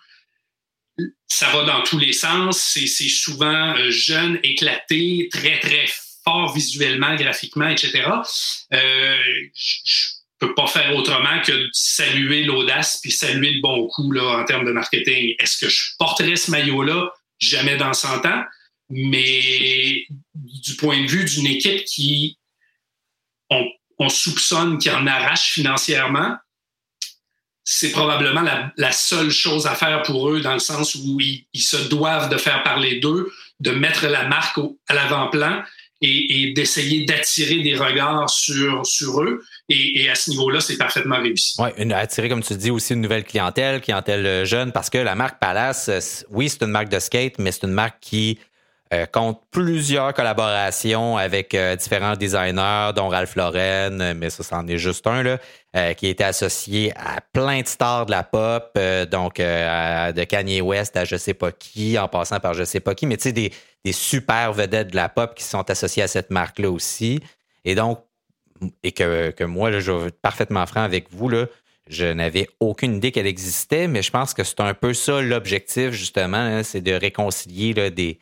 ça 1.28 1.50
va 1.52 1.64
dans 1.64 1.82
tous 1.84 1.98
les 1.98 2.14
sens. 2.14 2.60
C'est 2.74 2.88
souvent 2.88 3.76
euh, 3.78 3.90
jeune, 3.90 4.40
éclaté, 4.44 5.30
très, 5.32 5.60
très 5.60 5.86
fort 6.24 6.54
visuellement, 6.54 7.16
graphiquement, 7.16 7.70
etc. 7.70 8.04
Euh, 8.74 9.18
je 9.54 10.06
peux 10.40 10.54
pas 10.56 10.68
faire 10.68 10.96
autrement 10.96 11.42
que 11.42 11.68
saluer 11.72 12.44
l'audace 12.44 13.00
puis 13.02 13.12
saluer 13.12 13.52
le 13.52 13.62
bon 13.62 13.88
coup 13.88 14.12
là, 14.12 14.40
en 14.40 14.46
termes 14.46 14.66
de 14.66 14.72
marketing. 14.72 15.36
Est-ce 15.40 15.58
que 15.58 15.70
je 15.70 15.92
porterais 15.98 16.36
ce 16.36 16.52
maillot-là? 16.52 17.12
Jamais 17.40 17.78
dans 17.78 17.94
100 17.94 18.26
ans. 18.26 18.44
Mais 18.90 20.06
du 20.34 20.76
point 20.76 21.02
de 21.02 21.08
vue 21.08 21.24
d'une 21.24 21.46
équipe 21.46 21.86
qui, 21.86 22.38
on, 23.50 24.10
soupçonne 24.10 24.78
qu'il 24.78 24.92
en 24.92 25.06
arrache 25.06 25.52
financièrement, 25.52 26.36
c'est 27.72 27.92
probablement 27.92 28.42
la, 28.78 28.92
seule 28.92 29.30
chose 29.30 29.68
à 29.68 29.76
faire 29.76 30.02
pour 30.02 30.32
eux 30.32 30.42
dans 30.42 30.54
le 30.54 30.60
sens 30.60 30.96
où 30.96 31.20
ils, 31.20 31.46
se 31.54 31.78
doivent 31.88 32.28
de 32.28 32.38
faire 32.38 32.64
parler 32.64 33.00
d'eux, 33.00 33.32
de 33.60 33.70
mettre 33.70 34.08
la 34.08 34.28
marque 34.28 34.58
à 34.88 34.96
l'avant-plan 34.96 35.62
et, 36.02 36.52
d'essayer 36.56 37.06
d'attirer 37.06 37.62
des 37.62 37.76
regards 37.76 38.28
sur, 38.28 38.82
eux. 39.22 39.44
Et, 39.70 40.10
à 40.10 40.16
ce 40.16 40.32
niveau-là, 40.32 40.62
c'est 40.62 40.80
parfaitement 40.80 41.22
réussi. 41.22 41.58
Oui, 41.60 41.94
attirer, 41.94 42.28
comme 42.28 42.42
tu 42.42 42.56
dis, 42.56 42.72
aussi 42.72 42.94
une 42.94 43.02
nouvelle 43.02 43.24
clientèle, 43.24 43.82
clientèle 43.82 44.48
jeune, 44.48 44.72
parce 44.72 44.90
que 44.90 44.98
la 44.98 45.14
marque 45.14 45.40
Palace, 45.40 45.90
euh, 45.90 46.00
oui, 46.32 46.50
c'est 46.50 46.64
une 46.64 46.72
marque 46.72 46.90
de 46.90 46.98
skate, 46.98 47.38
mais 47.38 47.52
c'est 47.52 47.68
une 47.68 47.74
marque 47.74 48.00
qui 48.02 48.40
euh, 48.92 49.06
compte 49.06 49.40
plusieurs 49.52 50.16
collaborations 50.16 51.16
avec 51.16 51.54
euh, 51.54 51.76
différents 51.76 52.16
designers, 52.16 52.90
dont 52.96 53.08
Ralph 53.08 53.36
Lauren, 53.36 54.02
euh, 54.02 54.14
mais 54.16 54.32
ça, 54.32 54.42
c'en 54.42 54.66
est 54.68 54.80
juste 54.80 55.06
un, 55.06 55.22
là, 55.22 55.38
qui 55.94 56.08
été 56.08 56.24
associé 56.24 56.92
à 56.96 57.22
plein 57.22 57.62
de 57.62 57.68
stars 57.68 58.08
de 58.08 58.12
la 58.12 58.24
pop, 58.24 58.76
donc 59.12 59.36
de 59.36 60.24
Kanye 60.24 60.62
West 60.62 60.98
à 60.98 61.06
je 61.06 61.16
sais 61.16 61.36
pas 61.36 61.52
qui, 61.52 62.00
en 62.00 62.08
passant 62.08 62.40
par 62.40 62.56
je 62.56 62.64
sais 62.64 62.80
pas 62.80 62.96
qui, 62.96 63.06
mais 63.06 63.18
tu 63.18 63.24
sais, 63.24 63.32
des, 63.32 63.54
des 63.86 63.92
super 63.92 64.52
vedettes 64.52 64.90
de 64.90 64.96
la 64.96 65.10
pop 65.10 65.36
qui 65.36 65.44
sont 65.44 65.70
associées 65.70 66.02
à 66.02 66.08
cette 66.08 66.32
marque-là 66.32 66.72
aussi. 66.72 67.20
Et 67.66 67.76
donc, 67.76 68.00
et 68.82 68.94
que, 68.94 69.30
que 69.30 69.44
moi, 69.44 69.70
là, 69.70 69.80
je 69.80 69.92
vais 69.92 70.08
être 70.08 70.20
parfaitement 70.20 70.66
franc 70.66 70.82
avec 70.82 71.12
vous, 71.12 71.30
là, 71.30 71.46
je 71.88 72.08
n'avais 72.08 72.48
aucune 72.60 72.96
idée 72.96 73.12
qu'elle 73.12 73.28
existait, 73.28 73.88
mais 73.88 74.02
je 74.02 74.10
pense 74.10 74.34
que 74.34 74.44
c'est 74.44 74.62
un 74.62 74.74
peu 74.74 74.96
ça 74.96 75.22
l'objectif, 75.22 75.92
justement, 75.92 76.38
hein, 76.38 76.64
c'est 76.64 76.82
de 76.82 76.94
réconcilier 76.94 77.76
là, 77.76 77.92
des, 77.92 78.18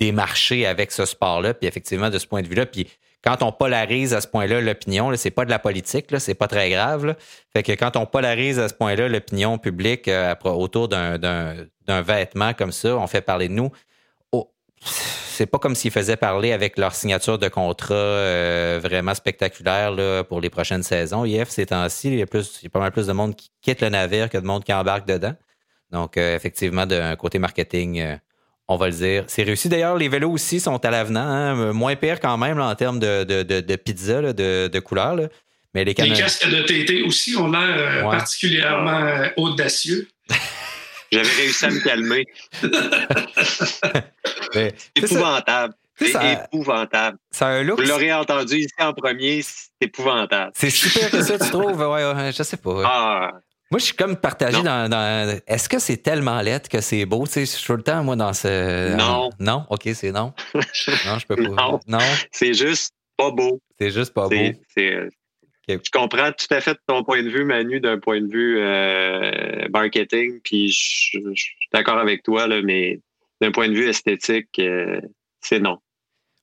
des 0.00 0.12
marchés 0.12 0.66
avec 0.66 0.90
ce 0.90 1.04
sport-là. 1.04 1.54
Puis 1.54 1.68
effectivement, 1.68 2.10
de 2.10 2.18
ce 2.18 2.26
point 2.26 2.42
de 2.42 2.48
vue-là, 2.48 2.66
puis 2.66 2.88
quand 3.22 3.42
on 3.42 3.52
polarise 3.52 4.14
à 4.14 4.20
ce 4.22 4.26
point-là 4.26 4.60
l'opinion, 4.62 5.14
c'est 5.16 5.30
pas 5.30 5.44
de 5.44 5.50
la 5.50 5.58
politique, 5.58 6.06
c'est 6.18 6.34
pas 6.34 6.48
très 6.48 6.70
grave. 6.70 7.14
Fait 7.52 7.62
que 7.62 7.72
quand 7.72 7.96
on 7.96 8.06
polarise 8.06 8.58
à 8.58 8.68
ce 8.68 8.74
point-là 8.74 9.08
l'opinion 9.08 9.58
publique 9.58 10.08
euh, 10.08 10.34
autour 10.44 10.88
d'un 10.88 11.68
vêtement 11.86 12.54
comme 12.54 12.72
ça, 12.72 12.96
on 12.96 13.06
fait 13.06 13.20
parler 13.20 13.48
de 13.48 13.52
nous. 13.52 13.70
Oh, 14.32 14.50
c'est 14.80 15.46
pas 15.46 15.58
comme 15.58 15.74
s'ils 15.74 15.90
faisaient 15.90 16.16
parler 16.16 16.52
avec 16.52 16.78
leur 16.78 16.94
signature 16.94 17.38
de 17.38 17.48
contrat 17.48 17.94
euh, 17.94 18.80
vraiment 18.82 19.14
spectaculaire 19.14 20.24
pour 20.26 20.40
les 20.40 20.48
prochaines 20.48 20.82
saisons. 20.82 21.26
IF, 21.26 21.50
ces 21.50 21.66
temps-ci, 21.66 22.08
il 22.08 22.18
y, 22.18 22.22
a 22.22 22.26
plus, 22.26 22.66
pas 22.72 22.80
mal 22.80 22.90
plus 22.90 23.06
de 23.06 23.12
monde 23.12 23.36
qui 23.36 23.50
quitte 23.60 23.82
le 23.82 23.90
navire 23.90 24.30
que 24.30 24.38
de 24.38 24.46
monde 24.46 24.64
qui 24.64 24.72
embarque 24.72 25.06
dedans. 25.06 25.34
Donc, 25.90 26.16
euh, 26.16 26.36
effectivement, 26.36 26.86
d'un 26.86 27.16
côté 27.16 27.38
marketing, 27.38 28.18
on 28.70 28.76
va 28.76 28.86
le 28.88 28.94
dire. 28.94 29.24
C'est 29.26 29.42
réussi. 29.42 29.68
D'ailleurs, 29.68 29.96
les 29.96 30.08
vélos 30.08 30.30
aussi 30.30 30.60
sont 30.60 30.82
à 30.84 30.90
l'avenant. 30.90 31.20
Hein. 31.20 31.72
Moins 31.72 31.96
pire 31.96 32.20
quand 32.20 32.38
même 32.38 32.60
en 32.60 32.72
termes 32.76 33.00
de, 33.00 33.24
de, 33.24 33.76
pizza, 33.76 34.32
de, 34.32 34.68
de 34.68 34.78
couleur. 34.78 35.16
Mais 35.74 35.84
les, 35.84 35.92
casques 35.92 36.48
de 36.48 36.62
TT 36.62 37.02
aussi 37.02 37.36
ont 37.36 37.50
l'air 37.50 37.60
euh, 37.62 38.02
particulièrement 38.02 39.00
euh, 39.00 39.28
audacieux. 39.36 40.08
J'avais 41.12 41.28
réussi 41.28 41.64
à 41.64 41.70
me 41.70 41.80
calmer. 41.80 42.26
c'est 44.52 44.74
épouvantable. 44.94 45.74
C'est 45.96 46.44
épouvantable. 46.44 47.18
un 47.40 47.62
look. 47.62 47.80
Vous 47.80 47.88
l'aurez 47.88 48.12
entendu 48.12 48.56
ici 48.56 48.74
en 48.78 48.92
premier, 48.92 49.42
c'est 49.42 49.70
épouvantable. 49.80 50.52
C'est 50.54 50.70
super 50.70 51.10
que 51.10 51.22
ça, 51.22 51.38
tu 51.38 51.50
trouves? 51.50 51.80
Ouais, 51.80 52.32
je 52.32 52.42
sais 52.42 52.56
pas. 52.56 52.82
Ah, 52.84 53.32
moi, 53.70 53.78
je 53.78 53.84
suis 53.84 53.94
comme 53.94 54.16
partagé 54.16 54.62
dans, 54.62 55.40
Est-ce 55.46 55.68
que 55.68 55.78
c'est 55.78 55.98
tellement 55.98 56.40
lettre 56.40 56.68
que 56.68 56.80
c'est 56.80 57.06
beau? 57.06 57.24
Tu 57.26 57.32
sais, 57.32 57.40
je 57.42 57.46
suis 57.46 57.66
tout 57.66 57.76
le 57.76 57.82
temps, 57.82 58.02
moi, 58.02 58.16
dans 58.16 58.32
ce. 58.32 58.96
Non. 58.96 59.30
non? 59.38 59.64
OK, 59.70 59.88
c'est 59.94 60.10
non. 60.10 60.32
non, 60.54 61.18
je 61.18 61.26
peux 61.26 61.36
pas. 61.36 61.48
non. 61.48 61.80
non? 61.86 61.98
C'est 62.32 62.54
juste 62.54 62.94
pas 63.16 63.30
beau. 63.30 63.60
C'est 63.78 63.90
juste 63.90 64.12
pas 64.12 64.28
beau. 64.28 64.36
Je 65.78 65.90
comprends 65.92 66.32
tout 66.32 66.52
à 66.52 66.60
fait 66.60 66.76
ton 66.86 67.04
point 67.04 67.22
de 67.22 67.28
vue, 67.28 67.44
Manu, 67.44 67.80
d'un 67.80 67.98
point 67.98 68.20
de 68.20 68.26
vue 68.26 68.58
euh, 68.58 69.68
marketing, 69.72 70.40
puis 70.42 70.68
je, 70.68 71.18
suis 71.34 71.68
d'accord 71.72 71.98
avec 71.98 72.22
toi, 72.22 72.46
là, 72.46 72.60
mais 72.62 73.00
d'un 73.40 73.52
point 73.52 73.68
de 73.68 73.74
vue 73.74 73.88
esthétique, 73.88 74.58
euh, 74.58 75.00
c'est 75.40 75.60
non. 75.60 75.78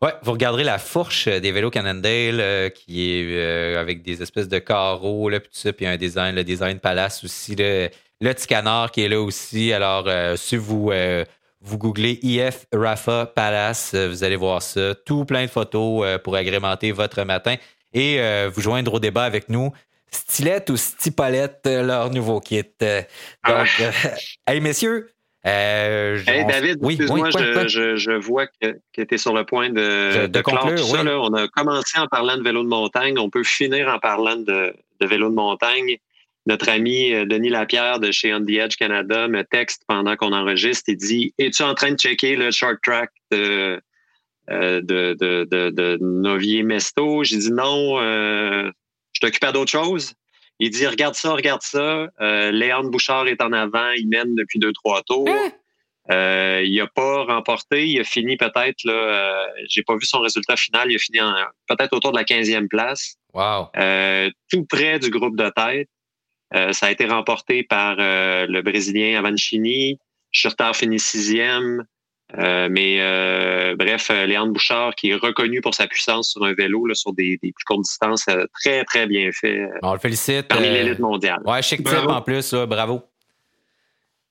Ouais, 0.04 0.14
vous 0.22 0.34
regarderez 0.34 0.64
la 0.64 0.78
fourche 0.78 1.28
des 1.28 1.52
vélos 1.52 1.72
Cannondale 1.72 2.39
euh, 2.39 2.70
qui 2.70 3.10
est 3.10 3.26
euh, 3.32 3.82
avec 3.82 4.04
des 4.04 4.22
espèces 4.22 4.48
de 4.48 4.60
carreaux, 4.60 5.28
là, 5.28 5.39
puis 5.39 5.50
tout 5.50 5.58
ça, 5.58 5.74
puis 5.74 5.88
un 5.88 5.98
design, 5.98 6.36
le 6.36 6.43
design 6.43 6.80
Palace 6.80 7.24
aussi, 7.24 7.56
le 7.56 7.89
petit 8.22 8.45
canard 8.45 8.91
qui 8.91 9.02
est 9.02 9.10
là 9.10 9.20
aussi. 9.20 9.74
Alors, 9.74 10.04
euh, 10.06 10.36
si 10.36 10.56
vous, 10.56 10.91
vous 11.62 11.78
googlez 11.80 12.20
IF 12.22 12.68
Rafa 12.72 13.26
Palace, 13.26 13.95
vous 13.95 14.24
allez 14.24 14.36
voir 14.36 14.62
ça. 14.62 14.93
Tout 14.93 15.26
plein 15.26 15.45
de 15.45 15.50
photos 15.50 16.20
pour 16.24 16.36
agrémenter 16.36 16.91
votre 16.91 17.24
matin 17.24 17.56
et 17.91 18.20
vous 18.54 18.62
joindre 18.62 18.93
au 18.93 19.00
débat 19.00 19.24
avec 19.24 19.50
nous. 19.50 19.72
Stylette 20.12 20.70
ou 20.70 20.78
Stipolette, 20.78 21.66
leur 21.66 22.12
nouveau 22.12 22.39
kit. 22.39 22.64
Donc, 22.80 23.84
hey 24.48 24.62
messieurs, 24.62 25.10
euh, 25.48 26.20
hey, 26.28 26.45
David, 26.45 26.78
excuse-moi, 26.84 27.30
je, 27.30 28.18
vois 28.18 28.48
que, 28.48 28.76
tu 28.93 29.08
es 29.10 29.18
sur 29.18 29.34
le 29.34 29.45
point 29.45 29.70
de, 29.70 30.28
de, 30.28 30.41
clore 30.41 30.76
tout 30.76 30.84
ça. 30.84 31.04
On 31.06 31.34
a 31.34 31.48
commencé 31.48 31.98
en 31.98 32.08
parlant 32.08 32.38
de 32.38 32.43
vélo 32.43 32.64
de 32.64 32.68
montagne. 32.68 33.18
On 33.18 33.30
peut 33.30 33.43
finir 33.43 33.88
en 33.88 34.00
parlant 34.00 34.36
de, 34.36 34.74
vélo 35.02 35.30
de 35.30 35.36
montagne. 35.36 35.98
Notre 36.48 36.70
ami 36.70 37.14
euh, 37.14 37.26
Denis 37.26 37.50
Lapierre 37.50 38.00
de 38.00 38.12
chez 38.12 38.34
On 38.34 38.43
the 38.43 38.52
Edge 38.52 38.76
Canada 38.78 39.28
me 39.28 39.43
texte 39.43 39.84
pendant 39.88 40.16
qu'on 40.16 40.34
enregistre. 40.34 40.86
Il 40.88 40.98
dit 40.98 41.34
Es-tu 41.38 41.64
en 41.64 41.74
train 41.76 41.91
de 41.91 41.98
checker 41.98 42.36
le 42.36 42.52
short 42.52 42.78
track 42.84 43.10
de, 43.32 43.82
euh, 44.50 44.82
de, 44.82 45.16
de, 45.20 45.98
Novier 46.02 46.64
Mesto? 46.64 47.24
J'ai 47.24 47.38
dit 47.38 47.52
non, 47.52 48.00
je 48.00 49.20
t'occupe 49.22 49.43
à 49.43 49.52
d'autres 49.52 49.72
choses. 49.72 50.14
Il 50.60 50.72
dit 50.72 50.88
regarde 50.88 51.16
ça, 51.16 51.34
regarde 51.34 51.62
ça. 51.62 52.08
Euh, 52.20 52.51
Léon 52.51 52.86
Bouchard 52.86 53.28
est 53.28 53.41
en 53.41 53.53
avant, 53.53 53.91
il 53.91 54.08
mène 54.08 54.36
depuis 54.36 54.60
deux, 54.60 54.74
trois 54.74 55.03
tours. 55.03 55.30
Hein? 55.30 55.51
Euh, 56.10 56.64
il 56.66 56.78
n'a 56.78 56.88
pas 56.88 57.26
remporté, 57.26 57.88
il 57.88 57.99
a 57.99 58.03
fini 58.03 58.38
peut-être, 58.38 58.84
là, 58.86 58.93
euh, 58.93 59.45
j'ai 59.68 59.84
pas 59.84 59.95
vu 59.95 60.05
son 60.05 60.20
résultat 60.20 60.55
final, 60.55 60.89
il 60.89 60.95
a 60.95 60.99
fini 60.99 61.20
peut-être 61.68 61.93
autour 61.93 62.12
de 62.12 62.18
la 62.18 62.24
15e 62.24 62.68
place. 62.68 63.16
Wow. 63.34 63.68
Euh, 63.76 64.30
tout 64.49 64.66
près 64.66 64.99
du 64.99 65.10
groupe 65.10 65.36
de 65.36 65.49
tête. 65.49 65.89
ça 66.74 66.86
a 66.88 66.91
été 66.91 67.05
remporté 67.05 67.64
par 67.64 67.95
le 67.97 68.62
Brésilien 68.62 69.20
Avancini. 69.20 69.99
Schurter 70.32 70.72
finit 70.74 70.99
sixième. 70.99 71.84
Euh, 72.38 72.67
mais 72.69 72.97
euh, 72.99 73.75
bref, 73.77 74.09
euh, 74.11 74.25
Léandre 74.25 74.53
Bouchard, 74.53 74.93
qui 74.95 75.09
est 75.09 75.15
reconnu 75.15 75.61
pour 75.61 75.73
sa 75.73 75.88
puissance 75.88 76.31
sur 76.31 76.43
un 76.43 76.53
vélo, 76.53 76.85
là, 76.85 76.93
sur 76.93 77.13
des, 77.13 77.38
plus 77.41 77.63
courtes 77.65 77.81
distances, 77.81 78.25
très, 78.61 78.83
très 78.83 79.07
bien 79.07 79.31
fait. 79.31 79.67
On 79.81 79.93
le 79.93 79.99
félicite. 79.99 80.47
Parmi 80.47 80.69
l'élite 80.69 80.99
mondiale. 80.99 81.39
Ouais, 81.45 81.61
chic 81.61 81.83
type 81.83 82.07
en 82.07 82.21
plus, 82.21 82.53
bravo. 82.53 83.01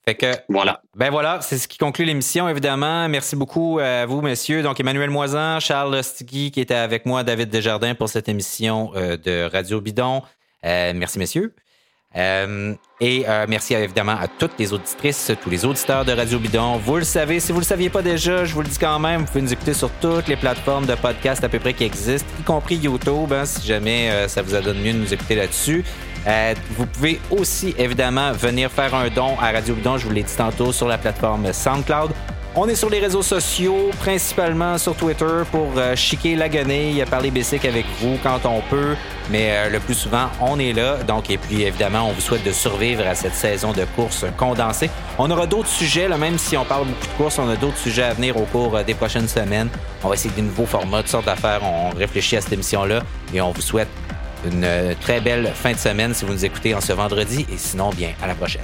Fait 0.04 0.14
que, 0.14 0.32
voilà. 0.48 0.82
Ben 0.94 1.10
voilà, 1.10 1.40
c'est 1.40 1.58
ce 1.58 1.66
qui 1.66 1.78
conclut 1.78 2.04
l'émission, 2.04 2.48
évidemment. 2.48 3.08
Merci 3.08 3.34
beaucoup 3.34 3.80
à 3.80 4.06
vous, 4.06 4.22
messieurs. 4.22 4.62
Donc, 4.62 4.78
Emmanuel 4.78 5.10
Moisan, 5.10 5.58
Charles 5.58 6.04
Stigui, 6.04 6.52
qui 6.52 6.60
était 6.60 6.74
avec 6.74 7.06
moi, 7.06 7.24
David 7.24 7.48
Desjardins 7.48 7.96
pour 7.96 8.08
cette 8.08 8.28
émission 8.28 8.92
de 8.94 9.50
Radio 9.50 9.80
Bidon. 9.80 10.22
merci, 10.62 11.18
messieurs. 11.18 11.52
Euh, 12.16 12.74
et 13.00 13.24
euh, 13.28 13.44
merci 13.48 13.74
évidemment 13.74 14.16
à 14.18 14.26
toutes 14.26 14.58
les 14.58 14.72
auditrices, 14.72 15.32
tous 15.42 15.50
les 15.50 15.64
auditeurs 15.64 16.04
de 16.04 16.12
Radio 16.12 16.38
Bidon. 16.38 16.76
Vous 16.78 16.96
le 16.96 17.04
savez, 17.04 17.40
si 17.40 17.52
vous 17.52 17.58
ne 17.58 17.64
le 17.64 17.66
saviez 17.66 17.90
pas 17.90 18.00
déjà, 18.00 18.44
je 18.44 18.54
vous 18.54 18.62
le 18.62 18.68
dis 18.68 18.78
quand 18.78 18.98
même, 18.98 19.20
vous 19.20 19.26
pouvez 19.26 19.42
nous 19.42 19.52
écouter 19.52 19.74
sur 19.74 19.90
toutes 20.00 20.26
les 20.28 20.36
plateformes 20.36 20.86
de 20.86 20.94
podcast 20.94 21.44
à 21.44 21.48
peu 21.48 21.58
près 21.58 21.74
qui 21.74 21.84
existent, 21.84 22.26
y 22.40 22.42
compris 22.42 22.76
YouTube, 22.76 23.32
hein, 23.32 23.44
si 23.44 23.66
jamais 23.66 24.10
euh, 24.10 24.28
ça 24.28 24.40
vous 24.40 24.54
a 24.54 24.60
donné 24.60 24.80
mieux 24.80 24.92
de 24.94 24.98
nous 24.98 25.12
écouter 25.12 25.34
là-dessus. 25.34 25.84
vous 26.70 26.86
pouvez 26.86 27.20
aussi 27.30 27.74
évidemment 27.76 28.32
venir 28.32 28.70
faire 28.70 28.94
un 28.94 29.08
don 29.08 29.38
à 29.38 29.52
Radio 29.52 29.74
Bidon, 29.74 29.98
je 29.98 30.06
vous 30.06 30.12
l'ai 30.12 30.22
dit 30.22 30.36
tantôt, 30.36 30.72
sur 30.72 30.88
la 30.88 30.96
plateforme 30.96 31.52
SoundCloud. 31.52 32.12
On 32.58 32.66
est 32.68 32.74
sur 32.74 32.88
les 32.88 33.00
réseaux 33.00 33.22
sociaux, 33.22 33.90
principalement 34.00 34.78
sur 34.78 34.96
Twitter 34.96 35.42
pour 35.50 35.72
euh, 35.76 35.94
chiquer 35.94 36.36
la 36.36 36.48
guenille, 36.48 37.04
parler 37.04 37.30
basic 37.30 37.66
avec 37.66 37.84
vous 38.00 38.16
quand 38.22 38.46
on 38.46 38.62
peut, 38.62 38.96
mais 39.30 39.50
euh, 39.50 39.68
le 39.68 39.78
plus 39.78 39.92
souvent, 39.92 40.30
on 40.40 40.58
est 40.58 40.72
là. 40.72 40.96
Donc, 41.06 41.28
et 41.28 41.36
puis 41.36 41.64
évidemment, 41.64 42.08
on 42.08 42.12
vous 42.12 42.20
souhaite 42.22 42.44
de 42.44 42.52
survivre 42.52 43.06
à 43.06 43.14
cette 43.14 43.34
saison 43.34 43.72
de 43.72 43.84
course 43.94 44.24
condensée. 44.38 44.88
On 45.18 45.30
aura 45.30 45.46
d'autres 45.46 45.68
sujets, 45.68 46.08
même 46.08 46.38
si 46.38 46.56
on 46.56 46.64
parle 46.64 46.86
beaucoup 46.86 47.06
de 47.06 47.12
courses, 47.18 47.38
on 47.38 47.46
a 47.50 47.56
d'autres 47.56 47.76
sujets 47.76 48.04
à 48.04 48.14
venir 48.14 48.38
au 48.38 48.46
cours 48.46 48.74
euh, 48.74 48.82
des 48.82 48.94
prochaines 48.94 49.28
semaines. 49.28 49.68
On 50.02 50.08
va 50.08 50.14
essayer 50.14 50.34
des 50.34 50.40
nouveaux 50.40 50.64
formats, 50.64 51.02
toutes 51.02 51.10
sortes 51.10 51.26
d'affaires. 51.26 51.60
On 51.62 51.90
réfléchit 51.90 52.38
à 52.38 52.40
cette 52.40 52.54
émission-là 52.54 53.02
et 53.34 53.40
on 53.42 53.50
vous 53.50 53.60
souhaite 53.60 53.90
une 54.46 54.94
très 55.02 55.20
belle 55.20 55.52
fin 55.54 55.72
de 55.72 55.78
semaine 55.78 56.14
si 56.14 56.24
vous 56.24 56.32
nous 56.32 56.44
écoutez 56.46 56.74
en 56.74 56.80
ce 56.80 56.94
vendredi 56.94 57.44
et 57.52 57.58
sinon, 57.58 57.90
bien, 57.90 58.12
à 58.22 58.26
la 58.26 58.34
prochaine. 58.34 58.62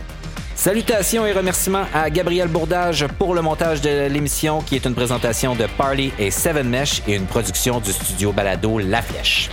Salutations 0.55 1.27
et 1.27 1.33
remerciements 1.33 1.87
à 1.93 2.09
Gabriel 2.11 2.49
Bourdage 2.49 3.07
pour 3.19 3.35
le 3.35 3.43
montage 3.43 3.81
de 3.81 4.07
l'émission 4.09 4.61
qui 4.61 4.77
est 4.77 4.85
une 4.85 4.95
présentation 4.95 5.55
de 5.55 5.67
Parley 5.77 6.13
et 6.19 6.31
Seven 6.31 6.69
Mesh 6.69 7.03
et 7.09 7.15
une 7.15 7.27
production 7.27 7.81
du 7.81 7.93
studio 7.93 8.33
Balado 8.33 8.79
La 8.79 9.03
Flèche. 9.03 9.51